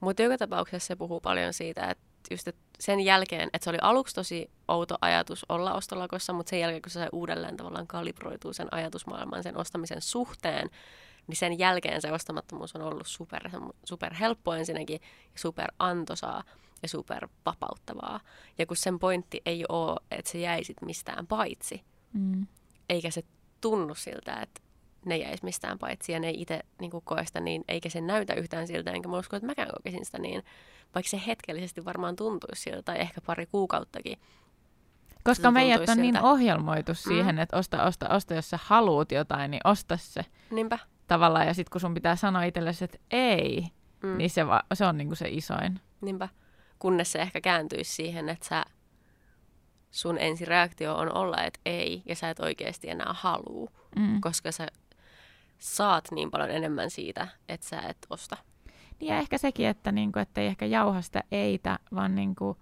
Mutta 0.00 0.22
joka 0.22 0.38
tapauksessa 0.38 0.86
se 0.86 0.96
puhuu 0.96 1.20
paljon 1.20 1.52
siitä, 1.52 1.90
että 1.90 2.04
just 2.30 2.48
et 2.48 2.56
sen 2.80 3.00
jälkeen, 3.00 3.50
että 3.52 3.64
se 3.64 3.70
oli 3.70 3.78
aluksi 3.82 4.14
tosi 4.14 4.50
outo 4.68 4.98
ajatus 5.00 5.46
olla 5.48 5.74
ostolakossa, 5.74 6.32
mutta 6.32 6.50
sen 6.50 6.60
jälkeen, 6.60 6.82
kun 6.82 6.90
se 6.90 6.98
sai 6.98 7.08
uudelleen 7.12 7.56
tavallaan 7.56 7.86
kalibroituu 7.86 8.52
sen 8.52 8.68
ajatusmaailman 8.70 9.42
sen 9.42 9.56
ostamisen 9.56 10.02
suhteen, 10.02 10.70
niin 11.28 11.36
sen 11.36 11.58
jälkeen 11.58 12.02
se 12.02 12.12
ostamattomuus 12.12 12.76
on 12.76 12.82
ollut 12.82 13.06
super, 13.06 13.50
super 13.84 14.14
helppo 14.14 14.54
ensinnäkin 14.54 15.00
ja 15.02 15.38
super 15.38 15.72
antoisaa 15.78 16.42
ja 16.82 16.88
super 16.88 17.28
vapauttavaa. 17.46 18.20
Ja 18.58 18.66
kun 18.66 18.76
sen 18.76 18.98
pointti 18.98 19.42
ei 19.46 19.64
ole, 19.68 20.00
että 20.10 20.30
se 20.30 20.38
jäisit 20.38 20.76
mistään 20.82 21.26
paitsi, 21.26 21.82
mm. 22.12 22.46
eikä 22.88 23.10
se 23.10 23.22
tunnu 23.60 23.94
siltä, 23.94 24.40
että 24.40 24.60
ne 25.04 25.16
jäisi 25.16 25.44
mistään 25.44 25.78
paitsi 25.78 26.12
ja 26.12 26.20
ne 26.20 26.28
ei 26.28 26.40
itse 26.40 26.60
niin 26.80 26.90
koe 27.04 27.26
sitä 27.26 27.40
niin, 27.40 27.64
eikä 27.68 27.88
se 27.88 28.00
näytä 28.00 28.34
yhtään 28.34 28.66
siltä, 28.66 28.90
enkä 28.90 29.08
mä 29.08 29.18
usko, 29.18 29.36
että 29.36 29.46
mäkään 29.46 29.70
kokisin 29.76 30.04
sitä 30.04 30.18
niin, 30.18 30.42
vaikka 30.94 31.10
se 31.10 31.20
hetkellisesti 31.26 31.84
varmaan 31.84 32.16
tuntuisi 32.16 32.62
siltä, 32.62 32.82
tai 32.82 33.00
ehkä 33.00 33.20
pari 33.20 33.46
kuukauttakin. 33.46 34.18
Koska 35.24 35.50
meidät 35.50 35.80
on 35.80 35.86
siltä. 35.86 36.00
niin 36.00 36.22
ohjelmoitu 36.22 36.94
siihen, 36.94 37.34
mm. 37.34 37.38
että 37.38 37.56
osta, 37.56 37.84
osta, 37.84 38.08
osta, 38.08 38.34
jos 38.34 38.50
sä 38.50 38.58
haluut 38.62 39.12
jotain, 39.12 39.50
niin 39.50 39.60
osta 39.64 39.96
se. 39.96 40.24
Niinpä. 40.50 40.78
Tavallaan, 41.08 41.46
ja 41.46 41.54
sitten 41.54 41.70
kun 41.72 41.80
sun 41.80 41.94
pitää 41.94 42.16
sanoa 42.16 42.42
itsellesi, 42.42 42.84
että 42.84 42.98
ei, 43.10 43.66
mm. 44.02 44.18
niin 44.18 44.30
se, 44.30 44.46
va- 44.46 44.64
se 44.74 44.86
on 44.86 44.98
niinku 44.98 45.14
se 45.14 45.28
isoin. 45.28 45.80
Niinpä. 46.00 46.28
Kunnes 46.78 47.12
se 47.12 47.18
ehkä 47.18 47.40
kääntyisi 47.40 47.92
siihen, 47.92 48.28
että 48.28 48.46
sä 48.46 48.64
sun 49.90 50.18
ensireaktio 50.18 50.96
on 50.96 51.16
olla, 51.16 51.42
että 51.42 51.60
ei, 51.66 52.02
ja 52.06 52.16
sä 52.16 52.30
et 52.30 52.40
oikeasti 52.40 52.90
enää 52.90 53.12
halua, 53.12 53.70
mm. 53.96 54.20
koska 54.20 54.52
sä 54.52 54.66
saat 55.58 56.04
niin 56.10 56.30
paljon 56.30 56.50
enemmän 56.50 56.90
siitä, 56.90 57.28
että 57.48 57.66
sä 57.66 57.80
et 57.80 57.98
osta. 58.10 58.36
Niin 59.00 59.08
ja 59.08 59.18
ehkä 59.18 59.38
sekin, 59.38 59.66
että, 59.66 59.92
niinku, 59.92 60.18
että 60.18 60.40
ei 60.40 60.46
ehkä 60.46 60.66
jauha 60.66 61.02
sitä 61.02 61.24
eitä, 61.32 61.78
vaan 61.94 62.14
niinku, 62.14 62.56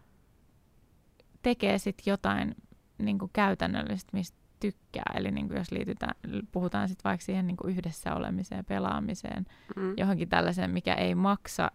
tekee 1.43 1.79
sitten 1.79 2.11
jotain 2.11 2.55
niinku, 2.99 3.31
käytännöllistä, 3.33 4.11
mistä 4.13 4.39
tykkää. 4.61 5.13
Eli 5.15 5.31
niinku, 5.31 5.55
jos 5.55 5.71
liitytään, 5.71 6.15
puhutaan 6.53 6.89
sitten 6.89 7.05
vaikka 7.05 7.25
siihen 7.25 7.47
niinku, 7.47 7.67
yhdessä 7.67 8.15
olemiseen, 8.15 8.65
pelaamiseen, 8.65 9.47
mm. 9.77 9.95
johonkin 9.97 10.29
tällaiseen, 10.29 10.71
mikä 10.71 10.95
ei 10.95 11.15
maksa 11.15 11.71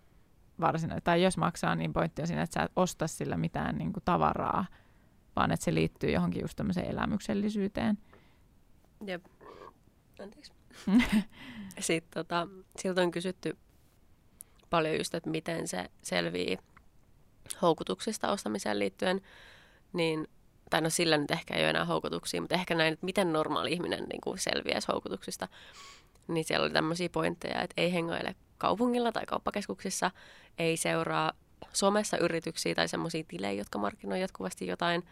varsinaisesti, 0.62 1.06
tai 1.06 1.24
jos 1.24 1.38
maksaa, 1.38 1.76
niin 1.76 1.94
pointti 1.94 2.22
on 2.22 2.28
siinä, 2.28 2.42
että 2.42 2.54
sä 2.54 2.64
et 2.64 2.72
osta 2.76 3.08
sillä 3.08 3.38
mitään 3.38 3.78
niinku, 3.78 4.00
tavaraa, 4.06 4.66
vaan 5.36 5.52
että 5.52 5.64
se 5.64 5.74
liittyy 5.74 6.12
johonkin 6.12 6.42
just 6.42 6.56
tämmöiseen 6.56 6.92
elämyksellisyyteen. 6.92 7.98
Jep. 9.06 9.26
Anteeksi. 10.24 10.54
Sitten 11.80 12.12
tota, 12.14 12.48
siltä 12.80 13.02
on 13.02 13.12
kysytty 13.12 13.58
paljon 14.70 14.98
just, 14.98 15.16
että 15.16 15.30
miten 15.30 15.68
se 15.68 15.90
selvii 16.02 16.58
houkutuksista 17.62 18.32
ostamiseen 18.32 18.80
liittyen, 18.80 19.22
niin, 19.94 20.28
tai 20.72 20.82
no 20.82 20.90
sillä 20.90 21.18
nyt 21.18 21.32
ehkä 21.32 21.54
ei 21.54 21.62
ole 21.62 21.70
enää 21.70 21.86
houkutuksia, 21.86 22.42
mutta 22.42 22.56
ehkä 22.56 22.76
näin, 22.76 22.94
että 22.94 23.06
miten 23.06 23.34
normaali 23.34 23.74
ihminen 23.74 24.04
niin 24.04 24.22
kuin 24.22 24.40
selviäisi 24.40 24.88
houkutuksista, 24.92 25.48
niin 26.28 26.46
siellä 26.46 26.64
oli 26.64 26.74
tämmöisiä 26.74 27.10
pointteja, 27.10 27.62
että 27.62 27.74
ei 27.78 27.94
hengaile 27.94 28.36
kaupungilla 28.58 29.12
tai 29.12 29.26
kauppakeskuksissa, 29.26 30.12
ei 30.58 30.78
seuraa 30.78 31.34
somessa 31.74 32.18
yrityksiä 32.18 32.76
tai 32.76 32.88
semmoisia 32.88 33.24
tilejä, 33.28 33.52
jotka 33.52 33.80
markkinoi 33.80 34.22
jatkuvasti 34.22 34.68
jotain, 34.68 35.04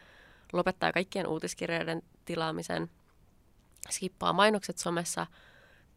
lopettaa 0.53 0.91
kaikkien 0.91 1.27
uutiskirjeiden 1.27 2.01
tilaamisen, 2.25 2.89
skippaa 3.89 4.33
mainokset 4.33 4.77
somessa, 4.77 5.27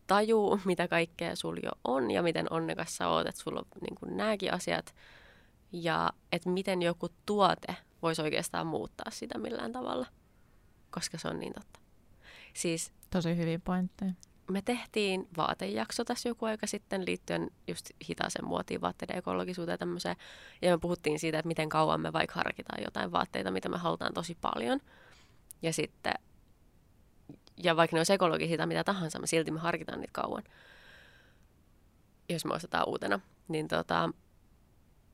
tajuu, 0.06 0.60
mitä 0.64 0.88
kaikkea 0.88 1.36
sulla 1.36 1.60
jo 1.62 1.70
on 1.84 2.10
ja 2.10 2.22
miten 2.22 2.46
onnekas 2.52 2.96
sä 2.96 3.08
oot, 3.08 3.26
että 3.26 3.40
sulla 3.40 3.60
on 3.60 3.66
niin 3.80 4.16
nämäkin 4.16 4.54
asiat. 4.54 4.94
Ja 5.72 6.10
että 6.32 6.48
miten 6.48 6.82
joku 6.82 7.08
tuote 7.26 7.76
voisi 8.02 8.22
oikeastaan 8.22 8.66
muuttaa 8.66 9.10
sitä 9.10 9.38
millään 9.38 9.72
tavalla, 9.72 10.06
koska 10.90 11.18
se 11.18 11.28
on 11.28 11.40
niin 11.40 11.52
totta. 11.52 11.80
Siis, 12.54 12.92
Tosi 13.10 13.36
hyviä 13.36 13.58
pointteja 13.58 14.12
me 14.52 14.62
tehtiin 14.62 15.28
vaatejakso 15.36 16.04
tässä 16.04 16.28
joku 16.28 16.44
aika 16.44 16.66
sitten 16.66 17.06
liittyen 17.06 17.50
just 17.68 17.90
hitaaseen 18.08 18.44
muotiin, 18.44 18.80
vaatteiden 18.80 19.18
ekologisuuteen 19.18 19.74
ja 19.74 19.78
tämmöiseen. 19.78 20.16
Ja 20.62 20.70
me 20.70 20.78
puhuttiin 20.78 21.18
siitä, 21.18 21.38
että 21.38 21.48
miten 21.48 21.68
kauan 21.68 22.00
me 22.00 22.12
vaikka 22.12 22.34
harkitaan 22.34 22.82
jotain 22.82 23.12
vaatteita, 23.12 23.50
mitä 23.50 23.68
me 23.68 23.78
halutaan 23.78 24.14
tosi 24.14 24.38
paljon. 24.40 24.80
Ja 25.62 25.72
sitten, 25.72 26.14
ja 27.62 27.76
vaikka 27.76 27.96
ne 27.96 28.00
olisi 28.00 28.12
ekologisia 28.12 28.56
tai 28.56 28.66
mitä 28.66 28.84
tahansa, 28.84 29.18
me 29.18 29.26
silti 29.26 29.50
me 29.50 29.60
harkitaan 29.60 30.00
niitä 30.00 30.12
kauan, 30.12 30.42
jos 32.28 32.44
me 32.44 32.54
ostetaan 32.54 32.88
uutena. 32.88 33.20
Niin 33.48 33.68
tota, 33.68 34.10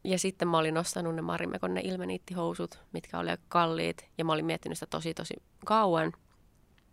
ja 0.08 0.18
sitten 0.18 0.48
mä 0.48 0.58
olin 0.58 0.78
ostanut 0.78 1.14
ne 1.14 1.22
Marimekon 1.22 1.74
ne 1.74 1.80
ilmeniittihousut, 1.84 2.80
mitkä 2.92 3.18
oli 3.18 3.30
kalliit. 3.48 4.08
Ja 4.18 4.24
mä 4.24 4.32
olin 4.32 4.46
miettinyt 4.46 4.78
sitä 4.78 4.90
tosi 4.90 5.14
tosi 5.14 5.34
kauan. 5.64 6.12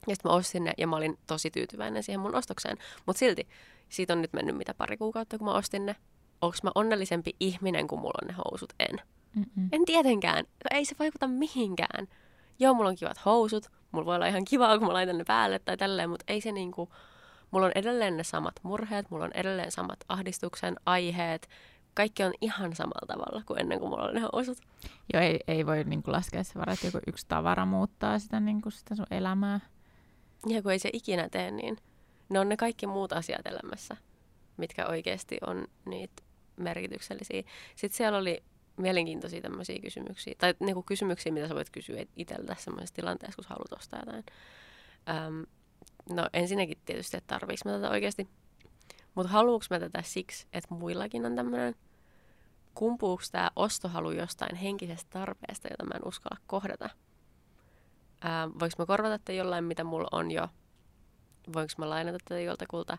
Ja 0.08 0.16
sitten 0.16 0.32
mä 0.32 0.36
ostin 0.36 0.64
ne 0.64 0.74
ja 0.78 0.88
mä 0.88 0.96
olin 0.96 1.18
tosi 1.28 1.52
tyytyväinen 1.52 2.04
siihen 2.04 2.20
mun 2.20 2.36
ostokseen. 2.36 2.78
Mutta 3.06 3.20
silti, 3.20 3.48
siitä 3.90 4.14
on 4.14 4.22
nyt 4.22 4.34
mennyt 4.34 4.58
mitä 4.58 4.74
pari 4.74 4.98
kuukautta, 4.98 5.38
kun 5.38 5.48
mä 5.48 5.54
ostin 5.54 5.86
ne. 5.86 5.96
Onko 6.42 6.58
mä 6.64 6.72
onnellisempi 6.76 7.36
ihminen, 7.40 7.88
kun 7.88 8.00
mulla 8.00 8.20
on 8.22 8.28
ne 8.28 8.34
housut? 8.34 8.74
En. 8.80 9.02
Mm-mm. 9.36 9.70
En 9.72 9.86
tietenkään. 9.86 10.46
Ei 10.72 10.86
se 10.86 10.96
vaikuta 11.00 11.28
mihinkään. 11.28 12.08
Joo, 12.60 12.74
mulla 12.74 12.90
on 12.90 12.96
kivat 12.96 13.26
housut. 13.26 13.72
Mulla 13.92 14.06
voi 14.06 14.16
olla 14.16 14.28
ihan 14.28 14.46
kivaa, 14.46 14.78
kun 14.78 14.88
mä 14.88 14.94
laitan 14.94 15.18
ne 15.18 15.24
päälle 15.24 15.60
tai 15.60 15.78
tälleen, 15.78 16.10
mutta 16.10 16.26
ei 16.28 16.42
se 16.42 16.52
niinku... 16.52 16.90
Mulla 17.52 17.66
on 17.66 17.72
edelleen 17.76 18.18
ne 18.18 18.24
samat 18.24 18.54
murheet, 18.64 19.10
mulla 19.10 19.26
on 19.26 19.32
edelleen 19.34 19.72
samat 19.72 20.00
ahdistuksen 20.10 20.76
aiheet. 20.86 21.48
Kaikki 21.96 22.24
on 22.24 22.34
ihan 22.42 22.76
samalla 22.76 23.08
tavalla 23.08 23.44
kuin 23.46 23.62
ennen 23.62 23.80
kuin 23.80 23.90
mulla 23.90 24.04
oli 24.04 24.14
ne 24.14 24.28
housut. 24.34 24.58
Joo, 25.14 25.24
ei, 25.24 25.40
ei 25.48 25.66
voi 25.66 25.84
niinku 25.84 26.12
laskea 26.12 26.44
se 26.44 26.60
varaa, 26.60 26.74
että 26.74 26.88
joku 26.88 27.00
yksi 27.08 27.26
tavara 27.28 27.66
muuttaa 27.66 28.20
sitä, 28.20 28.40
niinku 28.40 28.72
sitä 28.72 28.96
sun 28.96 29.06
elämää. 29.12 29.60
Ja 30.48 30.62
kun 30.62 30.72
ei 30.72 30.80
se 30.80 30.90
ikinä 30.94 31.30
tee, 31.30 31.52
niin 31.52 31.78
ne 32.30 32.40
on 32.40 32.50
ne 32.50 32.58
kaikki 32.58 32.88
muut 32.88 33.14
asiat 33.14 33.46
elämässä, 33.46 33.98
mitkä 34.58 34.88
oikeasti 34.88 35.38
on 35.48 35.68
niitä 35.86 36.24
merkityksellisiä. 36.58 37.44
Sitten 37.76 37.98
siellä 37.98 38.18
oli 38.18 38.44
mielenkiintoisia 38.78 39.42
tämmöisiä 39.42 39.80
kysymyksiä, 39.80 40.34
tai 40.38 40.54
niinku 40.60 40.84
kysymyksiä, 40.84 41.32
mitä 41.32 41.48
sä 41.48 41.56
voit 41.56 41.70
kysyä 41.70 42.06
itseltä 42.16 42.56
semmoisessa 42.60 42.96
tilanteessa, 42.96 43.36
kun 43.36 43.46
haluat 43.50 43.74
ostaa 43.74 44.00
jotain. 44.00 44.24
Öm, 45.10 45.46
no 46.10 46.30
ensinnäkin 46.34 46.78
tietysti, 46.86 47.18
että 47.18 47.28
tarviiko 47.28 47.62
mä 47.66 47.72
tätä 47.72 47.90
oikeasti, 47.90 48.28
mutta 49.16 49.32
haluuks 49.32 49.70
mä 49.70 49.80
tätä 49.80 50.02
siksi, 50.02 50.48
että 50.54 50.76
muillakin 50.76 51.26
on 51.26 51.36
tämmöinen, 51.36 51.76
kumpuuko 52.76 53.24
tämä 53.32 53.52
ostohalu 53.56 54.12
jostain 54.12 54.56
henkisestä 54.56 55.10
tarpeesta, 55.20 55.68
jota 55.72 55.86
mä 55.86 55.96
en 55.96 56.08
uskalla 56.08 56.42
kohdata– 56.48 56.90
ää, 58.26 58.50
voinko 58.60 58.76
mä 58.78 58.86
korvata 58.86 59.20
tätä 59.20 59.34
jollain, 59.34 59.64
mitä 59.64 59.84
mulla 59.84 60.08
on 60.12 60.32
jo, 60.32 60.48
voinko 61.54 61.74
mä 61.78 61.90
lainata 61.90 62.18
tätä 62.28 62.40
joltakulta, 62.40 62.98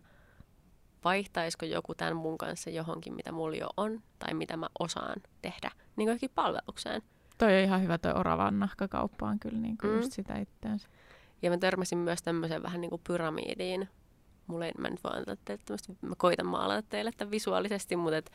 vaihtaisiko 1.04 1.66
joku 1.66 1.94
tämän 1.94 2.16
mun 2.16 2.38
kanssa 2.38 2.70
johonkin, 2.70 3.14
mitä 3.14 3.32
mulla 3.32 3.56
jo 3.56 3.68
on, 3.76 4.02
tai 4.18 4.34
mitä 4.34 4.56
mä 4.56 4.66
osaan 4.78 5.16
tehdä, 5.42 5.70
niin 5.96 6.18
kuin 6.18 6.30
palvelukseen. 6.34 7.02
Toi 7.38 7.54
on 7.56 7.64
ihan 7.64 7.82
hyvä, 7.82 7.98
toi 7.98 8.12
oravan 8.14 8.58
nahkakauppa 8.58 9.28
on 9.28 9.38
kyllä 9.38 9.58
niin 9.58 9.78
kuin 9.78 9.90
mm. 9.90 9.96
just 9.96 10.12
sitä 10.12 10.38
itseänsä. 10.38 10.88
Ja 11.42 11.50
mä 11.50 11.58
törmäsin 11.58 11.98
myös 11.98 12.22
tämmöiseen 12.22 12.62
vähän 12.62 12.80
niin 12.80 12.90
kuin 12.90 13.02
pyramidiin. 13.06 13.88
Mulle 14.46 14.72
mä 14.78 14.90
nyt 14.90 15.04
vaan 15.04 15.18
antaa 15.18 15.36
teille 15.44 15.96
mä 16.02 16.14
koitan 16.18 16.46
maalata 16.46 16.88
teille 16.88 17.12
tämän 17.16 17.30
visuaalisesti, 17.30 17.96
mutta 17.96 18.16
et, 18.16 18.30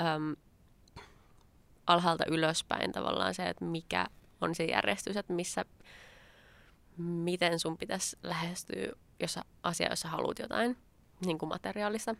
äm, 0.00 0.36
alhaalta 1.92 2.24
ylöspäin 2.28 2.92
tavallaan 2.92 3.34
se, 3.34 3.48
että 3.48 3.64
mikä 3.64 4.06
on 4.40 4.54
se 4.54 4.64
järjestys, 4.64 5.16
että 5.16 5.32
missä, 5.32 5.64
miten 6.96 7.58
sun 7.58 7.78
pitäisi 7.78 8.18
lähestyä 8.22 8.92
jos 9.20 9.38
asia, 9.62 9.90
jossa 9.90 10.08
haluat 10.08 10.38
jotain 10.38 10.76
niin 11.26 11.38
kuin 11.38 11.48
materiaalista. 11.48 12.14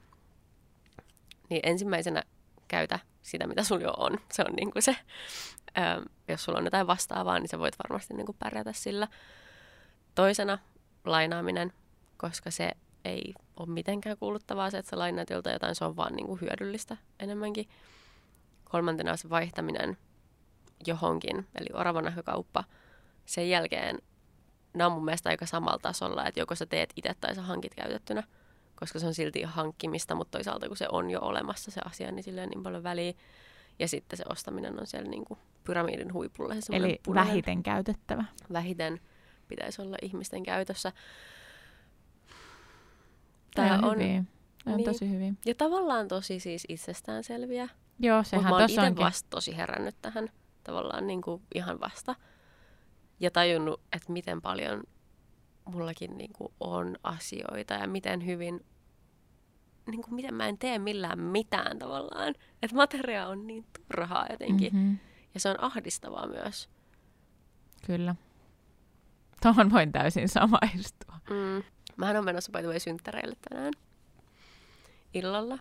Niin 1.51 1.61
ensimmäisenä 1.63 2.23
käytä 2.69 2.99
sitä, 3.23 3.47
mitä 3.47 3.63
sulla 3.63 3.83
jo 3.83 3.91
on. 3.97 4.19
Se 4.33 4.43
on 4.49 4.55
niin 4.57 4.71
kuin 4.71 4.83
se, 4.83 4.97
äm, 5.79 6.05
jos 6.29 6.45
sulla 6.45 6.59
on 6.59 6.65
jotain 6.65 6.87
vastaavaa, 6.87 7.39
niin 7.39 7.49
sä 7.49 7.59
voit 7.59 7.77
varmasti 7.79 8.15
niin 8.15 8.27
kuin 8.27 8.37
pärjätä 8.39 8.73
sillä. 8.73 9.09
Toisena 10.15 10.59
lainaaminen, 11.05 11.73
koska 12.17 12.51
se 12.51 12.71
ei 13.05 13.35
ole 13.57 13.69
mitenkään 13.69 14.17
kuuluttavaa 14.17 14.71
se, 14.71 14.79
että 14.79 14.91
sä 14.91 14.99
lainaat 14.99 15.31
jotain, 15.31 15.59
se 15.75 15.85
on 15.85 15.97
vaan 15.97 16.17
niin 16.17 16.27
kuin 16.27 16.41
hyödyllistä 16.41 16.97
enemmänkin. 17.21 17.69
Kolmantena 18.73 19.17
se 19.17 19.31
vaihtaminen 19.31 19.97
johonkin, 20.87 21.47
eli 21.55 21.67
oravan 21.73 22.13
kauppa. 22.25 22.65
Sen 23.27 23.51
jälkeen 23.51 23.99
nämä 24.75 24.87
on 24.87 24.93
mun 24.93 25.05
mielestä 25.05 25.29
aika 25.29 25.47
samalla 25.47 25.79
tasolla, 25.83 26.27
että 26.27 26.41
joko 26.41 26.55
sä 26.55 26.67
teet 26.67 26.93
itse 26.97 27.15
tai 27.21 27.35
sä 27.35 27.43
hankit 27.43 27.75
käytettynä, 27.75 28.23
koska 28.75 28.99
se 28.99 29.07
on 29.07 29.15
silti 29.15 29.43
hankkimista, 29.43 30.15
mutta 30.15 30.39
toisaalta 30.39 30.69
kun 30.69 30.77
se 30.77 30.87
on 30.93 31.11
jo 31.11 31.21
olemassa 31.21 31.71
se 31.71 31.81
asia, 31.85 32.13
niin 32.13 32.23
sillä 32.23 32.43
on 32.43 32.49
niin 32.49 32.63
paljon 32.63 32.83
väliä. 32.83 33.13
Ja 33.79 33.89
sitten 33.89 34.17
se 34.17 34.25
ostaminen 34.29 34.81
on 34.81 34.87
siellä 34.87 35.11
niin 35.11 35.25
kuin 35.25 35.39
pyramidin 35.65 36.13
huipulla. 36.13 36.55
Se 36.61 36.77
Eli 36.77 37.01
punainen. 37.03 37.31
vähiten 37.31 37.63
käytettävä. 37.63 38.25
Vähiten 38.53 39.01
pitäisi 39.49 39.83
olla 39.83 39.97
ihmisten 40.03 40.43
käytössä. 40.43 40.93
Tämä 43.55 43.79
on, 43.83 43.99
hyvin. 43.99 44.29
on 44.67 44.77
niin, 44.77 44.85
tosi 44.85 45.11
hyvin. 45.11 45.39
Ja 45.47 45.55
tavallaan 45.55 46.09
tosi 46.09 46.41
siis 46.41 46.65
itsestäänselviä. 46.69 47.69
Joo, 48.03 48.23
sehän 48.23 48.45
Mutta 48.45 48.51
mä 48.51 48.83
oon 48.83 48.91
itse 48.91 49.05
vasta 49.05 49.31
tosi 49.31 49.57
herännyt 49.57 49.97
tähän 50.03 50.29
tavallaan 50.65 51.07
niin 51.07 51.23
kuin 51.23 51.43
ihan 51.55 51.81
vasta. 51.81 52.15
Ja 53.21 53.31
tajunnut, 53.31 53.81
että 53.93 54.13
miten 54.13 54.43
paljon 54.43 54.83
mullakin 55.65 56.19
niin 56.19 56.33
kuin 56.33 56.53
on 56.61 56.97
asioita 57.03 57.75
ja 57.75 57.87
miten 57.87 58.27
hyvin, 58.27 58.67
niin 59.87 60.03
kuin 60.03 60.15
miten 60.15 60.35
mä 60.35 60.49
en 60.49 60.59
tee 60.59 60.79
millään 60.79 61.19
mitään 61.19 61.79
tavallaan. 61.79 62.35
Että 62.63 62.77
materia 62.77 63.29
on 63.29 63.47
niin 63.47 63.67
turhaa 63.73 64.27
jotenkin. 64.31 64.75
Mm-hmm. 64.75 64.99
Ja 65.35 65.41
se 65.41 65.49
on 65.49 65.65
ahdistavaa 65.65 66.27
myös. 66.27 66.69
Kyllä. 67.87 68.15
Tuohon 69.43 69.71
voin 69.71 69.93
täysin 69.93 70.29
samaistua. 70.29 71.15
Mm. 71.31 71.63
Mähän 71.97 72.17
on 72.17 72.25
menossa 72.25 72.53
by 72.53 72.79
synttäreille 72.79 73.37
tänään 73.49 73.73
illalla. 75.15 75.59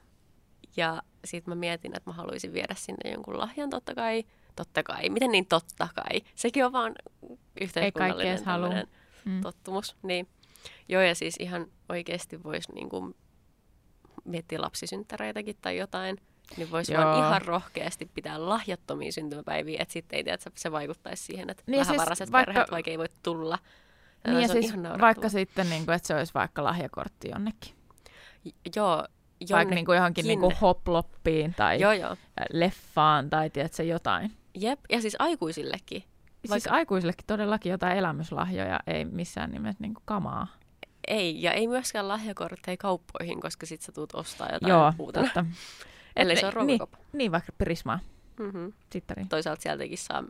Ja 0.77 1.01
sitten 1.25 1.51
mä 1.51 1.55
mietin, 1.55 1.97
että 1.97 2.09
mä 2.09 2.13
haluaisin 2.13 2.53
viedä 2.53 2.75
sinne 2.77 3.11
jonkun 3.11 3.37
lahjan 3.37 3.69
totta 3.69 3.95
kai. 3.95 4.23
Totta 4.55 4.83
kai. 4.83 5.09
Miten 5.09 5.31
niin 5.31 5.45
totta 5.45 5.87
kai? 5.95 6.21
Sekin 6.35 6.65
on 6.65 6.71
vaan 6.71 6.95
yhteiskunnallinen 7.61 8.87
mm. 9.25 9.41
tottumus. 9.41 9.95
Niin. 10.03 10.27
Joo, 10.89 11.01
ja 11.01 11.15
siis 11.15 11.35
ihan 11.39 11.67
oikeasti 11.89 12.43
voisi 12.43 12.71
niinku 12.71 13.15
miettiä 14.23 14.61
lapsisynttäreitäkin 14.61 15.57
tai 15.61 15.77
jotain. 15.77 16.17
Niin 16.57 16.71
voisi 16.71 16.93
vaan 16.93 17.25
ihan 17.25 17.41
rohkeasti 17.41 18.11
pitää 18.13 18.49
lahjattomia 18.49 19.11
syntymäpäiviä, 19.11 19.81
että 19.81 19.93
sitten 19.93 20.17
ei 20.17 20.23
tiedä, 20.23 20.33
että 20.33 20.51
se 20.55 20.71
vaikuttaisi 20.71 21.23
siihen, 21.23 21.49
että 21.49 21.63
niin 21.67 21.79
vähävaraiset 21.79 22.17
siis 22.17 22.31
vaikka... 22.31 22.51
perheet 22.51 22.71
vaikka 22.71 22.91
ei 22.91 22.97
voi 22.97 23.09
tulla. 23.23 23.59
Niin 24.27 24.41
ja 24.41 24.47
siis 24.47 24.73
vaikka 25.01 25.29
sitten, 25.29 25.69
niin 25.69 25.85
kuin, 25.85 25.95
että 25.95 26.07
se 26.07 26.15
olisi 26.15 26.33
vaikka 26.33 26.63
lahjakortti 26.63 27.29
jonnekin. 27.29 27.75
Joo, 28.75 29.07
jonnekin. 29.41 29.55
Vaikka 29.55 29.75
niin 29.75 29.85
kuin 29.85 29.95
johonkin 29.95 30.27
niin 30.27 30.39
kuin 30.39 30.55
hoploppiin 30.61 31.53
tai 31.53 31.79
joo, 31.79 31.91
joo. 31.91 32.15
leffaan 32.51 33.29
tai 33.29 33.49
tiedätkö, 33.49 33.83
jotain. 33.83 34.31
Jep, 34.55 34.79
ja 34.89 35.01
siis 35.01 35.15
aikuisillekin. 35.19 36.01
Siis 36.01 36.49
vaikka... 36.49 36.69
Siis 36.69 36.73
aikuisillekin 36.73 37.25
todellakin 37.27 37.69
jotain 37.69 37.97
elämyslahjoja, 37.97 38.79
ei 38.87 39.05
missään 39.05 39.51
nimessä 39.51 39.81
niin 39.81 39.93
kuin 39.93 40.03
kamaa. 40.05 40.47
Ei, 41.07 41.41
ja 41.41 41.51
ei 41.51 41.67
myöskään 41.67 42.07
lahjakortteja 42.07 42.77
kauppoihin, 42.77 43.41
koska 43.41 43.65
sit 43.65 43.81
sä 43.81 43.91
tuut 43.91 44.15
ostaa 44.15 44.49
jotain 44.53 44.69
Joo, 44.69 44.93
uutena. 44.99 45.25
totta. 45.25 45.45
Ellei 46.15 46.37
se 46.37 46.47
on. 46.55 46.67
Niin, 46.67 46.79
niin, 47.13 47.31
vaikka 47.31 47.51
Prismaa. 47.57 47.99
Mm-hmm. 48.39 48.73
Toisaalta 49.29 49.61
sieltäkin 49.61 49.97
saa 49.97 50.23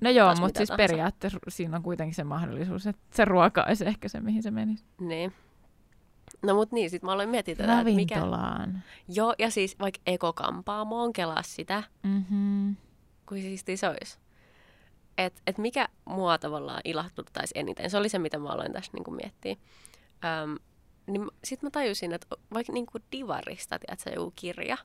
No 0.00 0.10
joo, 0.10 0.34
mutta 0.34 0.58
siis 0.58 0.72
periaatteessa 0.76 1.38
siinä 1.48 1.76
on 1.76 1.82
kuitenkin 1.82 2.14
se 2.14 2.24
mahdollisuus, 2.24 2.86
että 2.86 3.02
se 3.10 3.24
ruoka 3.24 3.64
olisi 3.68 3.86
ehkä 3.86 4.08
se, 4.08 4.20
mihin 4.20 4.42
se 4.42 4.50
menisi. 4.50 4.84
Niin. 5.00 5.32
No 6.42 6.54
mut 6.54 6.72
niin, 6.72 6.90
sit 6.90 7.02
mä 7.02 7.12
aloin 7.12 7.28
miettiä 7.28 7.54
tätä, 7.54 7.76
Ravintolaan. 7.76 8.68
Mikä... 8.68 8.80
Joo, 9.08 9.34
ja 9.38 9.50
siis 9.50 9.78
vaikka 9.78 10.00
ekokampaamoon 10.06 11.12
kelaa 11.12 11.42
sitä, 11.42 11.82
mm-hmm. 12.02 12.76
kuin 13.26 13.42
siistiä 13.42 13.76
se 13.76 13.88
olisi. 13.88 14.18
Et, 15.18 15.42
et 15.46 15.58
mikä 15.58 15.88
mua 16.04 16.38
tavallaan 16.38 16.80
ilahtuttaisi 16.84 17.52
eniten, 17.54 17.90
se 17.90 17.96
oli 17.96 18.08
se, 18.08 18.18
mitä 18.18 18.38
mä 18.38 18.48
aloin 18.48 18.72
tässä 18.72 18.90
niinku 18.94 19.10
miettiä. 19.10 19.56
Öm, 20.42 20.56
niin 21.06 21.28
sitten 21.44 21.66
mä 21.66 21.70
tajusin, 21.70 22.12
että 22.12 22.26
vaikka 22.54 22.72
niinku 22.72 22.98
divarista, 23.12 23.78
tiedätkö, 23.78 24.10
joku 24.10 24.32
kirja, 24.36 24.76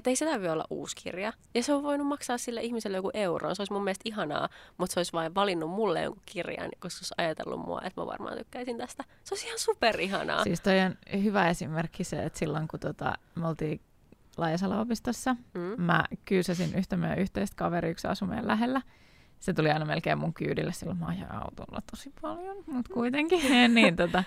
että 0.00 0.10
ei 0.10 0.16
se 0.16 0.24
tarvitse 0.24 0.50
olla 0.50 0.64
uusi 0.70 0.96
kirja. 0.96 1.32
Ja 1.54 1.62
se 1.62 1.74
on 1.74 1.82
voinut 1.82 2.06
maksaa 2.06 2.38
sille 2.38 2.62
ihmiselle 2.62 2.96
joku 2.96 3.10
euro. 3.14 3.54
Se 3.54 3.62
olisi 3.62 3.72
mun 3.72 3.84
mielestä 3.84 4.02
ihanaa, 4.04 4.48
mutta 4.78 4.94
se 4.94 5.00
olisi 5.00 5.12
vain 5.12 5.34
valinnut 5.34 5.70
mulle 5.70 6.02
jonkun 6.02 6.22
kirjan, 6.26 6.70
koska 6.78 6.90
se 6.90 7.02
olisi 7.02 7.14
ajatellut 7.18 7.60
mua, 7.60 7.80
että 7.84 8.00
mä 8.00 8.06
varmaan 8.06 8.38
tykkäisin 8.38 8.78
tästä. 8.78 9.04
Se 9.24 9.34
olisi 9.34 9.46
ihan 9.46 9.58
superihanaa. 9.58 10.44
Siis 10.44 10.60
toi 10.60 10.80
on 10.80 11.22
hyvä 11.22 11.48
esimerkki 11.48 12.04
se, 12.04 12.22
että 12.22 12.38
silloin 12.38 12.68
kun 12.68 12.80
tota, 12.80 13.14
me 13.34 13.48
oltiin 13.48 13.80
Laajasalo-opistossa, 14.36 15.36
mm. 15.54 15.82
mä 15.82 16.04
kyysäsin 16.24 16.74
yhtä 16.74 16.96
meidän 16.96 17.18
yhteistä 17.18 17.56
kaveri, 17.56 17.90
yksi 17.90 18.08
asui 18.08 18.28
meidän 18.28 18.46
lähellä. 18.46 18.82
Se 19.40 19.52
tuli 19.52 19.70
aina 19.70 19.84
melkein 19.84 20.18
mun 20.18 20.34
kyydille, 20.34 20.72
silloin 20.72 20.98
mä 20.98 21.06
ajan 21.06 21.32
autolla 21.32 21.80
tosi 21.90 22.12
paljon, 22.20 22.56
mutta 22.66 22.94
kuitenkin. 22.94 23.40
niin, 23.74 23.96
tota, 23.96 24.24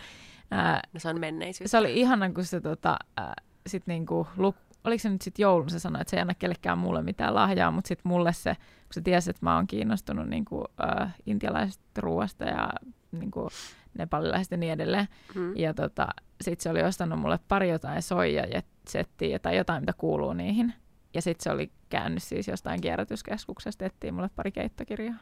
ää, 0.51 0.81
no 0.93 0.99
se 0.99 1.09
on 1.09 1.19
menneisyyttä. 1.19 1.69
Se 1.69 1.77
oli 1.77 1.99
ihana, 1.99 2.29
kun 2.29 2.45
se 2.45 2.61
tota, 2.61 2.97
ää, 3.17 3.33
sit 3.67 3.87
niinku, 3.87 4.27
luk, 4.37 4.55
oliko 4.83 5.01
se 5.01 5.09
nyt 5.09 5.21
sitten 5.21 5.43
joulun, 5.43 5.69
se 5.69 5.79
sanoi, 5.79 6.01
että 6.01 6.11
se 6.11 6.17
ei 6.17 6.21
anna 6.21 6.33
kellekään 6.33 6.77
mulle 6.77 7.01
mitään 7.01 7.35
lahjaa, 7.35 7.71
mutta 7.71 7.87
sitten 7.87 8.09
mulle 8.09 8.33
se, 8.33 8.55
kun 8.55 8.93
se 8.93 9.01
tiesi, 9.01 9.29
että 9.29 9.45
mä 9.45 9.55
oon 9.55 9.67
kiinnostunut 9.67 10.27
niin 10.27 10.45
kuin, 10.45 10.65
äh, 11.01 11.15
intialaisesta 11.25 12.01
ruoasta 12.01 12.45
ja 12.45 12.69
niin 13.11 13.31
kuin, 13.31 13.49
nepalilaisesta 13.97 14.53
ja 14.53 14.57
niin 14.57 14.73
edelleen. 14.73 15.07
Mm. 15.35 15.57
Ja 15.57 15.73
tota, 15.73 16.07
sitten 16.41 16.63
se 16.63 16.69
oli 16.69 16.83
ostanut 16.83 17.19
mulle 17.19 17.39
pari 17.47 17.69
jotain 17.69 18.01
soija-settiä 18.01 19.39
tai 19.39 19.57
jotain, 19.57 19.81
mitä 19.81 19.93
kuuluu 19.97 20.33
niihin. 20.33 20.73
Ja 21.13 21.21
sitten 21.21 21.43
se 21.43 21.51
oli 21.51 21.71
käynyt 21.89 22.23
siis 22.23 22.47
jostain 22.47 22.81
kierrätyskeskuksesta, 22.81 23.85
etsii 23.85 24.11
mulle 24.11 24.29
pari 24.35 24.51
keittokirjaa. 24.51 25.15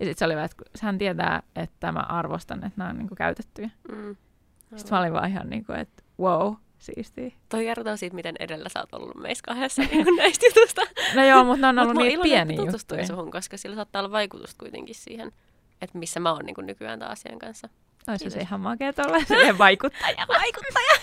Ja 0.00 0.06
sitten 0.06 0.18
se 0.18 0.24
oli 0.24 0.44
että 0.44 0.64
hän 0.82 0.98
tietää, 0.98 1.42
että 1.56 1.92
mä 1.92 2.00
arvostan, 2.00 2.64
että 2.64 2.72
nämä 2.76 2.90
on 2.90 2.98
niin 2.98 3.08
kuin, 3.08 3.16
käytettyjä. 3.16 3.70
Mm. 3.92 4.16
Sitten 4.76 4.96
mä 4.96 5.00
olin 5.00 5.12
vaan 5.12 5.30
ihan 5.30 5.50
niin 5.50 5.64
kuin, 5.64 5.78
että 5.78 6.02
wow, 6.20 6.54
siistiä. 6.82 7.30
Toi 7.48 7.64
kertoo 7.64 7.96
siitä, 7.96 8.16
miten 8.16 8.34
edellä 8.38 8.68
sä 8.68 8.80
oot 8.80 8.94
ollut 8.94 9.16
meissä 9.16 9.42
kahdessa 9.46 9.82
niin 9.90 10.16
näistä 10.16 10.46
jutusta. 10.46 10.82
No 11.14 11.24
joo, 11.24 11.44
mutta 11.44 11.60
ne 11.60 11.68
on 11.68 11.78
ollut 11.78 12.02
niin 12.02 12.20
pieniä 12.20 12.62
juttuja. 12.72 13.06
suhun, 13.06 13.30
koska 13.30 13.56
sillä 13.56 13.76
saattaa 13.76 14.00
olla 14.00 14.12
vaikutusta 14.12 14.56
kuitenkin 14.58 14.94
siihen, 14.94 15.32
että 15.82 15.98
missä 15.98 16.20
mä 16.20 16.32
oon 16.32 16.44
niin 16.44 16.66
nykyään 16.66 16.98
tämän 16.98 17.12
asian 17.12 17.38
kanssa. 17.38 17.68
Olisi 18.08 18.30
se 18.30 18.40
ihan 18.40 18.60
makea 18.60 18.92
olla 19.06 19.24
se 19.24 19.58
vaikuttaja. 19.58 20.26
vaikuttaja! 20.38 21.00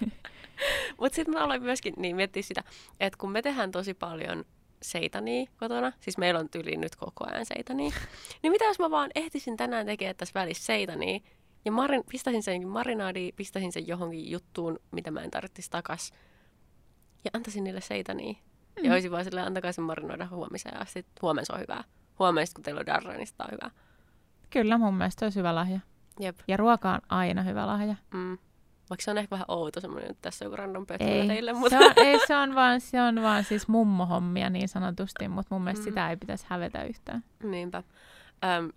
mutta 1.00 1.16
sitten 1.16 1.34
mä 1.34 1.40
aloin 1.40 1.62
myöskin 1.62 1.94
niin 1.96 2.16
miettiä 2.16 2.42
sitä, 2.42 2.64
että 3.00 3.16
kun 3.18 3.32
me 3.32 3.42
tehdään 3.42 3.70
tosi 3.70 3.94
paljon 3.94 4.44
seitania 4.82 5.46
kotona, 5.56 5.92
siis 6.00 6.18
meillä 6.18 6.40
on 6.40 6.48
tyli 6.48 6.76
nyt 6.76 6.96
koko 6.96 7.24
ajan 7.30 7.46
seitania, 7.46 7.92
niin 8.42 8.52
mitä 8.52 8.64
jos 8.64 8.78
mä 8.78 8.90
vaan 8.90 9.10
ehtisin 9.14 9.56
tänään 9.56 9.86
tekemään 9.86 10.16
tässä 10.16 10.40
välissä 10.40 10.64
seitania, 10.64 11.20
ja 11.64 11.72
marin, 11.72 12.02
pistäisin 12.10 12.42
sen 12.42 12.68
marinaadiin, 12.68 13.34
pistäisin 13.36 13.72
sen 13.72 13.88
johonkin 13.88 14.30
juttuun, 14.30 14.78
mitä 14.90 15.10
mä 15.10 15.20
en 15.20 15.30
tarvitsisi 15.30 15.70
takas. 15.70 16.12
Ja 17.24 17.30
antaisin 17.32 17.64
niille 17.64 17.80
seitania. 17.80 18.32
Mm. 18.32 18.84
Ja 18.84 18.92
olisin 18.92 19.10
vaan 19.10 19.24
silleen, 19.24 19.46
antakaa 19.46 19.72
sen 19.72 19.84
marinoida 19.84 20.26
huomiseen 20.30 20.86
sitten 20.86 21.22
huomenna 21.22 21.44
se 21.44 21.52
on 21.52 21.60
hyvää. 21.60 21.84
Huomenna 22.18 22.52
kun 22.54 22.64
teillä 22.64 22.78
on 22.78 22.86
darra, 22.86 23.12
niin 23.12 23.26
sitä 23.26 23.44
on 23.44 23.50
hyvää. 23.52 23.70
Kyllä, 24.50 24.78
mun 24.78 24.94
mielestä 24.94 25.26
olisi 25.26 25.38
hyvä 25.38 25.54
lahja. 25.54 25.80
Jep. 26.20 26.38
Ja 26.48 26.56
ruoka 26.56 26.90
on 26.90 27.00
aina 27.08 27.42
hyvä 27.42 27.66
lahja. 27.66 27.94
Mm. 28.14 28.38
Vaikka 28.90 29.04
se 29.04 29.10
on 29.10 29.18
ehkä 29.18 29.30
vähän 29.30 29.44
outo 29.48 29.80
semmoinen, 29.80 30.10
että 30.10 30.22
tässä 30.22 30.44
on 30.44 30.46
joku 30.46 30.56
random 30.56 30.86
ei. 31.00 31.26
teille. 31.26 31.52
Mutta... 31.52 31.78
Se 31.78 31.86
on, 31.86 31.92
ei, 31.96 32.26
se 32.26 32.36
on, 32.36 32.54
vaan, 32.54 32.80
se 32.80 33.02
on 33.02 33.22
vaan 33.22 33.44
siis 33.44 33.68
mummohommia 33.68 34.50
niin 34.50 34.68
sanotusti, 34.68 35.28
mutta 35.28 35.54
mun 35.54 35.64
mielestä 35.64 35.84
mm. 35.84 35.90
sitä 35.90 36.10
ei 36.10 36.16
pitäisi 36.16 36.46
hävetä 36.48 36.84
yhtään. 36.84 37.24
Niinpä. 37.42 37.82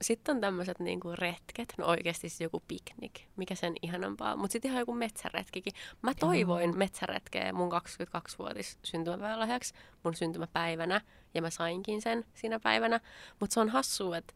Sitten 0.02 0.36
on 0.36 0.42
tämmöiset 0.42 0.80
niinku 0.80 1.12
retket, 1.16 1.74
no 1.78 1.86
oikeasti 1.86 2.30
siis 2.30 2.42
joku 2.42 2.64
piknik, 2.68 3.22
mikä 3.36 3.56
sen 3.56 3.76
ihanampaa. 3.82 4.36
Mutta 4.36 4.52
sitten 4.52 4.72
ihan 4.72 4.80
joku 4.80 4.94
metsäretkikin. 4.94 5.74
Mä 6.02 6.14
toivoin 6.14 6.70
Joo. 6.70 6.78
metsäretkeä 6.78 7.54
mun 7.54 7.72
22-vuotis 7.72 8.78
syntymäpäivälahjaksi 8.84 9.74
mun 10.04 10.16
syntymäpäivänä. 10.16 11.02
ja 11.34 11.42
mä 11.42 11.50
sainkin 11.50 12.02
sen 12.02 12.26
siinä 12.34 12.60
päivänä. 12.60 13.00
Mutta 13.40 13.54
se 13.54 13.60
on 13.60 13.70
hassua, 13.70 14.18
että 14.18 14.34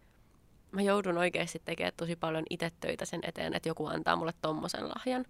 mä 0.72 0.82
joudun 0.82 1.18
oikeasti 1.18 1.62
tekemään 1.66 1.94
tosi 1.98 2.16
paljon 2.16 2.44
itse 2.50 2.72
töitä 2.80 3.06
sen 3.06 3.20
eteen, 3.24 3.54
että 3.54 3.70
joku 3.70 3.86
antaa 3.86 4.16
mulle 4.16 4.34
tommosen 4.42 4.90
lahjan. 4.90 5.26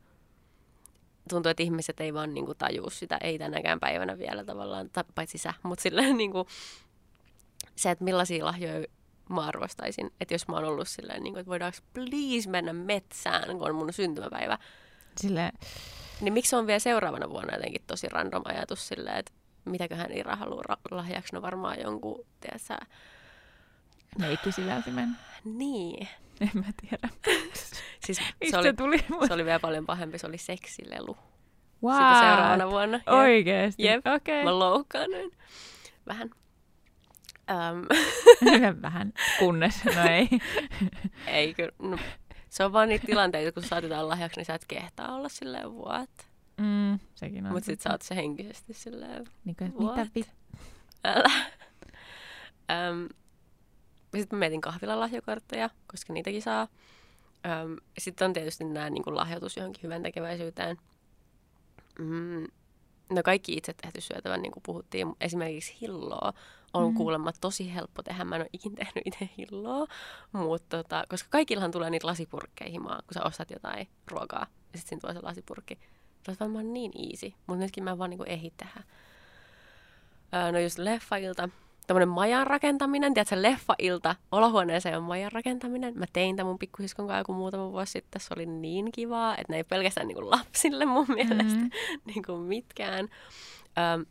Tuntuu, 1.29 1.49
että 1.49 1.63
ihmiset 1.63 1.99
ei 1.99 2.13
vaan 2.13 2.33
niinku 2.33 2.55
tajuu 2.55 2.89
sitä, 2.89 3.17
ei 3.17 3.39
tänäkään 3.39 3.79
päivänä 3.79 4.17
vielä 4.17 4.43
tavallaan, 4.43 4.89
ta, 4.89 5.05
paitsi 5.15 5.37
sä, 5.37 5.53
mutta 5.63 5.81
silleen 5.81 6.17
niinku, 6.17 6.47
se, 7.75 7.91
että 7.91 8.03
millaisia 8.03 8.45
lahjoja 8.45 8.87
mä 9.29 9.41
arvostaisin. 9.41 10.13
Että 10.21 10.33
jos 10.33 10.47
mä 10.47 10.55
oon 10.55 10.65
ollut 10.65 10.87
silleen, 10.87 11.23
niin 11.23 11.33
kuin, 11.33 11.39
että 11.39 11.49
voidaanko 11.49 11.77
please 11.93 12.49
mennä 12.49 12.73
metsään, 12.73 13.57
kun 13.57 13.69
on 13.69 13.75
mun 13.75 13.93
syntymäpäivä. 13.93 14.57
Silleen... 15.17 15.51
Niin 16.21 16.33
miksi 16.33 16.55
on 16.55 16.67
vielä 16.67 16.79
seuraavana 16.79 17.29
vuonna 17.29 17.55
jotenkin 17.55 17.81
tosi 17.87 18.09
random 18.09 18.41
ajatus 18.45 18.87
silleen, 18.87 19.17
että 19.17 19.31
mitäköhän 19.65 20.11
Ira 20.11 20.35
haluaa 20.35 20.63
ra- 20.71 20.95
lahjaksi, 20.95 21.35
no 21.35 21.41
varmaan 21.41 21.81
jonkun, 21.81 22.25
tiedätkö 22.39 22.85
Meikkisivältimen. 24.19 25.17
Niin. 25.43 26.07
En 26.41 26.49
mä 26.53 26.63
tiedä. 26.81 27.09
siis 28.05 28.21
se, 28.49 28.57
oli, 28.57 28.73
tuli, 28.73 28.97
se 29.27 29.33
oli 29.33 29.45
vielä 29.45 29.59
paljon 29.59 29.85
pahempi, 29.85 30.17
se 30.17 30.27
oli 30.27 30.37
seksilelu. 30.37 31.17
Wow. 31.83 31.93
Sitä 31.93 32.19
seuraavana 32.19 32.69
vuonna. 32.69 32.99
Oikeesti? 33.07 33.83
Jep. 33.83 34.07
Okay. 34.15 34.43
Mä 34.43 34.59
loukkaannuin. 34.59 35.31
Vähän. 36.07 36.29
Um. 37.51 37.85
Vähän, 38.81 39.13
kunnes, 39.39 39.85
no 39.85 40.03
ei. 40.09 40.29
ei 41.27 41.53
kyllä. 41.53 41.71
No, 41.79 41.97
se 42.49 42.63
on 42.63 42.73
vaan 42.73 42.89
niitä 42.89 43.05
tilanteita, 43.05 43.51
kun 43.51 43.63
saatetaan 43.63 44.09
lahjaksi, 44.09 44.39
niin 44.39 44.45
sä 44.45 44.53
et 44.53 44.65
kehtaa 44.65 45.15
olla 45.15 45.29
silleen 45.29 45.71
what? 45.73 46.09
Mm, 46.57 46.99
sekin 47.15 47.45
on. 47.45 47.51
Mutta 47.51 47.65
sit 47.65 47.81
sä 47.81 47.91
oot 47.91 48.01
se 48.01 48.15
henkisesti 48.15 48.73
silleen 48.73 49.25
niin 49.45 49.55
kuin, 49.55 49.73
mitä 49.77 50.07
vit... 50.15 50.29
Älä. 51.03 51.31
um, 52.91 53.09
sitten 54.15 54.37
mä 54.37 54.39
mietin 54.39 54.61
kahvilalahjakortteja, 54.61 55.69
koska 55.87 56.13
niitäkin 56.13 56.41
saa. 56.41 56.67
Um, 57.63 57.77
sitten 57.97 58.25
on 58.25 58.33
tietysti 58.33 58.63
nämä 58.63 58.89
niin 58.89 59.03
lahjoitus 59.15 59.57
johonkin 59.57 59.83
hyvän 59.83 60.03
tekeväisyyteen. 60.03 60.77
Mm, 61.99 62.47
no 63.09 63.23
kaikki 63.23 63.53
itse 63.53 63.73
tehty 63.73 64.01
syötävän, 64.01 64.41
niin 64.41 64.51
kuin 64.51 64.63
puhuttiin. 64.63 65.15
Esimerkiksi 65.21 65.77
hilloa 65.81 66.33
on 66.73 66.91
mm. 66.91 66.95
kuulemma 66.97 67.31
tosi 67.41 67.73
helppo 67.75 68.03
tehdä. 68.03 68.25
Mä 68.25 68.35
en 68.35 68.41
ole 68.41 68.49
ikin 68.53 68.75
tehnyt 68.75 69.01
itse 69.05 69.29
hilloa, 69.37 69.87
mutta 70.31 70.77
tota, 70.77 71.03
koska 71.09 71.29
kaikillahan 71.31 71.71
tulee 71.71 71.89
niitä 71.89 72.07
lasipurkkeja 72.07 72.71
himaa, 72.71 72.99
kun 73.07 73.13
sä 73.13 73.23
ostat 73.23 73.51
jotain 73.51 73.87
ruokaa 74.07 74.47
ja 74.73 74.79
sitten 74.79 74.89
siinä 74.89 75.01
tulee 75.01 75.13
se 75.13 75.19
lasipurkki. 75.21 75.79
Se 76.25 76.31
on 76.31 76.37
varmaan 76.39 76.73
niin 76.73 76.91
easy, 77.09 77.33
mutta 77.47 77.63
nytkin 77.63 77.83
mä 77.83 77.97
vaan 77.97 78.09
niin 78.09 78.17
kuin 78.17 78.29
ehdin 78.29 78.53
tehdä. 78.57 78.83
Öö, 80.33 80.51
no 80.51 80.59
just 80.59 80.77
leffailta 80.77 81.49
tämmöinen 81.87 82.09
majan 82.09 82.47
rakentaminen, 82.47 83.13
tiedätkö, 83.13 83.41
leffa-ilta, 83.41 84.15
olohuoneeseen 84.31 84.97
on 84.97 85.03
majan 85.03 85.31
rakentaminen. 85.31 85.97
Mä 85.97 86.05
tein 86.13 86.35
tämän 86.35 86.47
mun 86.47 86.59
pikkusiskon 86.59 87.07
kanssa 87.07 87.19
joku 87.19 87.33
muutama 87.33 87.71
vuosi 87.71 87.91
sitten. 87.91 88.21
Se 88.21 88.33
oli 88.35 88.45
niin 88.45 88.91
kivaa, 88.91 89.37
että 89.37 89.53
ne 89.53 89.57
ei 89.57 89.63
pelkästään 89.63 90.07
niin 90.07 90.15
kuin 90.15 90.29
lapsille 90.29 90.85
mun 90.85 91.05
mielestä 91.09 91.43
mm-hmm. 91.59 91.69
niin 92.13 92.23
kuin 92.25 92.41
mitkään. 92.41 93.09
Öm, 93.93 94.05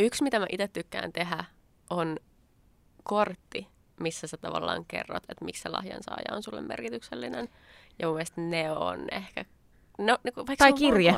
yksi, 0.00 0.22
mitä 0.22 0.38
mä 0.38 0.46
itse 0.50 0.68
tykkään 0.68 1.12
tehdä, 1.12 1.44
on 1.90 2.16
kortti, 3.02 3.66
missä 4.00 4.26
sä 4.26 4.36
tavallaan 4.36 4.84
kerrot, 4.88 5.22
että 5.28 5.44
miksi 5.44 5.62
se 5.62 5.68
lahjan 5.68 6.02
saaja 6.02 6.36
on 6.36 6.42
sulle 6.42 6.60
merkityksellinen. 6.60 7.48
Ja 7.98 8.06
mun 8.06 8.16
mielestä 8.16 8.40
ne 8.40 8.72
on 8.72 9.06
ehkä 9.12 9.44
No, 9.98 10.18
niin 10.24 10.34
kuin, 10.34 10.46
tai 10.58 10.72
kirje. 10.72 11.16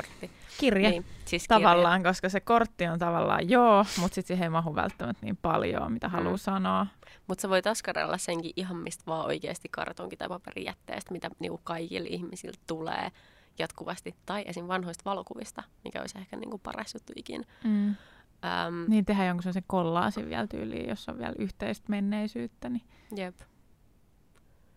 Kirje. 0.58 0.90
Niin, 0.90 1.04
siis 1.24 1.44
tavallaan, 1.48 2.00
kirje. 2.00 2.10
koska 2.10 2.28
se 2.28 2.40
kortti 2.40 2.86
on 2.86 2.98
tavallaan 2.98 3.50
joo, 3.50 3.84
mutta 4.00 4.14
sitten 4.14 4.26
siihen 4.28 4.44
ei 4.44 4.50
mahu 4.50 4.74
välttämättä 4.74 5.26
niin 5.26 5.36
paljon, 5.36 5.92
mitä 5.92 6.08
mm. 6.08 6.12
haluaa 6.12 6.36
sanoa. 6.36 6.86
Mutta 7.26 7.42
sä 7.42 7.48
voit 7.48 7.66
askarella 7.66 8.18
senkin 8.18 8.52
ihan 8.56 8.76
mistä 8.76 9.02
vaan 9.06 9.26
oikeasti 9.26 9.68
kartonki- 9.68 10.16
tai 10.16 10.28
paperijätteestä, 10.28 11.12
mitä 11.12 11.30
niinku 11.38 11.60
kaikille 11.64 12.08
ihmisille 12.08 12.58
tulee 12.66 13.10
jatkuvasti. 13.58 14.14
Tai 14.26 14.44
esim. 14.46 14.68
vanhoista 14.68 15.04
valokuvista, 15.04 15.62
mikä 15.84 16.00
olisi 16.00 16.18
ehkä 16.18 16.36
niinku 16.36 16.58
paras 16.58 16.94
juttu 16.94 17.12
ikin. 17.16 17.44
Mm. 17.64 17.88
Um, 17.88 18.84
niin 18.88 19.04
tehdään 19.04 19.28
jonkun 19.28 19.42
sellaisen 19.42 19.64
kollaasin 19.66 20.28
vielä 20.28 20.46
tyyliin, 20.46 20.88
jos 20.88 21.08
on 21.08 21.18
vielä 21.18 21.34
yhteistä 21.38 21.84
menneisyyttä. 21.88 22.68
Niin 22.68 22.84
jep. 23.16 23.34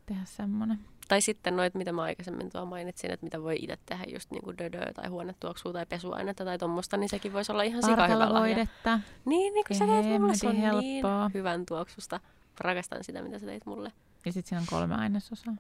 Tehdä 0.06 0.26
semmoinen. 0.26 0.80
Tai 1.12 1.22
sitten 1.22 1.56
noit, 1.56 1.76
mitä 1.76 1.92
mä 1.92 2.02
aikaisemmin 2.02 2.50
tuo 2.50 2.66
mainitsin, 2.66 3.12
että 3.12 3.24
mitä 3.24 3.42
voi 3.42 3.56
itse 3.60 3.78
tehdä, 3.86 4.04
just 4.14 4.32
niin 4.32 4.44
kuin 4.44 4.58
dödöä 4.58 4.92
tai 4.96 5.10
huonetuoksua 5.10 5.74
tai 5.74 5.86
pesuainetta 5.86 6.46
tai 6.46 6.58
tuommoista, 6.58 6.98
niin 6.98 7.10
sekin 7.10 7.34
voisi 7.34 7.52
olla 7.52 7.64
ihan 7.64 7.84
sika 7.84 8.08
hyvä 8.08 8.30
voidetta. 8.30 9.00
Niin, 9.26 9.54
niin 9.54 9.66
kuin 9.68 9.78
sä 9.78 9.86
teet 9.86 10.22
mulle, 10.22 10.36
se 10.36 10.48
on 10.48 10.54
niin 10.54 10.64
helppoa. 10.64 11.28
niin 11.28 11.34
hyvän 11.34 11.66
tuoksusta. 11.66 12.20
Rakastan 12.60 13.04
sitä, 13.04 13.22
mitä 13.22 13.40
sä 13.40 13.46
teit 13.46 13.66
mulle. 13.66 13.92
Ja 14.26 14.34
sitten 14.34 14.50
siinä 14.50 14.62
on 14.62 14.68
kolme 14.70 14.96
ainesosaa. 14.96 15.54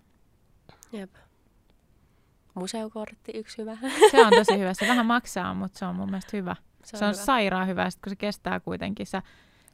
Jep. 0.92 1.16
Museokortti, 2.54 3.32
yksi 3.36 3.58
hyvä. 3.58 3.78
Se 4.12 4.26
on 4.26 4.34
tosi 4.36 4.60
hyvä. 4.60 4.74
Se 4.74 4.88
vähän 4.88 5.06
maksaa, 5.06 5.54
mutta 5.54 5.80
se 5.80 5.86
on 5.86 5.96
mun 5.96 6.10
mielestä 6.10 6.38
hyvä. 6.38 6.56
Se 6.84 6.96
on, 6.96 7.00
se 7.00 7.06
on 7.06 7.14
hyvä. 7.14 7.26
sairaan 7.26 7.68
hyvä, 7.68 7.90
sit 7.90 8.02
kun 8.02 8.10
se 8.10 8.16
kestää 8.16 8.60
kuitenkin. 8.60 9.06
Sä, 9.08 9.22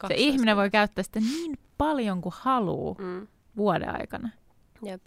se 0.08 0.14
ihminen 0.14 0.56
voi 0.56 0.70
käyttää 0.70 1.02
sitä 1.02 1.20
niin 1.20 1.58
paljon 1.78 2.20
kuin 2.20 2.34
haluaa 2.36 2.94
mm. 2.98 3.26
vuoden 3.56 4.00
aikana. 4.00 4.28
Jep. 4.82 5.02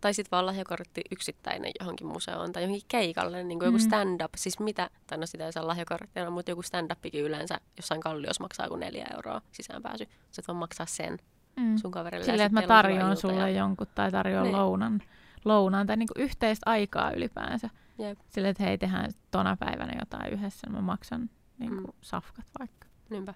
Tai 0.00 0.14
sitten 0.14 0.30
vaan 0.30 0.46
lahjakortti 0.46 1.02
yksittäinen 1.10 1.72
johonkin 1.80 2.06
museoon 2.06 2.52
tai 2.52 2.62
johonkin 2.62 2.88
keikalle, 2.88 3.44
niin 3.44 3.58
kuin 3.58 3.68
mm. 3.68 3.74
joku 3.74 3.78
stand-up. 3.78 4.30
Siis 4.36 4.60
mitä, 4.60 4.90
tai 5.06 5.18
no 5.18 5.26
sitä 5.26 5.46
ei 5.46 5.52
saa 5.52 5.66
lahjakorttina, 5.66 6.30
mutta 6.30 6.50
joku 6.50 6.62
stand-upikin 6.62 7.20
yleensä 7.20 7.60
jossain 7.76 8.00
kalliossa 8.00 8.44
maksaa 8.44 8.68
kuin 8.68 8.80
neljä 8.80 9.06
euroa 9.14 9.42
sisäänpääsy. 9.52 10.08
Sä 10.30 10.42
vaan 10.48 10.56
maksaa 10.56 10.86
sen 10.86 11.18
mm. 11.56 11.76
sun 11.76 11.90
kaverille. 11.90 12.24
Silleen, 12.24 12.46
että 12.46 12.60
mä 12.60 12.66
tarjoan 12.66 13.16
sulle 13.16 13.50
ja... 13.50 13.58
jonkun 13.58 13.86
tai 13.94 14.10
tarjoan 14.10 14.44
niin. 14.44 14.56
lounan, 14.56 15.02
lounan 15.44 15.86
tai 15.86 15.96
niin 15.96 16.08
kuin 16.14 16.24
yhteistä 16.24 16.70
aikaa 16.70 17.10
ylipäänsä. 17.10 17.70
Jep. 17.98 18.18
Silleen, 18.28 18.50
että 18.50 18.62
hei, 18.62 18.78
tehdään 18.78 19.10
tona 19.30 19.56
päivänä 19.56 19.92
jotain 19.98 20.32
yhdessä, 20.32 20.70
mä 20.70 20.80
maksan 20.80 21.30
niin 21.58 21.70
kuin 21.70 21.84
mm. 21.84 21.92
safkat 22.00 22.46
vaikka. 22.58 22.87
Niinpä. 23.10 23.34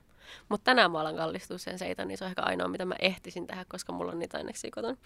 Mutta 0.49 0.65
tänään 0.65 0.93
mä 0.93 1.01
alan 1.01 1.17
kallistua 1.17 1.59
sen 1.59 1.79
seitan, 1.79 2.09
niin 2.09 2.19
se 2.19 2.25
on 2.25 2.29
ehkä 2.31 2.43
ainoa, 2.43 2.69
mitä 2.69 2.85
mä 2.85 2.95
ehtisin 2.99 3.47
tehdä, 3.47 3.65
koska 3.69 3.93
mulla 3.93 4.13
on 4.13 4.19
niitä 4.19 4.37
aineksi 4.39 4.71
kotona. 4.71 4.97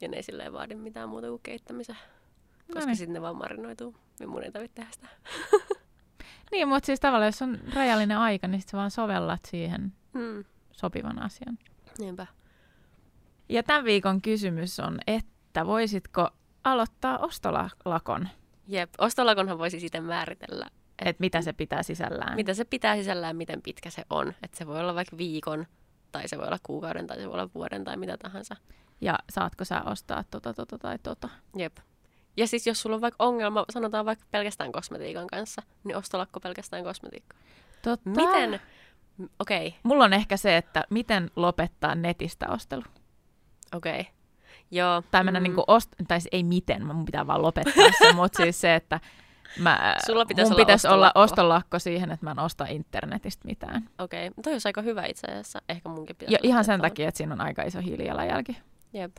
Ja 0.00 0.08
ne 0.08 0.16
ei 0.16 0.22
silleen 0.22 0.52
vaadi 0.52 0.74
mitään 0.74 1.08
muuta 1.08 1.28
kuin 1.28 1.40
keittämisen. 1.42 1.96
Koska 2.72 2.86
niin. 2.86 2.96
sitten 2.96 3.12
ne 3.12 3.22
vaan 3.22 3.36
marinoituu, 3.36 3.94
niin 4.18 4.28
mun 4.28 4.42
ei 4.42 4.52
tarvitse 4.52 4.74
tehdä 4.74 4.90
sitä. 4.92 5.08
niin, 6.52 6.68
mutta 6.68 6.86
siis 6.86 7.00
tavallaan 7.00 7.28
jos 7.28 7.42
on 7.42 7.58
rajallinen 7.74 8.18
aika, 8.18 8.48
niin 8.48 8.60
sitten 8.60 8.78
vaan 8.78 8.90
sovellat 8.90 9.44
siihen 9.44 9.92
hmm. 10.12 10.44
sopivan 10.72 11.22
asian. 11.22 11.58
Niinpä. 11.98 12.26
Ja 13.48 13.62
tämän 13.62 13.84
viikon 13.84 14.22
kysymys 14.22 14.80
on, 14.80 14.98
että 15.06 15.66
voisitko 15.66 16.28
aloittaa 16.64 17.18
ostolakon? 17.18 18.28
Jep, 18.66 18.90
ostolakonhan 18.98 19.58
voisi 19.58 19.80
sitten 19.80 20.04
määritellä. 20.04 20.66
Että 21.04 21.20
mitä 21.20 21.42
se 21.42 21.52
pitää 21.52 21.82
sisällään. 21.82 22.36
Mitä 22.36 22.54
se 22.54 22.64
pitää 22.64 22.96
sisällään, 22.96 23.36
miten 23.36 23.62
pitkä 23.62 23.90
se 23.90 24.04
on. 24.10 24.28
Että 24.42 24.58
se 24.58 24.66
voi 24.66 24.80
olla 24.80 24.94
vaikka 24.94 25.18
viikon, 25.18 25.66
tai 26.12 26.28
se 26.28 26.38
voi 26.38 26.46
olla 26.46 26.58
kuukauden, 26.62 27.06
tai 27.06 27.16
se 27.16 27.26
voi 27.26 27.34
olla 27.34 27.50
vuoden, 27.54 27.84
tai 27.84 27.96
mitä 27.96 28.16
tahansa 28.16 28.56
ja 29.00 29.18
saatko 29.30 29.64
sä 29.64 29.82
ostaa 29.82 30.24
tota, 30.30 30.54
tota 30.54 30.78
tai 30.78 30.98
tota. 31.02 31.28
Jep. 31.56 31.76
Ja 32.36 32.46
siis 32.46 32.66
jos 32.66 32.82
sulla 32.82 32.96
on 32.96 33.00
vaikka 33.00 33.24
ongelma, 33.24 33.64
sanotaan 33.72 34.06
vaikka 34.06 34.24
pelkästään 34.30 34.72
kosmetiikan 34.72 35.26
kanssa, 35.26 35.62
niin 35.84 35.96
ostolakko 35.96 36.40
pelkästään 36.40 36.84
kosmetiikkaa. 36.84 37.38
Totta. 37.82 38.10
Miten? 38.10 38.60
Okei. 39.38 39.68
Okay. 39.68 39.80
Mulla 39.82 40.04
on 40.04 40.12
ehkä 40.12 40.36
se, 40.36 40.56
että 40.56 40.84
miten 40.90 41.30
lopettaa 41.36 41.94
netistä 41.94 42.46
ostelu. 42.48 42.82
Okei. 43.74 44.00
Okay. 44.00 44.12
Joo. 44.70 45.02
Tai 45.10 45.24
mennä 45.24 45.40
mm. 45.40 45.44
niinku 45.44 45.60
ost- 45.60 46.04
tai 46.08 46.20
siis 46.20 46.28
ei 46.32 46.42
miten, 46.42 46.86
mun 46.86 47.04
pitää 47.04 47.26
vaan 47.26 47.42
lopettaa 47.42 47.84
se, 47.98 48.12
mutta 48.16 48.42
siis 48.42 48.60
se, 48.60 48.74
että 48.74 49.00
mä, 49.58 49.96
Sulla 50.06 50.26
pitäisi 50.26 50.50
mun 50.50 50.54
olla 50.54 50.64
pitäisi 50.66 50.86
ostolakko. 50.86 51.18
olla 51.18 51.24
ostolakko 51.24 51.78
siihen, 51.78 52.10
että 52.10 52.26
mä 52.26 52.30
en 52.30 52.38
osta 52.38 52.66
internetistä 52.68 53.48
mitään. 53.48 53.88
Okei, 53.98 54.28
okay. 54.28 54.42
toi 54.42 54.52
olisi 54.52 54.68
aika 54.68 54.82
hyvä 54.82 55.04
itse 55.06 55.26
asiassa. 55.26 55.62
Ehkä 55.68 55.88
munkin 55.88 56.16
pitäisi. 56.16 56.34
Ja 56.34 56.38
ihan 56.42 56.64
sen 56.64 56.80
takia, 56.80 57.08
että 57.08 57.18
siinä 57.18 57.34
on 57.34 57.40
aika 57.40 57.62
iso 57.62 57.80
hiilijalanjälki. 57.80 58.58
Jep. 58.92 59.16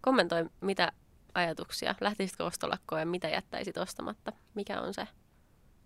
Kommentoi, 0.00 0.46
mitä 0.60 0.92
ajatuksia, 1.34 1.94
lähtisitkö 2.00 2.44
ostolakkoon 2.44 3.00
ja 3.00 3.06
mitä 3.06 3.28
jättäisit 3.28 3.76
ostamatta? 3.76 4.32
Mikä 4.54 4.80
on 4.80 4.94
se 4.94 5.08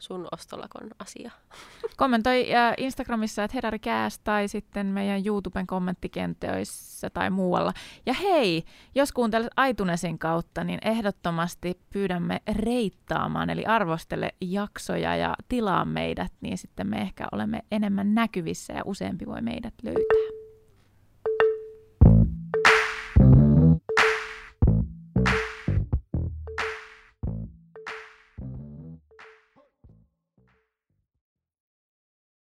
sun 0.03 0.29
ostolakon 0.33 0.91
asia? 0.99 1.31
Kommentoi 1.97 2.55
äh, 2.55 2.75
Instagramissa, 2.77 3.45
että 3.45 3.57
Hedarikääs 3.57 4.19
tai 4.19 4.49
sitten 4.49 4.87
meidän 4.87 5.27
YouTuben 5.27 5.67
kommenttikentöissä 5.67 7.11
tai 7.11 7.31
muualla. 7.31 7.73
Ja 8.07 8.15
hei, 8.15 8.65
jos 8.95 9.13
kuuntelet 9.13 9.51
Aitunesin 9.57 10.19
kautta, 10.19 10.65
niin 10.65 10.79
ehdottomasti 10.83 11.81
pyydämme 11.91 12.41
reittaamaan, 12.53 13.51
eli 13.51 13.65
arvostele 13.65 14.31
jaksoja 14.41 15.17
ja 15.17 15.35
tilaa 15.49 15.85
meidät, 15.85 16.33
niin 16.41 16.59
sitten 16.59 16.87
me 16.87 17.01
ehkä 17.01 17.29
olemme 17.33 17.63
enemmän 17.71 18.15
näkyvissä 18.15 18.73
ja 18.73 18.83
useampi 18.85 19.27
voi 19.27 19.43
meidät 19.43 19.75
löytää. 19.83 20.41